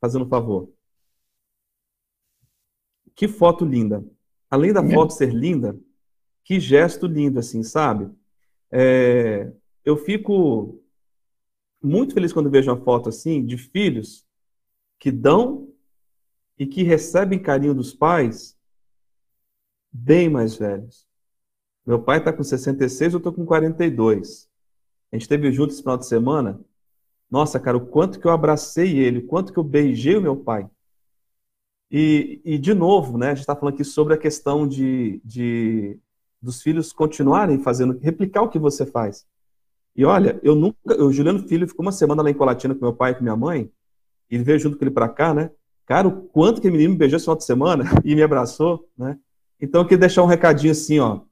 Fazendo 0.01 0.25
um 0.25 0.29
favor. 0.29 0.71
Que 3.15 3.27
foto 3.27 3.65
linda. 3.65 4.05
Além 4.51 4.73
da 4.73 4.83
foto 4.89 5.13
ser 5.13 5.33
linda, 5.35 5.79
que 6.45 6.59
gesto 6.59 7.07
lindo, 7.07 7.39
assim, 7.39 7.63
sabe? 7.63 8.11
É, 8.71 9.53
eu 9.85 9.97
fico 9.97 10.81
muito 11.83 12.15
feliz 12.15 12.33
quando 12.33 12.51
vejo 12.51 12.71
uma 12.71 12.83
foto 12.83 13.09
assim 13.09 13.45
de 13.45 13.57
filhos 13.57 14.27
que 14.99 15.11
dão 15.11 15.69
e 16.59 16.67
que 16.67 16.83
recebem 16.83 17.41
carinho 17.41 17.75
dos 17.75 17.95
pais 17.95 18.59
bem 19.93 20.29
mais 20.29 20.57
velhos. 20.57 21.07
Meu 21.87 22.03
pai 22.03 22.19
está 22.19 22.33
com 22.33 22.43
66, 22.43 23.15
eu 23.15 23.19
estou 23.19 23.33
com 23.33 23.47
42. 23.47 24.49
A 25.11 25.17
gente 25.17 25.23
esteve 25.23 25.51
junto 25.53 25.73
esse 25.73 25.81
final 25.81 25.97
de 25.97 26.07
semana. 26.07 26.61
Nossa, 27.31 27.61
cara, 27.61 27.77
o 27.77 27.87
quanto 27.87 28.19
que 28.19 28.27
eu 28.27 28.31
abracei 28.31 28.99
ele, 28.99 29.19
o 29.19 29.27
quanto 29.27 29.53
que 29.53 29.59
eu 29.59 29.65
beijei 29.65 30.17
o 30.17 30.23
meu 30.23 30.37
pai. 30.37 30.69
E, 31.91 32.41
e 32.45 32.59
de 32.59 32.75
novo, 32.75 33.17
né, 33.17 33.27
a 33.29 33.31
gente 33.31 33.41
está 33.41 33.57
falando 33.57 33.75
aqui 33.75 33.85
sobre 33.85 34.15
a 34.15 34.19
questão 34.19 34.67
de, 34.67 35.21
de 35.25 35.99
dos 36.41 36.63
filhos 36.63 36.93
continuarem 36.93 37.59
fazendo, 37.59 37.99
replicar 38.01 38.43
o 38.43 38.49
que 38.49 38.59
você 38.59 38.87
faz. 38.87 39.27
E 39.97 40.05
olha, 40.05 40.39
eu 40.43 40.55
nunca, 40.55 41.03
o 41.03 41.13
Juliano 41.13 41.41
Filho 41.49 41.67
ficou 41.67 41.85
uma 41.85 41.93
semana 41.93 42.23
lá 42.23 42.31
em 42.31 42.35
Colatina 42.35 42.75
com 42.75 42.85
meu 42.85 42.95
pai 42.95 43.13
e 43.13 43.15
com 43.17 43.23
minha 43.23 43.37
mãe, 43.37 43.71
e 44.31 44.35
ele 44.37 44.45
veio 44.45 44.59
junto 44.59 44.79
com 44.79 44.85
ele 44.85 44.93
para 44.93 45.09
cá, 45.09 45.35
né? 45.35 45.51
Cara, 45.87 46.07
o 46.07 46.29
quanto 46.29 46.61
que 46.61 46.69
o 46.69 46.73
menino 46.73 46.93
me 46.93 46.99
beijou 46.99 47.17
esse 47.17 47.25
final 47.25 47.37
de 47.37 47.45
semana 47.45 47.85
e 48.05 48.15
me 48.15 48.23
abraçou, 48.23 48.89
né? 48.97 49.19
Então 49.61 49.81
eu 49.81 49.85
queria 49.85 49.99
deixar 49.99 50.23
um 50.23 50.27
recadinho 50.27 50.71
assim, 50.71 50.99
ó. 51.01 51.23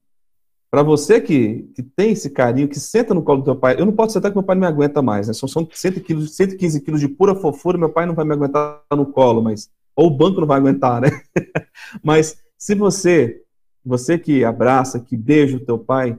Para 0.70 0.82
você 0.82 1.20
que, 1.20 1.70
que 1.74 1.82
tem 1.82 2.12
esse 2.12 2.30
carinho, 2.30 2.68
que 2.68 2.78
senta 2.78 3.14
no 3.14 3.22
colo 3.22 3.40
do 3.40 3.44
teu 3.44 3.56
pai, 3.56 3.78
eu 3.78 3.86
não 3.86 3.92
posso 3.92 4.14
sentar 4.14 4.30
que 4.30 4.36
meu 4.36 4.44
pai 4.44 4.56
não 4.56 4.60
me 4.60 4.66
aguenta 4.66 5.00
mais, 5.00 5.28
né? 5.28 5.34
São, 5.34 5.48
são 5.48 5.66
100 5.70 5.92
quilos, 6.00 6.34
115 6.36 6.80
quilos 6.80 7.00
de 7.00 7.08
pura 7.08 7.34
fofura, 7.34 7.78
meu 7.78 7.88
pai 7.88 8.04
não 8.04 8.14
vai 8.14 8.24
me 8.24 8.32
aguentar 8.32 8.82
no 8.92 9.06
colo, 9.06 9.42
mas. 9.42 9.70
Ou 9.94 10.08
o 10.08 10.10
banco 10.10 10.40
não 10.40 10.46
vai 10.46 10.58
aguentar, 10.58 11.00
né? 11.00 11.08
mas 12.02 12.38
se 12.58 12.74
você, 12.74 13.42
você 13.84 14.18
que 14.18 14.44
abraça, 14.44 15.00
que 15.00 15.16
beija 15.16 15.56
o 15.56 15.64
teu 15.64 15.78
pai, 15.78 16.18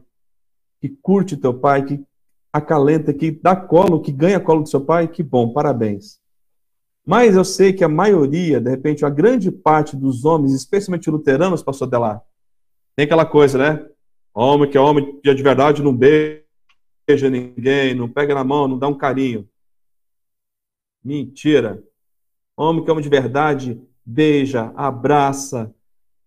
que 0.80 0.90
curte 0.90 1.36
o 1.36 1.40
teu 1.40 1.54
pai, 1.54 1.84
que 1.86 2.04
acalenta, 2.52 3.14
que 3.14 3.32
dá 3.32 3.56
colo, 3.56 4.02
que 4.02 4.12
ganha 4.12 4.40
colo 4.40 4.64
do 4.64 4.70
seu 4.70 4.82
pai, 4.82 5.08
que 5.08 5.22
bom, 5.22 5.54
parabéns. 5.54 6.20
Mas 7.06 7.36
eu 7.36 7.46
sei 7.46 7.72
que 7.72 7.84
a 7.84 7.90
maioria, 7.90 8.60
de 8.60 8.70
repente, 8.70 9.06
a 9.06 9.10
grande 9.10 9.52
parte 9.52 9.96
dos 9.96 10.26
homens, 10.26 10.54
especialmente 10.54 11.10
luteranos, 11.10 11.64
pastor 11.64 11.88
Delar, 11.88 12.22
tem 12.96 13.06
aquela 13.06 13.26
coisa, 13.26 13.58
né? 13.58 13.86
Homem 14.40 14.70
que 14.70 14.78
é 14.78 14.80
homem 14.80 15.20
de 15.20 15.42
verdade 15.42 15.82
não 15.82 15.98
beija 15.98 16.44
ninguém, 17.28 17.96
não 17.96 18.08
pega 18.08 18.36
na 18.36 18.44
mão, 18.44 18.68
não 18.68 18.78
dá 18.78 18.88
um 18.88 18.96
carinho. 18.96 19.50
Mentira. 21.04 21.84
Homem 22.56 22.84
que 22.84 22.90
é 22.92 22.92
homem 22.92 23.02
de 23.04 23.10
verdade 23.10 23.82
beija, 24.06 24.72
abraça, 24.76 25.74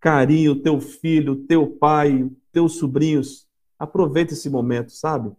carinho 0.01 0.61
teu 0.61 0.81
filho, 0.81 1.47
teu 1.47 1.69
pai, 1.69 2.29
teus 2.51 2.79
sobrinhos. 2.79 3.49
Aproveita 3.79 4.33
esse 4.33 4.51
momento, 4.51 4.91
sabe? 4.91 5.31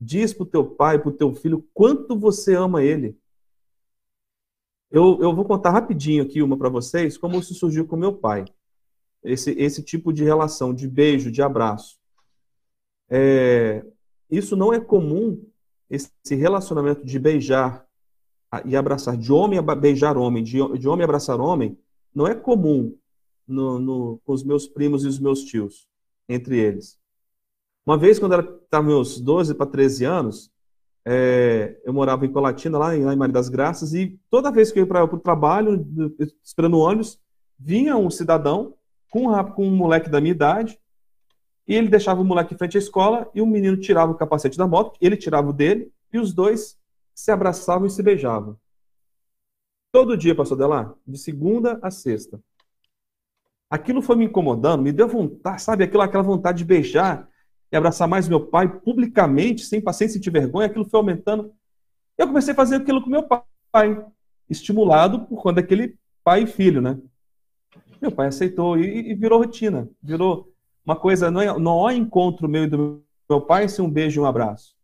Diz 0.00 0.32
para 0.32 0.44
o 0.44 0.46
teu 0.46 0.64
pai, 0.64 0.98
para 0.98 1.10
o 1.10 1.12
teu 1.12 1.34
filho, 1.34 1.68
quanto 1.74 2.18
você 2.18 2.54
ama 2.54 2.82
ele. 2.82 3.18
Eu, 4.90 5.18
eu 5.20 5.34
vou 5.34 5.44
contar 5.44 5.72
rapidinho 5.72 6.22
aqui 6.22 6.40
uma 6.40 6.56
para 6.56 6.70
vocês, 6.70 7.18
como 7.18 7.38
isso 7.38 7.52
surgiu 7.52 7.86
com 7.86 7.96
meu 7.96 8.14
pai. 8.14 8.46
Esse, 9.22 9.50
esse 9.50 9.82
tipo 9.82 10.10
de 10.10 10.24
relação, 10.24 10.72
de 10.72 10.88
beijo, 10.88 11.30
de 11.30 11.42
abraço. 11.42 12.02
É, 13.10 13.84
isso 14.30 14.56
não 14.56 14.72
é 14.72 14.80
comum, 14.80 15.42
esse 15.90 16.34
relacionamento 16.34 17.04
de 17.04 17.18
beijar 17.18 17.84
e 18.64 18.76
abraçar, 18.76 19.16
de 19.16 19.32
homem 19.32 19.58
a 19.58 19.62
beijar 19.74 20.16
homem, 20.16 20.42
de, 20.42 20.58
de 20.78 20.88
homem 20.88 21.02
a 21.02 21.04
abraçar 21.04 21.40
homem, 21.40 21.78
não 22.14 22.26
é 22.26 22.34
comum 22.34 22.96
no, 23.46 23.78
no, 23.78 24.20
com 24.24 24.32
os 24.32 24.44
meus 24.44 24.66
primos 24.66 25.04
e 25.04 25.08
os 25.08 25.18
meus 25.18 25.42
tios, 25.42 25.88
entre 26.28 26.58
eles. 26.58 26.98
Uma 27.84 27.98
vez, 27.98 28.18
quando 28.18 28.34
eu 28.34 28.40
estava 28.62 28.86
meus 28.86 29.20
12 29.20 29.54
para 29.54 29.66
13 29.66 30.04
anos, 30.04 30.50
é, 31.04 31.78
eu 31.84 31.92
morava 31.92 32.24
em 32.24 32.32
Colatina, 32.32 32.78
lá 32.78 32.96
em, 32.96 33.04
lá 33.04 33.12
em 33.12 33.16
Maria 33.16 33.34
das 33.34 33.48
Graças, 33.48 33.92
e 33.92 34.18
toda 34.30 34.50
vez 34.50 34.72
que 34.72 34.78
eu 34.78 34.84
ia 34.84 34.88
para 34.88 35.04
o 35.04 35.20
trabalho, 35.20 35.86
esperando 36.42 36.78
ônibus, 36.78 37.20
vinha 37.58 37.96
um 37.96 38.08
cidadão 38.08 38.74
com 39.10 39.28
um, 39.28 39.44
com 39.52 39.66
um 39.66 39.76
moleque 39.76 40.08
da 40.08 40.20
minha 40.20 40.32
idade, 40.32 40.78
e 41.66 41.74
ele 41.74 41.88
deixava 41.88 42.20
o 42.20 42.24
moleque 42.24 42.54
em 42.54 42.58
frente 42.58 42.76
à 42.76 42.80
escola, 42.80 43.30
e 43.34 43.40
o 43.40 43.46
menino 43.46 43.76
tirava 43.76 44.12
o 44.12 44.14
capacete 44.14 44.58
da 44.58 44.66
moto, 44.66 44.98
ele 45.00 45.16
tirava 45.16 45.48
o 45.48 45.52
dele, 45.52 45.90
e 46.12 46.18
os 46.18 46.32
dois 46.32 46.78
se 47.14 47.30
abraçavam 47.30 47.86
e 47.86 47.90
se 47.90 48.02
beijavam. 48.02 48.56
Todo 49.92 50.16
dia, 50.16 50.34
pastor 50.34 50.58
Delar, 50.58 50.92
de 51.06 51.16
segunda 51.16 51.78
a 51.80 51.90
sexta. 51.90 52.40
Aquilo 53.70 54.02
foi 54.02 54.16
me 54.16 54.24
incomodando, 54.24 54.82
me 54.82 54.92
deu 54.92 55.08
vontade, 55.08 55.62
sabe, 55.62 55.84
aquilo, 55.84 56.02
aquela 56.02 56.22
vontade 56.22 56.58
de 56.58 56.64
beijar 56.64 57.28
e 57.72 57.76
abraçar 57.76 58.06
mais 58.06 58.28
meu 58.28 58.46
pai 58.46 58.68
publicamente, 58.68 59.64
sem 59.64 59.80
paciência 59.80 60.14
sentir 60.14 60.30
vergonha, 60.30 60.66
aquilo 60.66 60.84
foi 60.84 60.98
aumentando. 60.98 61.52
Eu 62.16 62.26
comecei 62.26 62.52
a 62.52 62.56
fazer 62.56 62.76
aquilo 62.76 63.02
com 63.02 63.10
meu 63.10 63.26
pai, 63.72 64.04
estimulado 64.48 65.26
por 65.26 65.42
conta 65.42 65.60
daquele 65.60 65.98
pai 66.22 66.42
e 66.42 66.46
filho, 66.46 66.80
né? 66.80 66.98
Meu 68.00 68.12
pai 68.12 68.28
aceitou 68.28 68.78
e, 68.78 69.10
e 69.10 69.14
virou 69.14 69.38
rotina, 69.38 69.88
virou 70.02 70.53
uma 70.84 70.96
coisa, 70.96 71.30
não, 71.30 71.40
é, 71.40 71.58
não 71.58 71.86
há 71.86 71.94
encontro 71.94 72.48
meu 72.48 72.64
e 72.64 72.68
do 72.68 73.04
meu 73.28 73.40
pai 73.40 73.68
sem 73.68 73.84
um 73.84 73.90
beijo 73.90 74.20
e 74.20 74.22
um 74.22 74.26
abraço. 74.26 74.76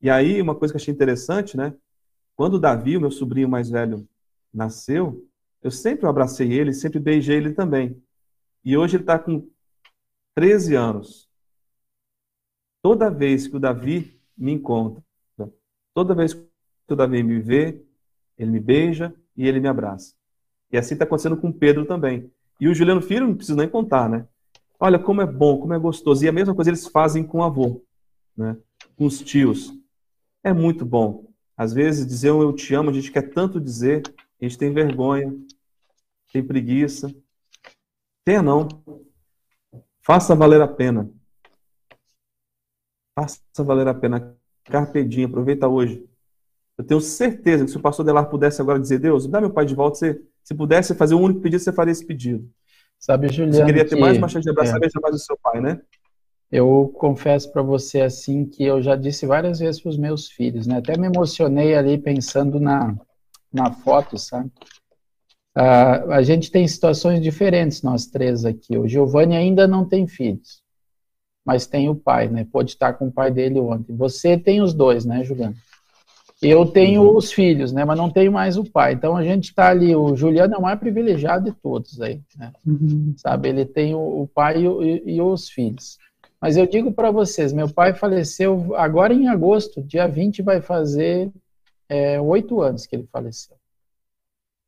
E 0.00 0.10
aí, 0.10 0.42
uma 0.42 0.54
coisa 0.54 0.72
que 0.72 0.78
achei 0.78 0.92
interessante, 0.92 1.56
né? 1.56 1.74
Quando 2.36 2.54
o 2.54 2.58
Davi, 2.58 2.96
o 2.96 3.00
meu 3.00 3.10
sobrinho 3.10 3.48
mais 3.48 3.70
velho, 3.70 4.06
nasceu, 4.52 5.26
eu 5.62 5.70
sempre 5.70 6.06
abracei 6.06 6.52
ele, 6.52 6.74
sempre 6.74 6.98
beijei 6.98 7.36
ele 7.36 7.52
também. 7.52 8.02
E 8.64 8.76
hoje 8.76 8.96
ele 8.96 9.04
está 9.04 9.18
com 9.18 9.48
13 10.34 10.74
anos. 10.74 11.28
Toda 12.82 13.10
vez 13.10 13.46
que 13.46 13.56
o 13.56 13.60
Davi 13.60 14.20
me 14.36 14.52
encontra, 14.52 15.02
toda 15.94 16.14
vez 16.14 16.34
que 16.34 16.48
o 16.90 16.96
Davi 16.96 17.22
me 17.22 17.38
vê, 17.38 17.80
ele 18.36 18.50
me 18.50 18.60
beija 18.60 19.14
e 19.36 19.46
ele 19.46 19.60
me 19.60 19.68
abraça. 19.68 20.14
E 20.70 20.76
assim 20.76 20.94
está 20.94 21.04
acontecendo 21.04 21.36
com 21.36 21.52
Pedro 21.52 21.86
também. 21.86 22.30
E 22.60 22.66
o 22.66 22.74
Juliano 22.74 23.00
Filho 23.00 23.26
não 23.28 23.36
precisa 23.36 23.56
nem 23.56 23.68
contar, 23.68 24.08
né? 24.08 24.26
Olha 24.84 24.98
como 24.98 25.22
é 25.22 25.26
bom, 25.26 25.60
como 25.60 25.72
é 25.72 25.78
gostoso. 25.78 26.24
E 26.24 26.28
a 26.28 26.32
mesma 26.32 26.56
coisa 26.56 26.68
eles 26.68 26.88
fazem 26.88 27.22
com 27.22 27.38
o 27.38 27.44
avô, 27.44 27.84
né? 28.36 28.56
com 28.96 29.06
os 29.06 29.20
tios. 29.20 29.72
É 30.42 30.52
muito 30.52 30.84
bom. 30.84 31.32
Às 31.56 31.72
vezes 31.72 32.04
dizer 32.04 32.32
um 32.32 32.42
eu 32.42 32.52
te 32.52 32.74
amo, 32.74 32.90
a 32.90 32.92
gente 32.92 33.12
quer 33.12 33.30
tanto 33.32 33.60
dizer, 33.60 34.02
a 34.40 34.44
gente 34.44 34.58
tem 34.58 34.72
vergonha, 34.72 35.32
tem 36.32 36.44
preguiça. 36.44 37.14
Tenha 38.24 38.42
não. 38.42 38.66
Faça 40.00 40.34
valer 40.34 40.60
a 40.60 40.66
pena. 40.66 41.08
Faça 43.16 43.38
valer 43.58 43.86
a 43.86 43.94
pena. 43.94 44.36
Carpedinho, 44.64 45.28
aproveita 45.28 45.68
hoje. 45.68 46.04
Eu 46.76 46.82
tenho 46.84 47.00
certeza 47.00 47.64
que 47.64 47.70
se 47.70 47.76
o 47.76 47.80
pastor 47.80 48.04
Delar 48.04 48.28
pudesse 48.28 48.60
agora 48.60 48.80
dizer, 48.80 48.98
Deus, 48.98 49.28
dá 49.28 49.40
meu 49.40 49.52
pai 49.52 49.64
de 49.64 49.76
volta, 49.76 49.96
você, 49.96 50.20
se 50.42 50.56
pudesse 50.56 50.92
fazer 50.96 51.14
um 51.14 51.22
único 51.22 51.40
pedido, 51.40 51.62
você 51.62 51.72
faria 51.72 51.92
esse 51.92 52.04
pedido. 52.04 52.52
Sabe, 53.02 53.26
Juliano, 53.28 53.52
Você 53.52 53.64
queria 53.64 53.84
ter 53.84 53.96
que, 53.96 54.00
mais 54.00 54.16
uma 54.16 54.28
chance 54.28 54.44
de 54.44 54.50
abraçar 54.50 54.76
é, 54.76 55.00
mais 55.02 55.14
o 55.16 55.18
seu 55.18 55.36
pai, 55.36 55.60
né? 55.60 55.80
Eu 56.52 56.92
confesso 56.94 57.50
para 57.50 57.60
você 57.60 58.00
assim 58.00 58.44
que 58.44 58.62
eu 58.62 58.80
já 58.80 58.94
disse 58.94 59.26
várias 59.26 59.58
vezes 59.58 59.80
para 59.80 59.88
os 59.88 59.98
meus 59.98 60.28
filhos, 60.28 60.68
né? 60.68 60.78
Até 60.78 60.96
me 60.96 61.08
emocionei 61.08 61.74
ali 61.74 61.98
pensando 61.98 62.60
na, 62.60 62.94
na 63.52 63.72
foto, 63.72 64.16
sabe? 64.16 64.52
Uh, 65.58 66.12
a 66.12 66.22
gente 66.22 66.48
tem 66.50 66.66
situações 66.68 67.20
diferentes, 67.20 67.82
nós 67.82 68.06
três 68.06 68.44
aqui. 68.44 68.78
O 68.78 68.86
Giovanni 68.86 69.34
ainda 69.34 69.66
não 69.66 69.84
tem 69.84 70.06
filhos 70.06 70.62
mas 71.44 71.66
tem 71.66 71.88
o 71.88 71.94
pai, 71.94 72.28
né? 72.28 72.46
Pode 72.50 72.70
estar 72.70 72.94
com 72.94 73.08
o 73.08 73.12
pai 73.12 73.30
dele 73.30 73.58
ontem. 73.58 73.94
Você 73.96 74.38
tem 74.38 74.62
os 74.62 74.72
dois, 74.72 75.04
né, 75.04 75.24
Juliano? 75.24 75.56
Eu 76.42 76.66
tenho 76.66 77.02
uhum. 77.02 77.16
os 77.16 77.32
filhos, 77.32 77.72
né? 77.72 77.84
Mas 77.84 77.96
não 77.96 78.10
tenho 78.10 78.32
mais 78.32 78.56
o 78.56 78.64
pai. 78.64 78.94
Então 78.94 79.16
a 79.16 79.22
gente 79.22 79.44
está 79.44 79.68
ali. 79.68 79.94
O 79.94 80.16
Juliano 80.16 80.54
é 80.54 80.58
o 80.58 80.62
mais 80.62 80.78
privilegiado 80.78 81.44
de 81.44 81.52
todos 81.52 82.00
aí, 82.00 82.20
né? 82.36 82.52
Uhum. 82.66 83.14
Sabe? 83.16 83.48
Ele 83.48 83.64
tem 83.64 83.94
o, 83.94 84.28
pai 84.34 84.56
e, 84.58 85.02
e, 85.14 85.22
os 85.22 85.48
filhos. 85.48 85.98
Mas 86.40 86.56
eu 86.56 86.66
digo 86.66 86.90
para 86.90 87.12
vocês, 87.12 87.52
meu 87.52 87.72
pai 87.72 87.94
faleceu 87.94 88.74
agora 88.74 89.14
em 89.14 89.28
agosto, 89.28 89.80
dia 89.80 90.08
20 90.08 90.42
vai 90.42 90.60
fazer 90.60 91.30
é, 91.88 92.20
oito 92.20 92.64
é, 92.64 92.68
anos 92.68 92.86
que 92.86 92.96
ele 92.96 93.06
faleceu. 93.12 93.56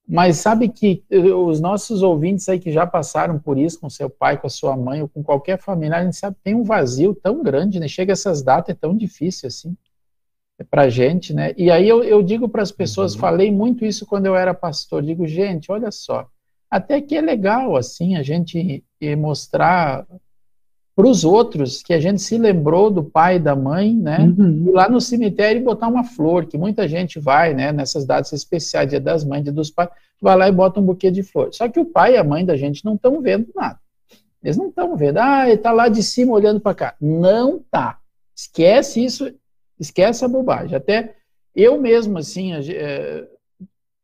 Mas 0.06 0.36
sabe 0.36 0.68
que 0.68 1.02
eh, 1.10 1.18
os 1.18 1.60
nossos 1.60 2.02
ouvintes 2.02 2.48
aí 2.48 2.60
que 2.60 2.70
já 2.70 2.86
passaram 2.86 3.38
por 3.38 3.58
isso 3.58 3.80
com 3.80 3.88
seu 3.88 4.08
pai, 4.08 4.38
com 4.38 4.46
a 4.46 4.50
sua 4.50 4.76
mãe 4.76 5.00
ou 5.00 5.08
com 5.08 5.22
qualquer 5.22 5.58
familiar, 5.58 6.02
a 6.02 6.04
gente 6.04 6.16
sabe 6.16 6.36
que 6.36 6.42
tem 6.44 6.54
um 6.54 6.62
vazio 6.62 7.14
tão 7.14 7.42
grande, 7.42 7.80
né? 7.80 7.88
Chega 7.88 8.12
essas 8.12 8.42
datas, 8.42 8.76
é 8.76 8.78
tão 8.78 8.94
difícil 8.94 9.48
assim 9.48 9.74
para 10.70 10.88
gente, 10.88 11.32
né? 11.32 11.52
E 11.56 11.70
aí 11.70 11.88
eu, 11.88 12.04
eu 12.04 12.22
digo 12.22 12.48
para 12.48 12.62
as 12.62 12.70
pessoas, 12.70 13.14
uhum. 13.14 13.20
falei 13.20 13.50
muito 13.50 13.84
isso 13.84 14.06
quando 14.06 14.26
eu 14.26 14.36
era 14.36 14.54
pastor, 14.54 15.02
digo, 15.02 15.26
gente, 15.26 15.72
olha 15.72 15.90
só, 15.90 16.28
até 16.70 17.00
que 17.00 17.16
é 17.16 17.20
legal 17.20 17.76
assim 17.76 18.16
a 18.16 18.22
gente 18.22 18.84
mostrar 19.16 20.06
para 20.96 21.08
os 21.08 21.24
outros 21.24 21.82
que 21.82 21.92
a 21.92 21.98
gente 21.98 22.22
se 22.22 22.38
lembrou 22.38 22.88
do 22.88 23.02
pai 23.02 23.36
e 23.36 23.40
da 23.40 23.56
mãe, 23.56 23.94
né? 23.94 24.18
Uhum. 24.20 24.68
Ir 24.68 24.70
lá 24.70 24.88
no 24.88 25.00
cemitério 25.00 25.60
e 25.60 25.64
botar 25.64 25.88
uma 25.88 26.04
flor, 26.04 26.46
que 26.46 26.56
muita 26.56 26.86
gente 26.86 27.18
vai, 27.18 27.52
né? 27.52 27.72
Nessas 27.72 28.06
datas 28.06 28.32
especiais, 28.32 28.88
dia 28.88 29.00
das 29.00 29.24
mães, 29.24 29.42
dia 29.42 29.52
dos 29.52 29.70
pais, 29.70 29.90
vai 30.20 30.36
lá 30.36 30.48
e 30.48 30.52
bota 30.52 30.78
um 30.78 30.84
buquê 30.84 31.10
de 31.10 31.24
flor. 31.24 31.52
Só 31.52 31.68
que 31.68 31.80
o 31.80 31.84
pai 31.84 32.14
e 32.14 32.16
a 32.16 32.22
mãe 32.22 32.44
da 32.44 32.56
gente 32.56 32.84
não 32.84 32.94
estão 32.94 33.20
vendo 33.20 33.48
nada. 33.54 33.78
Eles 34.42 34.56
não 34.56 34.68
estão 34.68 34.96
vendo. 34.96 35.18
Ah, 35.18 35.46
ele 35.46 35.54
está 35.54 35.72
lá 35.72 35.88
de 35.88 36.02
cima 36.02 36.32
olhando 36.32 36.60
para 36.60 36.74
cá. 36.74 36.94
Não 37.00 37.60
tá. 37.70 37.98
Esquece 38.36 39.04
isso, 39.04 39.32
esquece 39.84 40.24
a 40.24 40.28
bobagem. 40.28 40.76
Até 40.76 41.14
eu 41.54 41.80
mesmo, 41.80 42.18
assim, 42.18 42.52
a, 42.52 42.60
é, 42.60 43.26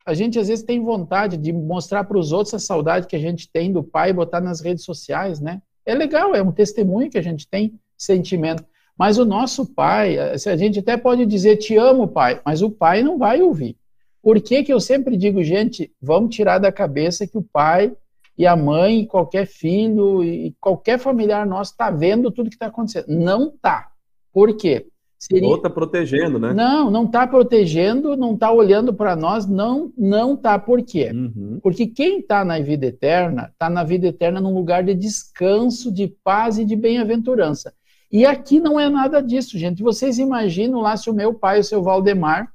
a 0.05 0.13
gente 0.13 0.39
às 0.39 0.47
vezes 0.47 0.63
tem 0.63 0.83
vontade 0.83 1.37
de 1.37 1.51
mostrar 1.51 2.03
para 2.03 2.17
os 2.17 2.31
outros 2.31 2.53
a 2.53 2.59
saudade 2.59 3.07
que 3.07 3.15
a 3.15 3.19
gente 3.19 3.49
tem 3.49 3.71
do 3.71 3.83
pai 3.83 4.09
e 4.09 4.13
botar 4.13 4.41
nas 4.41 4.61
redes 4.61 4.83
sociais, 4.83 5.39
né? 5.39 5.61
É 5.85 5.93
legal, 5.93 6.33
é 6.35 6.41
um 6.41 6.51
testemunho 6.51 7.09
que 7.09 7.17
a 7.17 7.23
gente 7.23 7.47
tem 7.47 7.79
sentimento. 7.97 8.63
Mas 8.97 9.17
o 9.17 9.25
nosso 9.25 9.65
pai, 9.65 10.17
a 10.17 10.55
gente 10.55 10.79
até 10.79 10.95
pode 10.95 11.25
dizer 11.25 11.57
te 11.57 11.75
amo, 11.75 12.07
pai, 12.07 12.39
mas 12.45 12.61
o 12.61 12.69
pai 12.69 13.01
não 13.01 13.17
vai 13.17 13.41
ouvir. 13.41 13.75
Por 14.21 14.39
que, 14.39 14.63
que 14.63 14.71
eu 14.71 14.79
sempre 14.79 15.17
digo, 15.17 15.43
gente, 15.43 15.91
vamos 15.99 16.35
tirar 16.35 16.59
da 16.59 16.71
cabeça 16.71 17.25
que 17.25 17.37
o 17.37 17.41
pai 17.41 17.95
e 18.37 18.45
a 18.45 18.55
mãe, 18.55 19.05
qualquer 19.05 19.47
filho 19.47 20.23
e 20.23 20.55
qualquer 20.59 20.99
familiar 20.99 21.45
nosso 21.45 21.71
está 21.71 21.89
vendo 21.89 22.31
tudo 22.31 22.49
que 22.49 22.55
está 22.55 22.67
acontecendo. 22.67 23.07
Não 23.07 23.49
está. 23.49 23.91
Por 24.31 24.55
quê? 24.55 24.87
Seria... 25.21 25.47
Ou 25.47 25.55
está 25.55 25.69
protegendo, 25.69 26.39
né? 26.39 26.51
Não, 26.51 26.89
não 26.89 27.05
está 27.05 27.27
protegendo, 27.27 28.17
não 28.17 28.33
está 28.33 28.51
olhando 28.51 28.91
para 28.91 29.15
nós, 29.15 29.45
não 29.45 29.93
não 29.95 30.33
está. 30.33 30.57
Por 30.57 30.81
quê? 30.81 31.11
Uhum. 31.13 31.59
Porque 31.61 31.85
quem 31.85 32.21
está 32.21 32.43
na 32.43 32.59
vida 32.59 32.87
eterna, 32.87 33.51
está 33.53 33.69
na 33.69 33.83
vida 33.83 34.07
eterna 34.07 34.41
num 34.41 34.55
lugar 34.55 34.83
de 34.83 34.95
descanso, 34.95 35.91
de 35.91 36.07
paz 36.23 36.57
e 36.57 36.65
de 36.65 36.75
bem-aventurança. 36.75 37.71
E 38.11 38.25
aqui 38.25 38.59
não 38.59 38.79
é 38.79 38.89
nada 38.89 39.21
disso, 39.21 39.59
gente. 39.59 39.83
Vocês 39.83 40.17
imaginam 40.17 40.81
lá 40.81 40.97
se 40.97 41.07
o 41.07 41.13
meu 41.13 41.35
pai, 41.35 41.59
o 41.59 41.63
seu 41.63 41.83
Valdemar, 41.83 42.51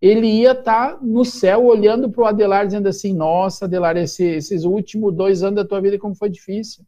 ele 0.00 0.28
ia 0.28 0.52
estar 0.52 0.92
tá 0.92 0.98
no 1.02 1.24
céu 1.24 1.66
olhando 1.66 2.08
para 2.08 2.22
o 2.22 2.26
Adelar, 2.26 2.66
dizendo 2.66 2.88
assim: 2.88 3.12
Nossa, 3.12 3.64
Adelar, 3.64 3.96
esse, 3.96 4.24
esses 4.24 4.62
últimos 4.62 5.12
dois 5.12 5.42
anos 5.42 5.56
da 5.56 5.68
tua 5.68 5.80
vida, 5.80 5.98
como 5.98 6.14
foi 6.14 6.30
difícil. 6.30 6.84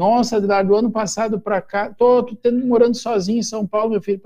Nossa, 0.00 0.40
do 0.40 0.74
ano 0.74 0.90
passado 0.90 1.38
para 1.38 1.60
cá, 1.60 1.92
tô, 1.92 2.22
tô 2.22 2.34
tendo, 2.34 2.66
morando 2.66 2.96
sozinho 2.96 3.40
em 3.40 3.42
São 3.42 3.66
Paulo, 3.66 3.90
meu 3.90 4.00
filho. 4.00 4.22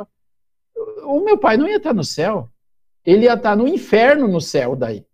O 1.03 1.19
meu 1.25 1.37
pai 1.37 1.57
não 1.57 1.67
ia 1.67 1.79
estar 1.79 1.91
tá 1.91 1.95
no 1.95 2.05
céu. 2.05 2.49
Ele 3.05 3.25
ia 3.25 3.35
estar 3.35 3.51
tá 3.51 3.57
no 3.57 3.67
inferno 3.67 4.29
no 4.29 4.41
céu 4.41 4.77
daí. 4.77 5.05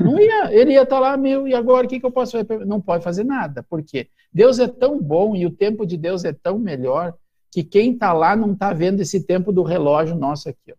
Não 0.00 0.18
ia, 0.18 0.50
ele 0.50 0.72
ia 0.72 0.84
estar 0.84 0.98
lá, 0.98 1.14
meu, 1.14 1.46
e 1.46 1.54
agora 1.54 1.86
o 1.86 1.90
que, 1.90 2.00
que 2.00 2.06
eu 2.06 2.10
posso 2.10 2.32
fazer? 2.32 2.64
Não 2.64 2.80
pode 2.80 3.04
fazer 3.04 3.22
nada. 3.22 3.62
Por 3.62 3.82
quê? 3.82 4.08
Deus 4.32 4.58
é 4.58 4.66
tão 4.66 4.98
bom 4.98 5.36
e 5.36 5.44
o 5.44 5.50
tempo 5.50 5.84
de 5.84 5.98
Deus 5.98 6.24
é 6.24 6.32
tão 6.32 6.58
melhor 6.58 7.14
que 7.52 7.62
quem 7.62 7.92
está 7.92 8.14
lá 8.14 8.34
não 8.34 8.54
está 8.54 8.72
vendo 8.72 9.02
esse 9.02 9.22
tempo 9.24 9.52
do 9.52 9.62
relógio 9.62 10.16
nosso 10.16 10.48
aqui. 10.48 10.72
Ó. 10.72 10.76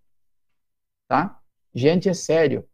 Tá? 1.07 1.39
Gente, 1.71 2.09
é 2.09 2.15
sério. 2.15 2.65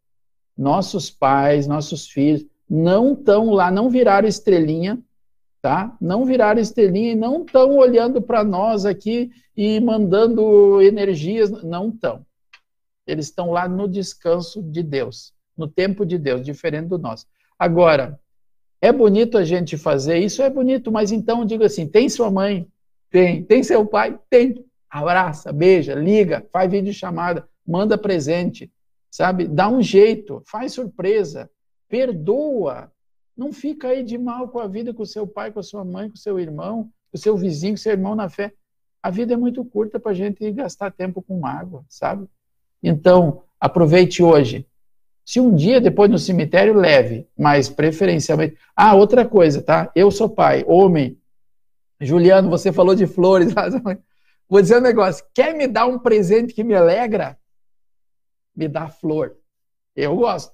Nossos 0.57 1.11
pais, 1.11 1.67
nossos 1.67 2.07
filhos 2.07 2.45
não 2.69 3.11
estão 3.11 3.49
lá, 3.49 3.69
não 3.69 3.89
viraram 3.89 4.25
estrelinha, 4.25 5.03
tá? 5.65 5.97
Não 5.99 6.25
viraram 6.25 6.61
estrelinha 6.61 7.13
e 7.13 7.15
não 7.15 7.41
estão 7.41 7.75
olhando 7.75 8.21
para 8.21 8.43
nós 8.43 8.85
aqui 8.85 9.31
e 9.57 9.79
mandando 9.79 10.79
energias, 10.79 11.49
não 11.63 11.89
estão. 11.89 12.23
Eles 13.07 13.25
estão 13.25 13.49
lá 13.49 13.67
no 13.67 13.87
descanso 13.87 14.61
de 14.61 14.83
Deus, 14.83 15.33
no 15.57 15.67
tempo 15.67 16.05
de 16.05 16.19
Deus, 16.19 16.45
diferente 16.45 16.89
do 16.89 16.99
nosso. 16.99 17.25
Agora, 17.57 18.19
é 18.79 18.91
bonito 18.91 19.39
a 19.39 19.43
gente 19.43 19.75
fazer 19.75 20.19
isso, 20.19 20.43
é 20.43 20.51
bonito, 20.51 20.91
mas 20.91 21.11
então 21.11 21.43
digo 21.43 21.63
assim: 21.63 21.87
tem 21.87 22.09
sua 22.09 22.29
mãe? 22.29 22.67
Tem. 23.09 23.43
Tem 23.43 23.63
seu 23.63 23.87
pai? 23.87 24.19
Tem. 24.29 24.63
Abraça, 24.87 25.51
beija, 25.51 25.95
liga, 25.95 26.45
faz 26.53 26.69
vídeo 26.69 26.93
chamada, 26.93 27.49
manda 27.67 27.97
presente, 27.97 28.71
sabe? 29.09 29.47
Dá 29.47 29.67
um 29.67 29.81
jeito, 29.81 30.43
faz 30.45 30.73
surpresa, 30.73 31.49
perdoa. 31.89 32.91
Não 33.35 33.51
fica 33.51 33.89
aí 33.89 34.03
de 34.03 34.17
mal 34.17 34.47
com 34.47 34.59
a 34.59 34.67
vida, 34.67 34.93
com 34.93 35.03
o 35.03 35.05
seu 35.05 35.27
pai, 35.27 35.51
com 35.51 35.59
a 35.59 35.63
sua 35.63 35.83
mãe, 35.83 36.09
com 36.09 36.15
o 36.15 36.19
seu 36.19 36.39
irmão, 36.39 36.83
com 37.11 37.17
o 37.17 37.17
seu 37.17 37.35
vizinho, 37.35 37.73
com 37.73 37.79
o 37.79 37.81
seu 37.81 37.91
irmão 37.91 38.15
na 38.15 38.29
fé. 38.29 38.53
A 39.01 39.09
vida 39.09 39.33
é 39.33 39.37
muito 39.37 39.63
curta 39.63 39.99
para 39.99 40.11
a 40.11 40.15
gente 40.15 40.49
gastar 40.51 40.91
tempo 40.91 41.21
com 41.21 41.39
mágoa, 41.39 41.83
sabe? 41.89 42.27
Então, 42.81 43.43
aproveite 43.59 44.23
hoje. 44.23 44.67
Se 45.25 45.39
um 45.39 45.55
dia 45.55 45.81
depois 45.81 46.09
no 46.09 46.19
cemitério, 46.19 46.73
leve, 46.73 47.27
mas 47.37 47.67
preferencialmente. 47.67 48.57
Ah, 48.75 48.95
outra 48.95 49.25
coisa, 49.25 49.61
tá? 49.61 49.91
Eu 49.95 50.11
sou 50.11 50.29
pai, 50.29 50.63
homem. 50.67 51.19
Juliano, 51.99 52.49
você 52.49 52.71
falou 52.71 52.95
de 52.95 53.07
flores. 53.07 53.53
Vou 54.47 54.61
dizer 54.61 54.77
um 54.77 54.81
negócio. 54.81 55.25
Quer 55.33 55.55
me 55.55 55.67
dar 55.67 55.87
um 55.87 55.97
presente 55.97 56.53
que 56.53 56.63
me 56.63 56.75
alegra? 56.75 57.37
me 58.55 58.67
dá 58.67 58.87
flor. 58.87 59.35
Eu 59.95 60.15
gosto. 60.15 60.53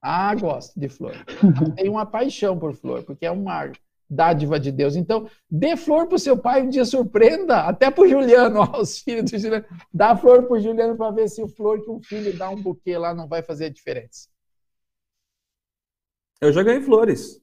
Ah, 0.00 0.34
gosto 0.34 0.78
de 0.78 0.88
flor. 0.88 1.14
Tenho 1.76 1.92
uma 1.92 2.06
paixão 2.06 2.58
por 2.58 2.74
flor, 2.74 3.02
porque 3.04 3.26
é 3.26 3.30
uma 3.30 3.70
dádiva 4.08 4.58
de 4.58 4.72
Deus. 4.72 4.96
Então, 4.96 5.28
dê 5.48 5.76
flor 5.76 6.06
para 6.06 6.16
o 6.16 6.18
seu 6.18 6.36
pai 6.36 6.62
um 6.62 6.68
dia, 6.68 6.84
surpreenda, 6.84 7.60
até 7.60 7.90
para 7.90 8.04
o 8.04 8.08
Juliano, 8.08 8.60
ó, 8.72 8.80
os 8.80 8.98
filhos 8.98 9.30
do 9.30 9.38
Juliano. 9.38 9.64
Dá 9.92 10.16
flor 10.16 10.44
para 10.44 10.56
o 10.56 10.60
Juliano 10.60 10.96
para 10.96 11.12
ver 11.12 11.28
se 11.28 11.42
o 11.42 11.48
flor 11.48 11.82
que 11.82 11.90
um 11.90 12.02
filho 12.02 12.36
dá 12.36 12.50
um 12.50 12.60
buquê 12.60 12.98
lá 12.98 13.14
não 13.14 13.28
vai 13.28 13.42
fazer 13.42 13.70
diferença. 13.70 14.28
Eu 16.40 16.52
já 16.52 16.62
ganhei 16.62 16.80
flores. 16.80 17.40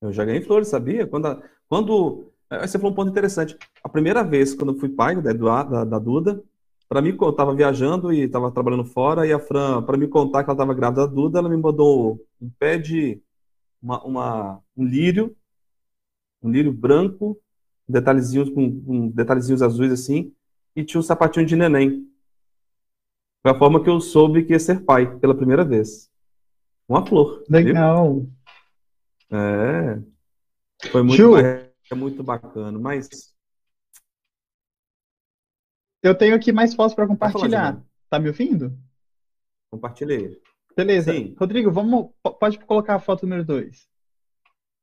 Eu 0.00 0.12
já 0.12 0.24
ganhei 0.24 0.40
flores, 0.40 0.68
sabia? 0.68 1.06
Quando, 1.06 1.42
quando 1.68 2.32
você 2.50 2.78
falou 2.78 2.92
um 2.92 2.94
ponto 2.94 3.10
interessante. 3.10 3.56
A 3.82 3.88
primeira 3.88 4.24
vez, 4.24 4.54
quando 4.54 4.72
eu 4.72 4.78
fui 4.78 4.88
pai 4.88 5.20
da, 5.20 5.32
da, 5.32 5.84
da 5.84 5.98
Duda, 5.98 6.42
para 6.90 7.00
mim, 7.00 7.16
eu 7.18 7.30
estava 7.30 7.54
viajando 7.54 8.12
e 8.12 8.22
estava 8.22 8.50
trabalhando 8.50 8.84
fora, 8.84 9.24
e 9.24 9.32
a 9.32 9.38
Fran, 9.38 9.80
para 9.80 9.96
me 9.96 10.08
contar 10.08 10.42
que 10.42 10.50
ela 10.50 10.56
estava 10.56 10.74
grávida 10.74 11.06
da 11.06 11.12
Duda, 11.12 11.38
ela 11.38 11.48
me 11.48 11.56
mandou 11.56 12.20
um 12.42 12.50
pé 12.58 12.78
de 12.78 13.22
uma, 13.80 14.02
uma, 14.04 14.62
um 14.76 14.84
lírio, 14.84 15.36
um 16.42 16.50
lírio 16.50 16.72
branco, 16.72 17.40
detalhezinhos 17.88 18.50
com, 18.50 18.82
com 18.82 19.08
detalhezinhos 19.08 19.62
azuis 19.62 19.92
assim, 19.92 20.34
e 20.74 20.82
tinha 20.82 20.98
um 20.98 21.04
sapatinho 21.04 21.46
de 21.46 21.54
neném. 21.54 22.08
Foi 23.40 23.52
a 23.52 23.58
forma 23.58 23.80
que 23.84 23.88
eu 23.88 24.00
soube 24.00 24.42
que 24.42 24.52
ia 24.52 24.58
ser 24.58 24.80
pai 24.84 25.16
pela 25.20 25.34
primeira 25.34 25.64
vez. 25.64 26.10
Uma 26.88 27.06
flor. 27.06 27.44
Legal. 27.48 28.14
Viu? 28.14 28.32
É. 29.30 30.02
Foi 30.90 31.04
muito, 31.04 31.36
é 31.36 31.94
muito 31.94 32.24
bacana, 32.24 32.76
mas 32.80 33.29
eu 36.02 36.14
tenho 36.14 36.34
aqui 36.34 36.52
mais 36.52 36.74
fotos 36.74 36.94
para 36.94 37.06
compartilhar. 37.06 37.80
Tá 38.08 38.18
me 38.18 38.28
ouvindo? 38.28 38.76
Compartilhei. 39.70 40.38
Beleza. 40.76 41.12
Sim. 41.12 41.34
Rodrigo, 41.38 41.70
vamos, 41.70 42.10
pode 42.38 42.58
colocar 42.58 42.94
a 42.94 43.00
foto 43.00 43.26
número 43.26 43.44
2. 43.44 43.88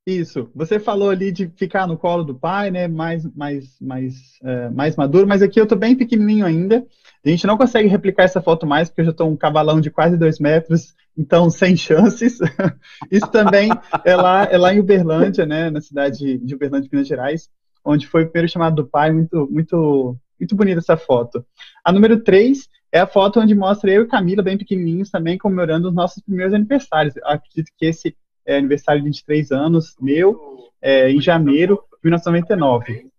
Isso. 0.07 0.49
Você 0.55 0.79
falou 0.79 1.09
ali 1.09 1.33
de 1.33 1.49
ficar 1.49 1.85
no 1.85 1.97
colo 1.97 2.23
do 2.23 2.33
pai, 2.33 2.71
né? 2.71 2.87
Mais, 2.87 3.25
mais, 3.35 3.77
mais, 3.81 4.39
é, 4.41 4.69
mais 4.69 4.95
maduro, 4.95 5.27
mas 5.27 5.41
aqui 5.41 5.59
eu 5.59 5.67
tô 5.67 5.75
bem 5.75 5.97
pequenininho 5.97 6.45
ainda. 6.45 6.87
A 7.25 7.29
gente 7.29 7.45
não 7.45 7.57
consegue 7.57 7.89
replicar 7.89 8.23
essa 8.23 8.41
foto 8.41 8.65
mais, 8.65 8.87
porque 8.87 9.01
eu 9.01 9.05
já 9.05 9.11
tô 9.11 9.25
um 9.25 9.35
cavalão 9.35 9.81
de 9.81 9.91
quase 9.91 10.15
dois 10.15 10.39
metros, 10.39 10.95
então 11.17 11.49
sem 11.49 11.75
chances. 11.75 12.39
Isso 13.11 13.27
também 13.27 13.69
é 14.05 14.15
lá, 14.15 14.45
é 14.45 14.57
lá 14.57 14.73
em 14.73 14.79
Uberlândia, 14.79 15.45
né? 15.45 15.69
Na 15.69 15.81
cidade 15.81 16.37
de 16.37 16.55
Uberlândia, 16.55 16.89
Minas 16.89 17.07
Gerais, 17.07 17.49
onde 17.83 18.07
foi 18.07 18.23
o 18.23 18.29
primeiro 18.29 18.49
chamado 18.49 18.77
do 18.77 18.87
pai, 18.87 19.11
muito, 19.11 19.45
muito 19.51 20.17
muito 20.39 20.55
bonita 20.55 20.79
essa 20.79 20.97
foto. 20.97 21.45
A 21.83 21.91
número 21.91 22.23
3 22.23 22.67
é 22.91 22.99
a 22.99 23.07
foto 23.07 23.39
onde 23.39 23.53
mostra 23.53 23.91
eu 23.91 24.03
e 24.03 24.07
Camila, 24.07 24.41
bem 24.41 24.57
pequenininhos, 24.57 25.09
também 25.09 25.37
comemorando 25.37 25.89
os 25.89 25.93
nossos 25.93 26.23
primeiros 26.23 26.53
aniversários. 26.53 27.15
Eu 27.15 27.27
acredito 27.27 27.71
que 27.77 27.85
esse 27.85 28.15
é 28.45 28.57
aniversário 28.57 29.01
de 29.01 29.07
23 29.07 29.51
anos, 29.51 29.95
meu, 29.99 30.39
é, 30.81 31.11
em 31.11 31.21
janeiro 31.21 31.83
de 32.01 32.09
1999. 32.09 33.09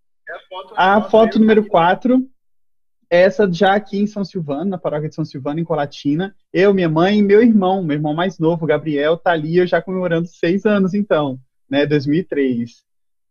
A 0.75 1.01
foto 1.01 1.39
número 1.39 1.65
4 1.67 2.27
é 3.11 3.21
essa 3.21 3.51
já 3.51 3.73
aqui 3.73 3.99
em 3.99 4.07
São 4.07 4.23
Silvano, 4.23 4.69
na 4.69 4.77
paróquia 4.77 5.09
de 5.09 5.15
São 5.15 5.25
Silvano, 5.25 5.59
em 5.59 5.63
Colatina. 5.63 6.35
Eu, 6.53 6.73
minha 6.73 6.89
mãe 6.89 7.19
e 7.19 7.23
meu 7.23 7.41
irmão, 7.41 7.83
meu 7.83 7.95
irmão 7.95 8.13
mais 8.13 8.37
novo, 8.37 8.67
Gabriel, 8.67 9.17
tá 9.17 9.31
ali, 9.31 9.57
eu 9.57 9.67
já 9.67 9.81
comemorando 9.81 10.27
seis 10.27 10.65
anos, 10.65 10.93
então, 10.93 11.39
né, 11.69 11.85
2003. 11.85 12.83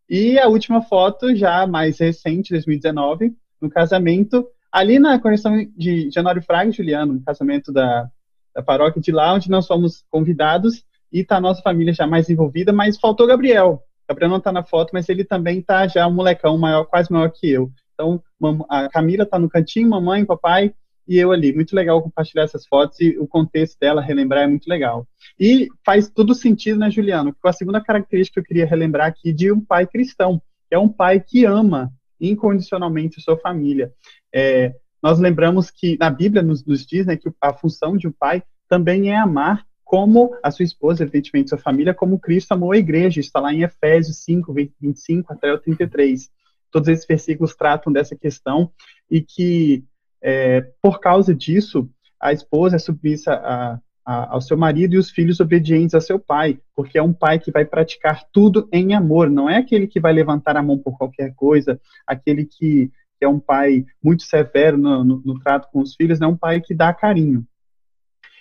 E 0.09 0.39
a 0.39 0.49
última 0.49 0.82
foto, 0.82 1.34
já 1.36 1.66
mais 1.66 1.99
recente, 1.99 2.51
2019, 2.51 3.36
no 3.61 3.71
casamento, 3.71 4.47
ali 4.71 4.99
na 4.99 5.19
conexão 5.19 5.67
de 5.77 6.11
Januário 6.11 6.43
Fraga 6.43 6.71
e 6.71 6.73
Juliano, 6.73 7.15
no 7.15 7.23
casamento 7.23 7.73
da, 7.73 8.09
da 8.55 8.63
paróquia 8.63 9.01
de 9.01 9.13
lá, 9.13 9.35
onde 9.35 9.51
nós 9.51 9.67
fomos 9.67 10.05
convidados 10.11 10.85
e 11.13 11.21
está 11.21 11.37
a 11.37 11.41
nossa 11.41 11.63
família 11.63 11.93
já 11.93 12.07
mais 12.07 12.29
envolvida, 12.29 12.73
mas 12.73 12.99
faltou 12.99 13.27
Gabriel. 13.27 13.83
Gabriel 14.09 14.31
não 14.31 14.39
está 14.39 14.53
na 14.53 14.63
foto, 14.63 14.91
mas 14.93 15.09
ele 15.09 15.25
também 15.25 15.59
está 15.59 15.87
já 15.87 16.07
um 16.07 16.15
molecão 16.15 16.57
maior, 16.57 16.85
quase 16.85 17.13
maior 17.13 17.31
que 17.31 17.51
eu. 17.51 17.71
Então, 17.95 18.23
a 18.69 18.89
Camila 18.89 19.25
está 19.25 19.39
no 19.39 19.49
cantinho, 19.49 19.89
mamãe, 19.89 20.25
papai 20.25 20.73
e 21.07 21.19
eu 21.19 21.33
ali. 21.33 21.53
Muito 21.53 21.75
legal 21.75 22.03
compartilhar 22.03 22.45
essas 22.45 22.67
fotos 22.67 23.01
e 23.01 23.19
o 23.19 23.27
contexto 23.27 23.79
dela, 23.81 24.01
relembrar, 24.01 24.45
é 24.45 24.47
muito 24.47 24.69
legal. 24.69 25.07
E 25.39 25.69
faz 25.85 26.09
todo 26.09 26.35
sentido, 26.35 26.79
né, 26.79 26.91
Juliano? 26.91 27.35
Com 27.41 27.49
a 27.49 27.53
segunda 27.53 27.81
característica 27.81 28.35
que 28.35 28.41
eu 28.41 28.49
queria 28.49 28.67
relembrar 28.67 29.09
aqui 29.09 29.33
de 29.33 29.51
um 29.51 29.61
pai 29.61 29.87
cristão, 29.87 30.41
que 30.69 30.75
é 30.75 30.79
um 30.79 30.89
pai 30.89 31.21
que 31.21 31.45
ama 31.45 31.93
incondicionalmente 32.21 33.21
sua 33.21 33.37
família. 33.39 33.93
É, 34.35 34.75
nós 35.03 35.19
lembramos 35.19 35.71
que 35.71 35.97
na 35.99 36.11
Bíblia 36.11 36.43
nos, 36.43 36.64
nos 36.64 36.85
diz 36.87 37.07
né, 37.07 37.16
que 37.16 37.31
a 37.41 37.53
função 37.53 37.97
de 37.97 38.09
um 38.09 38.12
pai 38.12 38.43
também 38.69 39.11
é 39.11 39.16
amar 39.16 39.64
como 39.85 40.37
a 40.43 40.51
sua 40.51 40.64
esposa, 40.64 41.03
evidentemente, 41.03 41.49
sua 41.49 41.59
família, 41.59 41.95
como 41.95 42.19
Cristo 42.19 42.53
amou 42.53 42.73
a 42.73 42.77
igreja. 42.77 43.21
Está 43.21 43.41
lá 43.41 43.55
em 43.55 43.62
Efésios 43.62 44.23
5, 44.23 44.53
25 44.79 45.33
até 45.33 45.51
o 45.51 45.59
33. 45.59 46.31
todos 46.71 46.89
esses 46.89 47.07
versículos 47.07 47.57
tratam 47.57 47.91
dessa 47.91 48.14
questão 48.14 48.71
e 49.11 49.23
que, 49.23 49.83
é, 50.21 50.61
por 50.83 51.01
causa 51.01 51.35
disso, 51.35 51.89
a 52.21 52.35
esposa 52.35 52.77
é 52.77 52.79
submissa 52.79 53.33
a, 53.33 53.81
a, 54.09 54.33
ao 54.33 54.41
seu 54.41 54.57
marido 54.57 54.95
e 54.95 54.99
os 54.99 55.11
filhos 55.11 55.39
obedientes 55.39 55.95
a 55.95 56.01
seu 56.01 56.19
pai, 56.19 56.59
porque 56.75 56.97
é 56.97 57.03
um 57.03 57.13
pai 57.13 57.39
que 57.39 57.51
vai 57.51 57.67
praticar 57.67 58.25
tudo 58.33 58.67
em 58.73 58.95
amor, 58.95 59.29
não 59.29 59.51
é 59.51 59.59
aquele 59.59 59.87
que 59.87 60.01
vai 60.01 60.15
levantar 60.15 60.57
a 60.57 60.63
mão 60.63 60.79
por 60.79 60.97
qualquer 60.97 61.35
coisa, 61.35 61.79
aquele 62.07 62.47
que, 62.47 62.91
que 63.19 63.25
é 63.27 63.29
um 63.29 63.39
pai 63.39 63.85
muito 64.03 64.23
severo 64.23 64.79
no, 64.79 65.05
no, 65.05 65.23
no 65.23 65.39
trato 65.41 65.69
com 65.71 65.81
os 65.81 65.95
filhos, 65.95 66.19
não 66.19 66.31
é 66.31 66.33
um 66.33 66.37
pai 66.39 66.59
que 66.59 66.75
dá 66.75 66.91
carinho. 66.95 67.47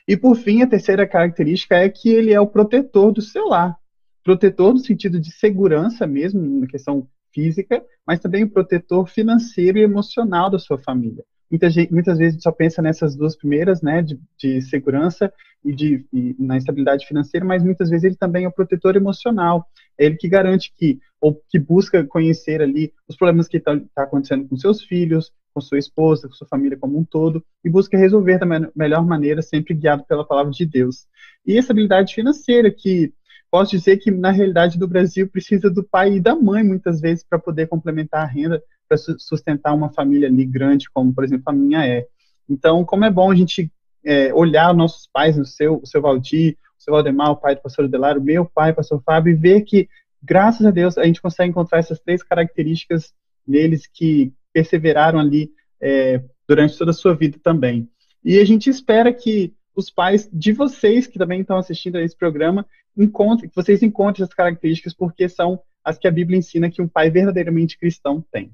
E 0.08 0.16
por 0.16 0.38
fim, 0.38 0.62
a 0.62 0.68
terceira 0.68 1.06
característica 1.06 1.76
é 1.76 1.90
que 1.90 2.08
ele 2.08 2.32
é 2.32 2.40
o 2.40 2.48
protetor 2.48 3.12
do 3.12 3.22
seu 3.22 3.50
lar. 3.50 3.76
Protetor 4.24 4.72
no 4.72 4.80
sentido 4.80 5.20
de 5.20 5.34
segurança 5.34 6.08
mesmo, 6.08 6.62
na 6.62 6.68
questão 6.68 7.10
física, 7.34 7.84
mas 8.06 8.22
também 8.22 8.46
o 8.46 8.50
protetor 8.50 9.06
financeiro 9.10 9.78
e 9.78 9.82
emocional 9.82 10.50
da 10.50 10.60
sua 10.60 10.78
família. 10.78 11.26
Muita 11.50 11.70
gente, 11.70 11.94
muitas 11.94 12.18
vezes 12.18 12.42
só 12.42 12.52
pensa 12.52 12.82
nessas 12.82 13.16
duas 13.16 13.36
primeiras, 13.36 13.82
né, 13.82 14.02
de, 14.02 14.20
de 14.38 14.62
segurança 14.62 15.32
e, 15.64 15.74
de, 15.74 16.06
e 16.12 16.36
na 16.38 16.58
estabilidade 16.58 17.06
financeira, 17.06 17.46
mas 17.46 17.64
muitas 17.64 17.90
vezes 17.90 18.04
ele 18.04 18.16
também 18.16 18.46
é 18.46 18.48
o 18.48 18.52
protetor 18.52 18.96
emocional. 18.96 19.66
É 19.98 20.06
ele 20.06 20.18
que 20.18 20.28
garante 20.28 20.74
que, 20.76 21.00
ou 21.22 21.42
que 21.50 21.58
busca 21.58 22.06
conhecer 22.06 22.62
ali 22.62 22.94
os 23.08 23.16
problemas 23.16 23.48
que 23.48 23.58
estão 23.58 23.80
tá, 23.80 23.86
tá 23.96 24.04
acontecendo 24.04 24.48
com 24.48 24.58
seus 24.58 24.84
filhos, 24.84 25.32
com 25.54 25.62
sua 25.62 25.80
esposa, 25.80 26.28
com 26.28 26.34
sua 26.34 26.48
família 26.48 26.78
como 26.78 27.00
um 27.00 27.04
todo, 27.04 27.44
e 27.64 27.70
busca 27.70 27.98
resolver 27.98 28.38
da 28.38 28.46
me 28.46 28.70
melhor 28.76 29.06
maneira, 29.06 29.42
sempre 29.42 29.74
guiado 29.74 30.04
pela 30.06 30.26
palavra 30.26 30.52
de 30.52 30.66
Deus. 30.66 31.08
E 31.46 31.58
essa 31.58 31.72
habilidade 31.72 32.14
financeira, 32.14 32.70
que 32.70 33.14
posso 33.50 33.72
dizer 33.72 33.98
que 33.98 34.12
na 34.12 34.32
realidade 34.32 34.78
do 34.78 34.88
Brasil 34.88 35.28
precisa 35.28 35.70
do 35.70 35.84
pai 35.84 36.16
e 36.16 36.20
da 36.20 36.36
mãe 36.36 36.64
muitas 36.64 37.00
vezes 37.00 37.24
para 37.24 37.40
poder 37.40 37.68
complementar 37.68 38.24
a 38.24 38.28
renda 38.28 38.62
para 38.88 38.98
sustentar 38.98 39.74
uma 39.74 39.90
família 39.90 40.28
ali 40.28 40.46
grande, 40.46 40.90
como 40.94 41.14
por 41.14 41.24
exemplo 41.24 41.44
a 41.48 41.54
minha 41.54 41.86
é. 41.86 42.06
Então, 42.50 42.86
como 42.86 43.06
é 43.06 43.10
bom 43.10 43.32
a 43.32 43.36
gente 43.36 43.72
é, 44.04 44.34
olhar 44.34 44.74
nossos 44.74 45.08
pais, 45.12 45.38
o 45.38 45.46
seu, 45.46 45.82
o 45.82 45.86
seu 45.86 46.02
Valdir, 46.02 46.58
o 46.80 46.82
seu 46.82 46.94
Valdemar, 46.94 47.32
o 47.32 47.36
pai 47.36 47.56
do 47.56 47.62
pastor 47.62 47.86
Adelar, 47.86 48.18
o 48.18 48.24
meu 48.24 48.46
pai, 48.46 48.72
o 48.72 48.76
pastor 48.76 49.02
Fábio, 49.04 49.34
e 49.34 49.36
ver 49.36 49.62
que, 49.62 49.90
graças 50.24 50.66
a 50.66 50.72
Deus, 50.72 50.98
a 50.98 51.06
gente 51.06 51.22
consegue 51.22 51.50
encontrar 51.50 51.80
essas 51.80 52.00
três 52.00 52.24
características 52.24 53.14
neles 53.46 53.86
que 53.86 54.34
perseveraram 54.54 55.20
ali 55.20 55.52
é, 55.82 56.24
durante 56.48 56.78
toda 56.78 56.92
a 56.92 56.94
sua 56.94 57.14
vida 57.14 57.38
também. 57.44 57.90
E 58.24 58.40
a 58.40 58.46
gente 58.46 58.70
espera 58.70 59.12
que 59.12 59.54
os 59.76 59.90
pais 59.90 60.30
de 60.34 60.52
vocês 60.54 61.06
que 61.06 61.20
também 61.20 61.42
estão 61.42 61.58
assistindo 61.58 61.98
a 61.98 62.02
esse 62.02 62.18
programa 62.18 62.66
encontrem, 62.98 63.50
que 63.50 63.56
vocês 63.56 63.84
encontrem 63.84 64.24
essas 64.24 64.36
características, 64.36 64.94
porque 64.94 65.30
são 65.30 65.60
as 65.84 65.98
que 65.98 66.08
a 66.08 66.12
Bíblia 66.12 66.40
ensina 66.40 66.70
que 66.70 66.82
um 66.82 66.88
pai 66.88 67.10
verdadeiramente 67.10 67.78
cristão 67.78 68.24
tem. 68.32 68.52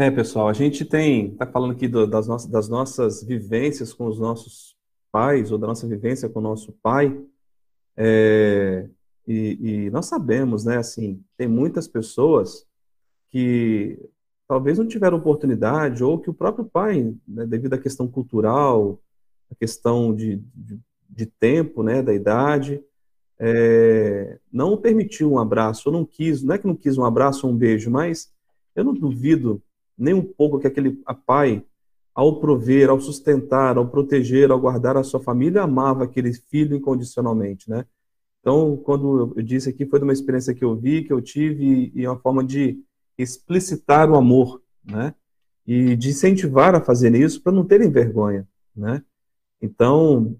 É, 0.00 0.10
pessoal, 0.10 0.48
a 0.48 0.54
gente 0.54 0.82
tem, 0.82 1.32
está 1.32 1.46
falando 1.46 1.72
aqui 1.72 1.86
do, 1.86 2.06
das, 2.06 2.26
nossas, 2.26 2.50
das 2.50 2.70
nossas 2.70 3.22
vivências 3.22 3.92
com 3.92 4.06
os 4.06 4.18
nossos 4.18 4.74
pais, 5.12 5.52
ou 5.52 5.58
da 5.58 5.66
nossa 5.66 5.86
vivência 5.86 6.26
com 6.26 6.38
o 6.38 6.42
nosso 6.42 6.72
pai, 6.82 7.22
é, 7.94 8.88
e, 9.28 9.58
e, 9.60 9.90
nós 9.90 10.06
sabemos, 10.06 10.64
né, 10.64 10.78
assim, 10.78 11.22
tem 11.36 11.46
muitas 11.46 11.86
pessoas 11.86 12.66
que 13.28 14.00
talvez 14.48 14.78
não 14.78 14.88
tiveram 14.88 15.18
oportunidade, 15.18 16.02
ou 16.02 16.18
que 16.18 16.30
o 16.30 16.34
próprio 16.34 16.64
pai, 16.64 17.14
né, 17.28 17.44
devido 17.44 17.74
à 17.74 17.78
questão 17.78 18.08
cultural, 18.08 18.98
a 19.52 19.54
questão 19.54 20.14
de, 20.14 20.36
de, 20.54 20.80
de 21.10 21.26
tempo, 21.26 21.82
né, 21.82 22.02
da 22.02 22.14
idade, 22.14 22.82
é, 23.38 24.38
não 24.50 24.78
permitiu 24.78 25.30
um 25.30 25.38
abraço, 25.38 25.90
ou 25.90 25.92
não 25.92 26.06
quis, 26.06 26.42
não 26.42 26.54
é 26.54 26.58
que 26.58 26.66
não 26.66 26.74
quis 26.74 26.96
um 26.96 27.04
abraço 27.04 27.46
ou 27.46 27.52
um 27.52 27.56
beijo, 27.56 27.90
mas 27.90 28.32
eu 28.74 28.82
não 28.82 28.94
duvido 28.94 29.62
nem 30.00 30.14
um 30.14 30.22
pouco 30.22 30.58
que 30.58 30.66
aquele 30.66 30.98
pai, 31.26 31.62
ao 32.14 32.40
prover, 32.40 32.88
ao 32.88 33.00
sustentar, 33.00 33.76
ao 33.76 33.88
proteger, 33.88 34.50
ao 34.50 34.58
guardar 34.58 34.96
a 34.96 35.02
sua 35.04 35.20
família, 35.20 35.62
amava 35.62 36.04
aquele 36.04 36.32
filho 36.32 36.74
incondicionalmente, 36.74 37.68
né? 37.68 37.84
Então, 38.40 38.76
quando 38.78 39.34
eu 39.36 39.42
disse 39.42 39.68
aqui, 39.68 39.84
foi 39.84 39.98
de 39.98 40.04
uma 40.04 40.14
experiência 40.14 40.54
que 40.54 40.64
eu 40.64 40.74
vi, 40.74 41.04
que 41.04 41.12
eu 41.12 41.20
tive, 41.20 41.92
e 41.94 42.06
uma 42.06 42.18
forma 42.18 42.42
de 42.42 42.82
explicitar 43.18 44.10
o 44.10 44.16
amor, 44.16 44.62
né? 44.84 45.14
E 45.66 45.94
de 45.94 46.08
incentivar 46.08 46.74
a 46.74 46.80
fazer 46.80 47.14
isso 47.14 47.42
para 47.42 47.52
não 47.52 47.64
terem 47.64 47.90
vergonha, 47.90 48.48
né? 48.74 49.02
Então, 49.60 50.34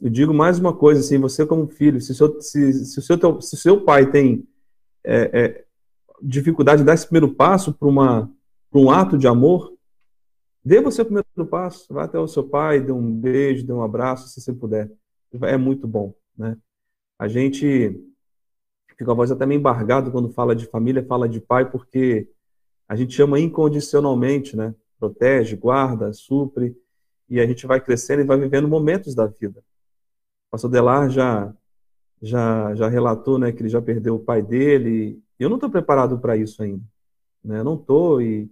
eu 0.00 0.10
digo 0.10 0.34
mais 0.34 0.58
uma 0.58 0.74
coisa, 0.74 1.00
assim, 1.00 1.18
você 1.18 1.46
como 1.46 1.68
filho, 1.68 2.00
se, 2.00 2.14
seu, 2.14 2.40
se, 2.40 2.84
se, 2.84 2.98
o, 2.98 3.02
seu, 3.02 3.40
se 3.40 3.54
o 3.54 3.58
seu 3.58 3.80
pai 3.82 4.10
tem 4.10 4.46
é, 5.04 5.30
é, 5.32 5.64
dificuldade 6.20 6.82
de 6.82 6.86
dar 6.86 6.94
esse 6.94 7.06
primeiro 7.06 7.34
passo 7.34 7.72
para 7.72 7.88
uma 7.88 8.30
para 8.74 8.80
um 8.80 8.90
ato 8.90 9.16
de 9.16 9.28
amor, 9.28 9.72
dê 10.64 10.80
você 10.80 11.02
o 11.02 11.04
primeiro 11.04 11.46
passo, 11.48 11.94
vá 11.94 12.02
até 12.02 12.18
o 12.18 12.26
seu 12.26 12.42
pai, 12.42 12.80
dê 12.80 12.90
um 12.90 13.08
beijo, 13.08 13.64
dê 13.64 13.72
um 13.72 13.84
abraço, 13.84 14.26
se 14.26 14.40
você 14.40 14.52
puder. 14.52 14.90
É 15.42 15.56
muito 15.56 15.86
bom, 15.86 16.12
né? 16.36 16.58
A 17.16 17.28
gente 17.28 18.04
fica 18.98 19.12
a 19.12 19.14
voz 19.14 19.30
até 19.30 19.46
meio 19.46 19.60
embargado 19.60 20.10
quando 20.10 20.28
fala 20.32 20.56
de 20.56 20.66
família, 20.66 21.06
fala 21.06 21.28
de 21.28 21.40
pai, 21.40 21.70
porque 21.70 22.28
a 22.88 22.96
gente 22.96 23.22
ama 23.22 23.38
incondicionalmente, 23.38 24.56
né? 24.56 24.74
Protege, 24.98 25.54
guarda, 25.54 26.12
supre, 26.12 26.76
e 27.30 27.38
a 27.38 27.46
gente 27.46 27.68
vai 27.68 27.80
crescendo 27.80 28.22
e 28.22 28.26
vai 28.26 28.40
vivendo 28.40 28.66
momentos 28.66 29.14
da 29.14 29.26
vida. 29.26 29.60
O 30.48 30.50
pastor 30.50 30.68
Delar 30.68 31.10
já, 31.10 31.54
já, 32.20 32.74
já 32.74 32.88
relatou 32.88 33.38
né, 33.38 33.52
que 33.52 33.62
ele 33.62 33.68
já 33.68 33.80
perdeu 33.80 34.16
o 34.16 34.24
pai 34.24 34.42
dele, 34.42 35.22
e 35.38 35.44
eu 35.44 35.48
não 35.48 35.58
estou 35.58 35.70
preparado 35.70 36.18
para 36.18 36.36
isso 36.36 36.60
ainda. 36.60 36.82
Né? 37.44 37.60
Eu 37.60 37.64
não 37.64 37.76
estou, 37.76 38.20
e 38.20 38.50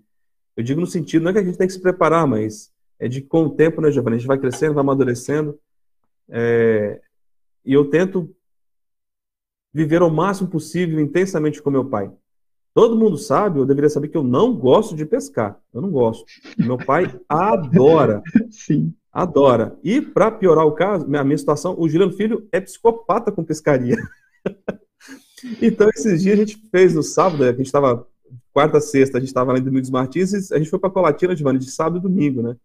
eu 0.56 0.62
digo 0.62 0.80
no 0.80 0.86
sentido, 0.86 1.22
não 1.22 1.30
é 1.30 1.32
que 1.32 1.38
a 1.40 1.44
gente 1.44 1.58
tem 1.58 1.66
que 1.66 1.72
se 1.72 1.80
preparar, 1.80 2.26
mas 2.26 2.72
é 2.98 3.08
de 3.08 3.20
com 3.20 3.44
o 3.44 3.50
tempo, 3.50 3.80
né, 3.80 3.90
Giovanni? 3.90 4.16
A 4.16 4.18
gente 4.18 4.28
vai 4.28 4.38
crescendo, 4.38 4.74
vai 4.74 4.82
amadurecendo. 4.82 5.58
É, 6.28 7.00
e 7.64 7.72
eu 7.72 7.84
tento 7.86 8.34
viver 9.72 10.02
ao 10.02 10.10
máximo 10.10 10.48
possível 10.48 11.00
intensamente 11.00 11.62
com 11.62 11.70
meu 11.70 11.84
pai. 11.84 12.12
Todo 12.74 12.96
mundo 12.96 13.18
sabe, 13.18 13.58
eu 13.58 13.66
deveria 13.66 13.90
saber 13.90 14.08
que 14.08 14.16
eu 14.16 14.22
não 14.22 14.54
gosto 14.54 14.94
de 14.94 15.04
pescar. 15.04 15.58
Eu 15.72 15.82
não 15.82 15.90
gosto. 15.90 16.24
Meu 16.56 16.78
pai 16.78 17.04
adora. 17.28 18.22
Sim. 18.50 18.94
Adora. 19.12 19.78
E 19.84 20.00
para 20.00 20.30
piorar 20.30 20.66
o 20.66 20.72
caso, 20.72 21.04
a 21.04 21.24
minha 21.24 21.36
situação, 21.36 21.74
o 21.78 21.88
Juliano 21.88 22.12
Filho 22.12 22.48
é 22.50 22.60
psicopata 22.60 23.30
com 23.30 23.44
pescaria. 23.44 23.96
então, 25.60 25.90
esses 25.90 26.22
dias 26.22 26.38
a 26.38 26.44
gente 26.44 26.56
fez 26.70 26.94
no 26.94 27.02
sábado, 27.02 27.44
a 27.44 27.52
gente 27.52 27.66
estava 27.66 28.06
quarta, 28.52 28.80
sexta, 28.80 29.18
a 29.18 29.20
gente 29.20 29.28
estava 29.28 29.52
lá 29.52 29.58
em 29.58 29.62
Domingos 29.62 29.90
Martins 29.90 30.32
e 30.32 30.54
a 30.54 30.58
gente 30.58 30.70
foi 30.70 30.78
para 30.78 30.90
Colatina, 30.90 31.34
Giovanni, 31.34 31.58
de 31.58 31.70
sábado 31.70 31.98
e 31.98 32.02
domingo, 32.02 32.42
né? 32.42 32.56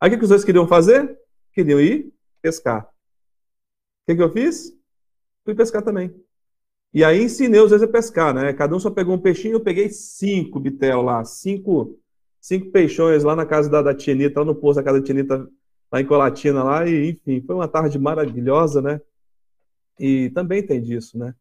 Aí 0.00 0.08
o 0.08 0.12
que, 0.12 0.18
que 0.18 0.24
os 0.24 0.28
dois 0.28 0.44
queriam 0.44 0.66
fazer? 0.66 1.18
Queriam 1.52 1.80
ir 1.80 2.12
pescar. 2.40 2.84
O 2.84 2.90
que, 4.06 4.16
que 4.16 4.22
eu 4.22 4.32
fiz? 4.32 4.76
Fui 5.44 5.54
pescar 5.54 5.82
também. 5.82 6.14
E 6.94 7.02
aí 7.02 7.22
ensinei 7.22 7.60
os 7.60 7.70
dois 7.70 7.82
a 7.82 7.88
pescar, 7.88 8.34
né? 8.34 8.52
Cada 8.52 8.76
um 8.76 8.80
só 8.80 8.90
pegou 8.90 9.14
um 9.14 9.18
peixinho, 9.18 9.54
eu 9.54 9.60
peguei 9.60 9.88
cinco 9.88 10.60
bitel 10.60 11.00
lá, 11.00 11.24
cinco, 11.24 11.98
cinco 12.40 12.70
peixões 12.70 13.24
lá 13.24 13.34
na 13.34 13.46
casa 13.46 13.70
da, 13.70 13.80
da 13.80 13.94
Tienita, 13.94 14.40
lá 14.40 14.46
no 14.46 14.54
posto 14.54 14.76
da 14.76 14.82
casa 14.82 15.00
da 15.00 15.04
Tienita, 15.04 15.48
lá 15.90 16.00
em 16.00 16.06
Colatina, 16.06 16.62
lá, 16.62 16.86
e 16.86 17.10
enfim, 17.10 17.40
foi 17.46 17.54
uma 17.54 17.68
tarde 17.68 17.98
maravilhosa, 17.98 18.82
né? 18.82 19.00
E 19.98 20.30
também 20.30 20.64
tem 20.64 20.82
disso, 20.82 21.16
né? 21.18 21.34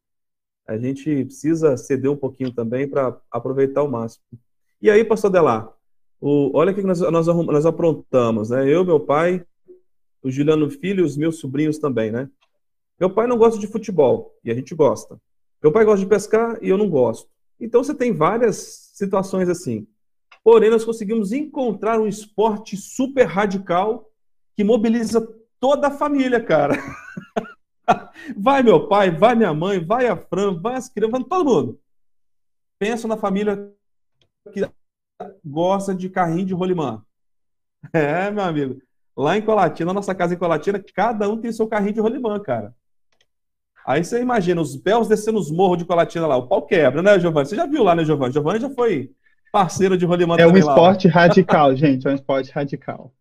A 0.67 0.77
gente 0.77 1.25
precisa 1.25 1.75
ceder 1.75 2.11
um 2.11 2.15
pouquinho 2.15 2.51
também 2.51 2.87
para 2.87 3.19
aproveitar 3.29 3.83
o 3.83 3.91
máximo. 3.91 4.23
E 4.81 4.89
aí, 4.89 5.03
pastor 5.03 5.31
Delar, 5.31 5.71
o, 6.19 6.55
olha 6.55 6.71
o 6.71 6.75
que 6.75 6.81
nós, 6.81 6.99
nós, 6.99 7.27
nós 7.27 7.65
aprontamos, 7.65 8.49
né? 8.49 8.67
Eu, 8.67 8.85
meu 8.85 8.99
pai, 8.99 9.45
o 10.21 10.29
Juliano 10.29 10.69
Filho 10.69 11.01
e 11.01 11.05
os 11.05 11.17
meus 11.17 11.39
sobrinhos 11.39 11.77
também, 11.77 12.11
né? 12.11 12.29
Meu 12.99 13.09
pai 13.09 13.25
não 13.25 13.37
gosta 13.37 13.59
de 13.59 13.67
futebol, 13.67 14.35
e 14.43 14.51
a 14.51 14.53
gente 14.53 14.75
gosta. 14.75 15.19
Meu 15.61 15.71
pai 15.71 15.83
gosta 15.83 16.03
de 16.03 16.09
pescar 16.09 16.57
e 16.61 16.69
eu 16.69 16.77
não 16.77 16.89
gosto. 16.89 17.27
Então 17.59 17.83
você 17.83 17.93
tem 17.93 18.13
várias 18.13 18.91
situações 18.93 19.49
assim. 19.49 19.87
Porém, 20.43 20.69
nós 20.69 20.83
conseguimos 20.83 21.31
encontrar 21.31 21.99
um 21.99 22.07
esporte 22.07 22.75
super 22.75 23.25
radical 23.25 24.09
que 24.55 24.63
mobiliza 24.63 25.27
toda 25.59 25.87
a 25.87 25.91
família, 25.91 26.43
cara. 26.43 26.75
vai 28.37 28.63
meu 28.63 28.87
pai, 28.87 29.11
vai 29.11 29.35
minha 29.35 29.53
mãe, 29.53 29.83
vai 29.83 30.07
a 30.07 30.15
Fran, 30.15 30.59
vai 30.59 30.75
as 30.75 30.89
crianças, 30.89 31.19
vai 31.19 31.23
todo 31.23 31.45
mundo. 31.45 31.79
Pensa 32.79 33.07
na 33.07 33.17
família 33.17 33.71
que 34.51 34.61
gosta 35.43 35.93
de 35.93 36.09
carrinho 36.09 36.45
de 36.45 36.53
rolimã. 36.53 37.03
É, 37.93 38.29
meu 38.29 38.43
amigo. 38.43 38.79
Lá 39.17 39.35
em 39.35 39.41
Colatina, 39.41 39.91
nossa 39.91 40.13
casa 40.13 40.35
em 40.35 40.37
Colatina, 40.37 40.83
cada 40.93 41.27
um 41.27 41.35
tem 41.35 41.51
seu 41.51 41.67
carrinho 41.67 41.93
de 41.93 41.99
rolimã, 41.99 42.39
cara. 42.39 42.75
Aí 43.85 44.03
você 44.03 44.21
imagina 44.21 44.61
os 44.61 44.75
Belos 44.75 45.07
descendo 45.07 45.39
os 45.39 45.49
morros 45.49 45.79
de 45.79 45.85
Colatina 45.85 46.27
lá, 46.27 46.37
o 46.37 46.47
pau 46.47 46.61
quebra, 46.61 47.01
né, 47.01 47.19
Giovanni? 47.19 47.47
Você 47.47 47.55
já 47.55 47.65
viu 47.65 47.83
lá, 47.83 47.95
né, 47.95 48.05
Giovanni? 48.05 48.33
Giovanni 48.33 48.59
já 48.59 48.69
foi 48.69 49.11
parceiro 49.51 49.97
de 49.97 50.05
rolimã 50.05 50.35
É 50.37 50.45
um 50.45 50.55
esporte 50.55 51.07
lá. 51.07 51.13
radical, 51.15 51.73
gente, 51.75 52.07
é 52.07 52.11
um 52.11 52.15
esporte 52.15 52.51
radical. 52.51 53.11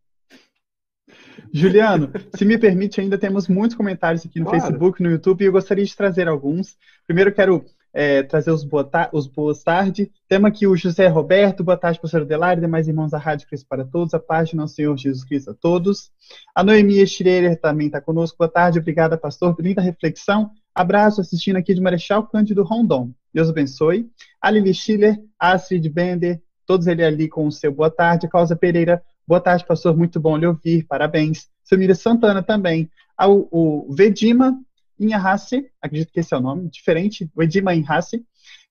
Juliano, 1.53 2.11
se 2.35 2.45
me 2.45 2.59
permite, 2.59 3.01
ainda 3.01 3.19
temos 3.19 3.49
muitos 3.49 3.77
comentários 3.77 4.25
aqui 4.25 4.39
no 4.39 4.47
claro. 4.47 4.61
Facebook, 4.61 5.03
no 5.03 5.11
YouTube, 5.11 5.43
e 5.43 5.47
eu 5.47 5.53
gostaria 5.53 5.85
de 5.85 5.97
trazer 5.97 6.29
alguns. 6.29 6.77
Primeiro, 7.07 7.33
quero 7.33 7.65
é, 7.93 8.23
trazer 8.23 8.51
os 8.51 8.65
boa, 8.65 8.89
os 9.13 9.27
boas 9.27 9.63
tarde. 9.63 10.11
Temos 10.29 10.49
aqui 10.49 10.67
o 10.67 10.77
José 10.77 11.09
Roberto, 11.09 11.65
boa 11.65 11.77
tarde, 11.77 11.99
professor 11.99 12.25
Delari, 12.25 12.61
demais 12.61 12.87
irmãos 12.87 13.11
da 13.11 13.19
Rádio 13.19 13.49
Cristo 13.49 13.67
para 13.69 13.85
todos, 13.85 14.15
a 14.15 14.19
paz 14.19 14.49
de 14.49 14.57
nosso 14.57 14.75
Senhor 14.75 14.97
Jesus 14.97 15.25
Cristo 15.25 15.51
a 15.51 15.55
todos. 15.55 16.11
A 16.55 16.63
Noemia 16.63 17.07
Schreier 17.07 17.61
também 17.61 17.89
está 17.89 18.01
conosco, 18.01 18.39
boa 18.39 18.51
tarde, 18.51 18.79
obrigada, 18.79 19.17
pastor, 19.17 19.57
linda 19.59 19.83
reflexão. 19.83 20.51
Abraço, 20.75 21.21
assistindo 21.21 21.57
aqui 21.57 21.75
de 21.75 21.81
Marechal 21.81 22.27
Cândido 22.27 22.63
Rondon. 22.63 23.11
Deus 23.35 23.49
abençoe. 23.49 24.09
A 24.41 24.51
Lili 24.51 24.73
Schiller, 24.73 25.21
Astrid 25.39 25.89
Bender, 25.89 26.41
todos 26.65 26.87
eles 26.87 27.05
ali 27.05 27.29
com 27.29 27.47
o 27.47 27.53
seu 27.53 27.73
boa 27.73 27.91
tarde. 27.91 28.29
Causa 28.29 28.55
Pereira, 28.55 29.03
boa 29.31 29.41
tarde, 29.41 29.64
pastor, 29.64 29.97
muito 29.97 30.18
bom 30.18 30.37
lhe 30.37 30.45
ouvir, 30.45 30.85
parabéns. 30.89 31.47
Samira 31.62 31.95
Santana 31.95 32.43
também. 32.43 32.91
O, 33.16 33.87
o 33.87 33.95
Vedima 33.95 34.61
Inhahace, 34.99 35.70
acredito 35.81 36.12
que 36.12 36.18
esse 36.18 36.35
é 36.35 36.37
o 36.37 36.41
nome, 36.41 36.68
diferente, 36.68 37.31
o 37.37 37.41
Edima 37.41 37.72
Inhahace. 37.72 38.24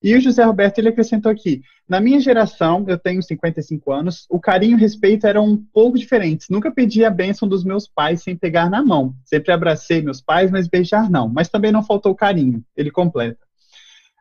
E 0.03 0.14
o 0.14 0.20
José 0.20 0.43
Roberto, 0.43 0.80
ele 0.80 0.89
acrescentou 0.89 1.32
aqui, 1.32 1.62
na 1.88 2.01
minha 2.01 2.20
geração, 2.20 2.84
eu 2.89 2.97
tenho 2.97 3.24
55 3.24 3.89
anos, 3.89 4.26
o 4.30 4.38
carinho 4.38 4.74
e 4.74 4.76
o 4.76 4.78
respeito 4.78 5.26
eram 5.26 5.45
um 5.45 5.55
pouco 5.55 5.97
diferentes. 5.97 6.49
Nunca 6.49 6.70
pedi 6.70 7.05
a 7.05 7.10
bênção 7.10 7.47
dos 7.47 7.64
meus 7.64 7.88
pais 7.88 8.22
sem 8.22 8.36
pegar 8.36 8.70
na 8.70 8.84
mão. 8.84 9.16
Sempre 9.24 9.53
abracei 9.53 10.01
meus 10.01 10.20
pais, 10.20 10.51
mas 10.51 10.68
beijar 10.68 11.10
não. 11.10 11.30
Mas 11.30 11.47
também 11.47 11.72
não 11.72 11.84
faltou 11.86 12.14
carinho. 12.14 12.62
Ele 12.76 12.91
completa. 12.91 13.39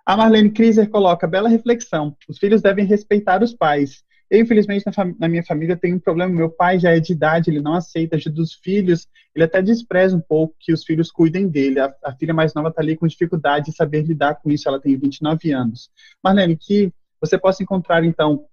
A 0.07 0.16
Marlene 0.16 0.51
Kriser 0.51 0.89
coloca, 0.89 1.26
bela 1.26 1.49
reflexão, 1.49 2.16
os 2.28 2.39
filhos 2.39 2.62
devem 2.62 2.86
respeitar 2.86 3.43
os 3.43 3.53
pais. 3.53 4.05
Eu, 4.31 4.41
infelizmente, 4.41 4.85
na, 4.85 4.93
na, 5.18 5.29
minha 5.29 5.43
família 5.43 5.76
tenho 5.76 5.97
um 5.97 6.01
problema. 6.01 6.33
Meu 6.33 6.51
pai 6.51 6.79
já 6.79 6.95
é 6.95 7.01
de 7.01 7.12
idade, 7.12 7.51
ele 7.51 7.62
não 7.62 7.74
aceita 7.74 8.16
ajuda 8.16 8.37
dos 8.37 8.55
filhos, 8.55 9.09
ele 9.35 9.45
até 9.45 9.62
despreza 9.62 10.14
um 10.16 10.20
pouco 10.20 10.55
que 10.59 10.72
os 10.72 10.85
filhos 10.85 11.11
cuidem 11.11 11.49
dele. 11.49 11.81
A, 11.81 11.95
a 12.05 12.12
filha 12.14 12.35
mais 12.35 12.53
nova 12.53 12.68
está 12.68 12.83
ali 12.83 12.97
com 12.97 13.07
dificuldade 13.07 13.66
de 13.66 13.76
saber 13.76 14.03
lidar 14.03 14.35
com 14.37 14.51
isso, 14.51 14.68
ela 14.68 14.81
tem 14.81 14.97
29 14.97 15.51
anos. 15.53 15.91
Marlene, 16.22 16.57
que 16.57 16.93
você 17.20 17.39
possa 17.39 17.62
encontrar, 17.62 18.05
então, 18.05 18.45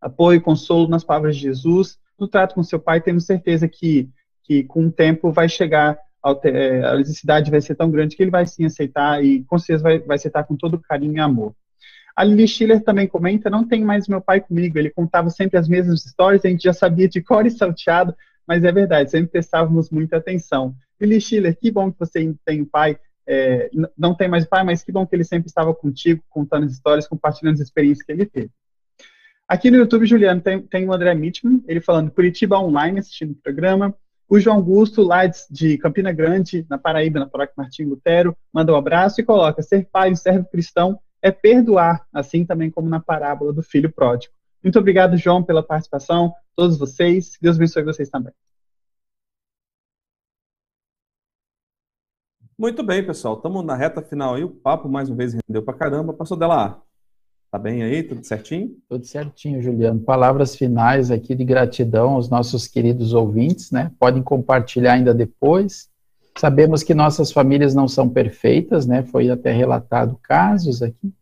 apoio, 0.00 0.40
consolo 0.40 0.88
nas 0.88 1.04
palavras 1.04 1.36
de 1.36 1.42
Jesus, 1.42 1.98
no 2.18 2.28
trato 2.28 2.54
com 2.54 2.62
seu 2.62 2.78
pai, 2.78 3.00
temos 3.00 3.26
certeza 3.26 3.66
que, 3.66 4.08
que 4.44 4.62
com 4.64 4.86
o 4.86 4.92
tempo 4.92 5.32
vai 5.32 5.48
chegar, 5.48 5.98
é, 6.44 6.84
a 6.84 6.96
necessidade 6.96 7.50
vai 7.50 7.60
ser 7.60 7.74
tão 7.74 7.90
grande 7.90 8.14
que 8.14 8.22
ele 8.22 8.30
vai 8.30 8.46
sim 8.46 8.64
aceitar 8.64 9.24
e 9.24 9.42
com 9.44 9.58
certeza 9.58 9.82
vai, 9.82 9.98
vai 9.98 10.16
aceitar 10.16 10.44
com 10.44 10.54
todo 10.54 10.78
carinho 10.78 11.16
e 11.16 11.20
amor. 11.20 11.54
A 12.20 12.24
Lili 12.24 12.46
Schiller 12.46 12.84
também 12.84 13.08
comenta, 13.08 13.48
não 13.48 13.66
tem 13.66 13.82
mais 13.82 14.06
meu 14.06 14.20
pai 14.20 14.42
comigo, 14.42 14.78
ele 14.78 14.90
contava 14.90 15.30
sempre 15.30 15.58
as 15.58 15.66
mesmas 15.66 16.04
histórias, 16.04 16.44
a 16.44 16.50
gente 16.50 16.64
já 16.64 16.74
sabia 16.74 17.08
de 17.08 17.22
cor 17.22 17.46
e 17.46 17.50
salteado, 17.50 18.14
mas 18.46 18.62
é 18.62 18.70
verdade, 18.70 19.10
sempre 19.10 19.30
prestávamos 19.30 19.88
muita 19.88 20.18
atenção. 20.18 20.74
Lili 21.00 21.18
Schiller, 21.18 21.56
que 21.58 21.70
bom 21.70 21.90
que 21.90 21.98
você 21.98 22.30
tem 22.44 22.60
um 22.60 22.66
pai, 22.66 22.98
é, 23.26 23.70
não 23.96 24.14
tem 24.14 24.28
mais 24.28 24.44
pai, 24.44 24.62
mas 24.64 24.84
que 24.84 24.92
bom 24.92 25.06
que 25.06 25.16
ele 25.16 25.24
sempre 25.24 25.48
estava 25.48 25.72
contigo, 25.74 26.22
contando 26.28 26.66
as 26.66 26.72
histórias, 26.72 27.08
compartilhando 27.08 27.54
as 27.54 27.60
experiências 27.60 28.04
que 28.04 28.12
ele 28.12 28.26
teve. 28.26 28.50
Aqui 29.48 29.70
no 29.70 29.78
YouTube, 29.78 30.04
Juliano, 30.04 30.42
tem, 30.42 30.60
tem 30.60 30.86
o 30.86 30.92
André 30.92 31.14
Mitman, 31.14 31.64
ele 31.66 31.80
falando 31.80 32.10
Curitiba 32.10 32.58
Online, 32.58 32.98
assistindo 32.98 33.30
o 33.30 33.42
programa. 33.42 33.94
O 34.28 34.38
João 34.38 34.56
Augusto, 34.56 35.02
lá 35.02 35.22
de 35.26 35.78
Campina 35.78 36.12
Grande, 36.12 36.66
na 36.68 36.76
Paraíba, 36.76 37.18
na 37.18 37.26
Paróquia 37.26 37.54
Martim 37.56 37.84
Lutero, 37.84 38.36
manda 38.52 38.74
um 38.74 38.76
abraço 38.76 39.22
e 39.22 39.24
coloca: 39.24 39.62
ser 39.62 39.88
pai 39.90 40.12
e 40.12 40.16
servo 40.16 40.44
cristão 40.50 41.00
é 41.22 41.30
perdoar, 41.30 42.06
assim 42.12 42.44
também 42.44 42.70
como 42.70 42.88
na 42.88 43.00
parábola 43.00 43.52
do 43.52 43.62
filho 43.62 43.92
pródigo. 43.92 44.32
Muito 44.62 44.78
obrigado, 44.78 45.16
João, 45.16 45.42
pela 45.42 45.62
participação, 45.62 46.34
todos 46.54 46.78
vocês. 46.78 47.38
Deus 47.40 47.56
abençoe 47.56 47.82
vocês 47.82 48.08
também. 48.10 48.32
Muito 52.58 52.82
bem, 52.82 53.04
pessoal. 53.04 53.36
Estamos 53.36 53.64
na 53.64 53.74
reta 53.74 54.02
final 54.02 54.34
aí. 54.34 54.44
O 54.44 54.50
papo, 54.50 54.86
mais 54.86 55.08
uma 55.08 55.16
vez, 55.16 55.32
rendeu 55.32 55.62
pra 55.62 55.72
caramba. 55.72 56.12
Passou 56.12 56.36
dela. 56.36 56.82
Tá 57.50 57.58
bem 57.58 57.82
aí? 57.82 58.02
Tudo 58.02 58.22
certinho? 58.22 58.76
Tudo 58.88 59.04
certinho, 59.04 59.62
Juliano. 59.62 59.98
Palavras 59.98 60.54
finais 60.54 61.10
aqui 61.10 61.34
de 61.34 61.42
gratidão 61.42 62.10
aos 62.10 62.28
nossos 62.28 62.68
queridos 62.68 63.12
ouvintes, 63.12 63.72
né? 63.72 63.90
Podem 63.98 64.22
compartilhar 64.22 64.92
ainda 64.92 65.12
depois. 65.12 65.89
Sabemos 66.40 66.82
que 66.82 66.94
nossas 66.94 67.30
famílias 67.30 67.74
não 67.74 67.86
são 67.86 68.08
perfeitas, 68.08 68.86
né? 68.86 69.02
Foi 69.02 69.28
até 69.28 69.52
relatado 69.52 70.18
casos 70.22 70.80
aqui. 70.80 71.12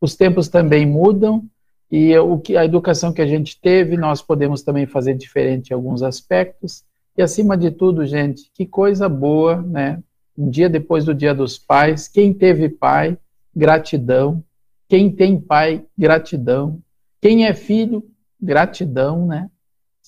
Os 0.00 0.14
tempos 0.14 0.46
também 0.46 0.86
mudam 0.86 1.44
e 1.90 2.16
o 2.16 2.38
que 2.38 2.56
a 2.56 2.64
educação 2.64 3.12
que 3.12 3.20
a 3.20 3.26
gente 3.26 3.60
teve, 3.60 3.96
nós 3.96 4.22
podemos 4.22 4.62
também 4.62 4.86
fazer 4.86 5.14
diferente 5.14 5.70
em 5.70 5.74
alguns 5.74 6.00
aspectos. 6.00 6.84
E 7.16 7.22
acima 7.22 7.56
de 7.56 7.72
tudo, 7.72 8.06
gente, 8.06 8.52
que 8.54 8.64
coisa 8.64 9.08
boa, 9.08 9.60
né? 9.62 10.00
Um 10.36 10.48
dia 10.48 10.68
depois 10.68 11.04
do 11.04 11.12
Dia 11.12 11.34
dos 11.34 11.58
Pais, 11.58 12.06
quem 12.06 12.32
teve 12.32 12.68
pai, 12.68 13.18
gratidão. 13.56 14.44
Quem 14.88 15.10
tem 15.10 15.40
pai, 15.40 15.84
gratidão. 15.98 16.80
Quem 17.20 17.46
é 17.46 17.52
filho, 17.52 18.04
gratidão, 18.40 19.26
né? 19.26 19.50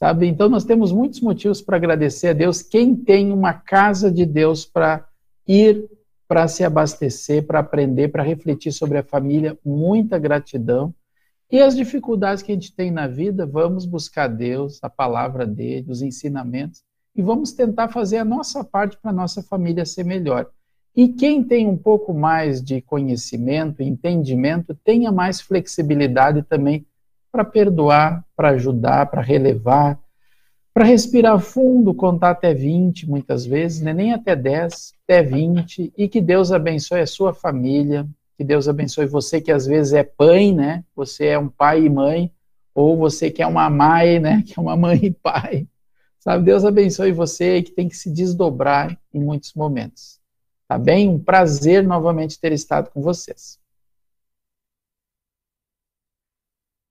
Sabe? 0.00 0.26
Então 0.26 0.48
nós 0.48 0.64
temos 0.64 0.92
muitos 0.92 1.20
motivos 1.20 1.60
para 1.60 1.76
agradecer 1.76 2.28
a 2.28 2.32
Deus. 2.32 2.62
Quem 2.62 2.96
tem 2.96 3.30
uma 3.30 3.52
casa 3.52 4.10
de 4.10 4.24
Deus 4.24 4.64
para 4.64 5.06
ir, 5.46 5.90
para 6.26 6.48
se 6.48 6.64
abastecer, 6.64 7.46
para 7.46 7.58
aprender, 7.58 8.08
para 8.08 8.22
refletir 8.22 8.72
sobre 8.72 8.96
a 8.96 9.02
família, 9.02 9.58
muita 9.62 10.18
gratidão. 10.18 10.94
E 11.52 11.60
as 11.60 11.76
dificuldades 11.76 12.42
que 12.42 12.50
a 12.50 12.54
gente 12.54 12.74
tem 12.74 12.90
na 12.90 13.06
vida, 13.06 13.44
vamos 13.44 13.84
buscar 13.84 14.28
Deus, 14.28 14.78
a 14.82 14.88
palavra 14.88 15.44
dele, 15.44 15.90
os 15.90 16.00
ensinamentos, 16.00 16.82
e 17.14 17.20
vamos 17.20 17.52
tentar 17.52 17.88
fazer 17.88 18.18
a 18.18 18.24
nossa 18.24 18.64
parte 18.64 18.96
para 18.96 19.10
a 19.10 19.14
nossa 19.14 19.42
família 19.42 19.84
ser 19.84 20.04
melhor. 20.04 20.48
E 20.96 21.08
quem 21.08 21.42
tem 21.42 21.66
um 21.66 21.76
pouco 21.76 22.14
mais 22.14 22.62
de 22.62 22.80
conhecimento, 22.80 23.82
entendimento, 23.82 24.74
tenha 24.82 25.12
mais 25.12 25.40
flexibilidade 25.40 26.42
também 26.42 26.86
para 27.30 27.44
perdoar, 27.44 28.24
para 28.36 28.50
ajudar, 28.50 29.06
para 29.06 29.22
relevar, 29.22 29.98
para 30.72 30.84
respirar 30.84 31.38
fundo, 31.38 31.94
contar 31.94 32.30
até 32.30 32.54
20 32.54 33.08
muitas 33.08 33.44
vezes, 33.44 33.80
né? 33.80 33.92
nem 33.92 34.12
até 34.12 34.34
10, 34.34 34.94
até 35.04 35.22
20, 35.22 35.92
e 35.96 36.08
que 36.08 36.20
Deus 36.20 36.52
abençoe 36.52 37.00
a 37.00 37.06
sua 37.06 37.34
família, 37.34 38.06
que 38.40 38.44
Deus 38.44 38.68
abençoe 38.68 39.04
você 39.06 39.40
que 39.40 39.52
às 39.52 39.66
vezes 39.66 39.92
é 39.92 40.02
pai, 40.02 40.50
né? 40.50 40.82
Você 40.96 41.26
é 41.26 41.38
um 41.38 41.48
pai 41.48 41.84
e 41.84 41.90
mãe, 41.90 42.32
ou 42.74 42.96
você 42.96 43.30
que 43.30 43.42
é 43.42 43.46
uma 43.46 43.68
mãe, 43.68 44.18
né? 44.18 44.42
Que 44.48 44.58
é 44.58 44.62
uma 44.62 44.76
mãe 44.76 44.98
e 45.02 45.10
pai. 45.10 45.68
Sabe, 46.18 46.44
Deus 46.44 46.64
abençoe 46.64 47.12
você 47.12 47.62
que 47.62 47.70
tem 47.70 47.86
que 47.86 47.96
se 47.96 48.10
desdobrar 48.10 48.98
em 49.12 49.20
muitos 49.20 49.52
momentos. 49.52 50.18
Tá 50.66 50.78
bem? 50.78 51.06
Um 51.06 51.18
prazer 51.18 51.86
novamente 51.86 52.40
ter 52.40 52.52
estado 52.52 52.88
com 52.88 53.02
vocês. 53.02 53.59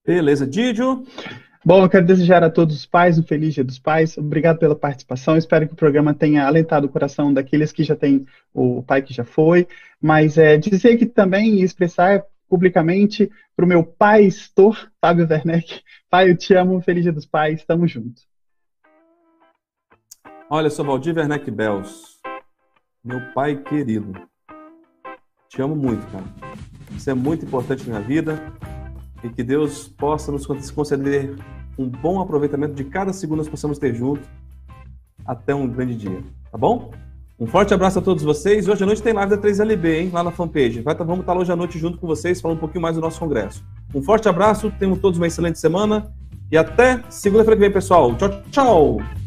Beleza, 0.09 0.47
Didio. 0.47 1.05
Bom, 1.63 1.83
eu 1.83 1.89
quero 1.89 2.03
desejar 2.03 2.43
a 2.43 2.49
todos 2.49 2.75
os 2.75 2.83
pais 2.83 3.19
um 3.19 3.23
feliz 3.23 3.53
Dia 3.53 3.63
dos 3.63 3.77
Pais. 3.77 4.17
Obrigado 4.17 4.57
pela 4.57 4.75
participação. 4.75 5.37
Espero 5.37 5.67
que 5.67 5.73
o 5.73 5.77
programa 5.77 6.15
tenha 6.15 6.47
alentado 6.47 6.87
o 6.87 6.89
coração 6.89 7.31
daqueles 7.31 7.71
que 7.71 7.83
já 7.83 7.95
têm 7.95 8.25
o 8.51 8.81
pai 8.81 9.03
que 9.03 9.13
já 9.13 9.23
foi. 9.23 9.67
Mas 10.01 10.35
é, 10.35 10.57
dizer 10.57 10.97
que 10.97 11.05
também 11.05 11.61
expressar 11.61 12.25
publicamente 12.49 13.29
para 13.55 13.65
o 13.65 13.67
meu 13.67 13.83
pai, 13.83 14.23
Estor, 14.23 14.89
Fábio 14.99 15.27
Werneck. 15.29 15.81
Pai, 16.09 16.31
eu 16.31 16.35
te 16.35 16.55
amo. 16.55 16.81
Feliz 16.81 17.03
Dia 17.03 17.13
dos 17.13 17.27
Pais. 17.27 17.63
Tamo 17.63 17.87
junto. 17.87 18.19
Olha, 20.49 20.71
sou 20.71 20.85
Valdir 20.85 21.15
Werneck 21.15 21.51
Bels. 21.51 22.19
Meu 23.03 23.21
pai 23.35 23.57
querido. 23.61 24.13
Te 25.47 25.61
amo 25.61 25.75
muito, 25.75 26.03
cara. 26.07 26.25
Isso 26.97 27.11
é 27.11 27.13
muito 27.13 27.45
importante 27.45 27.87
na 27.87 27.99
minha 27.99 28.07
vida 28.07 28.41
e 29.23 29.29
que 29.29 29.43
Deus 29.43 29.87
possa 29.87 30.31
nos 30.31 30.45
conceder 30.71 31.35
um 31.77 31.87
bom 31.87 32.19
aproveitamento 32.19 32.73
de 32.73 32.83
cada 32.83 33.13
segundo 33.13 33.43
que 33.43 33.49
possamos 33.49 33.77
ter 33.77 33.93
junto 33.95 34.27
até 35.25 35.53
um 35.53 35.67
grande 35.67 35.95
dia, 35.95 36.23
tá 36.51 36.57
bom? 36.57 36.91
Um 37.39 37.47
forte 37.47 37.73
abraço 37.73 37.99
a 37.99 38.01
todos 38.01 38.21
vocês. 38.21 38.67
Hoje 38.67 38.83
à 38.83 38.85
noite 38.85 39.01
tem 39.01 39.13
live 39.13 39.29
da 39.29 39.37
3LB, 39.37 39.85
hein? 39.85 40.09
Lá 40.11 40.21
na 40.21 40.31
fanpage. 40.31 40.81
Vai, 40.81 40.93
tá, 40.93 41.05
vamos 41.05 41.21
estar 41.21 41.37
hoje 41.37 41.49
à 41.49 41.55
noite 41.55 41.79
junto 41.79 41.97
com 41.97 42.05
vocês, 42.05 42.41
falando 42.41 42.57
um 42.57 42.59
pouquinho 42.59 42.81
mais 42.81 42.95
do 42.95 43.01
nosso 43.01 43.17
congresso. 43.17 43.63
Um 43.95 44.01
forte 44.01 44.27
abraço, 44.27 44.71
tenham 44.77 44.97
todos 44.97 45.17
uma 45.17 45.27
excelente 45.27 45.57
semana 45.57 46.11
e 46.51 46.57
até 46.57 47.01
segunda-feira 47.09 47.55
que 47.55 47.61
vem, 47.61 47.71
pessoal. 47.71 48.13
Tchau, 48.15 48.41
tchau! 48.51 49.18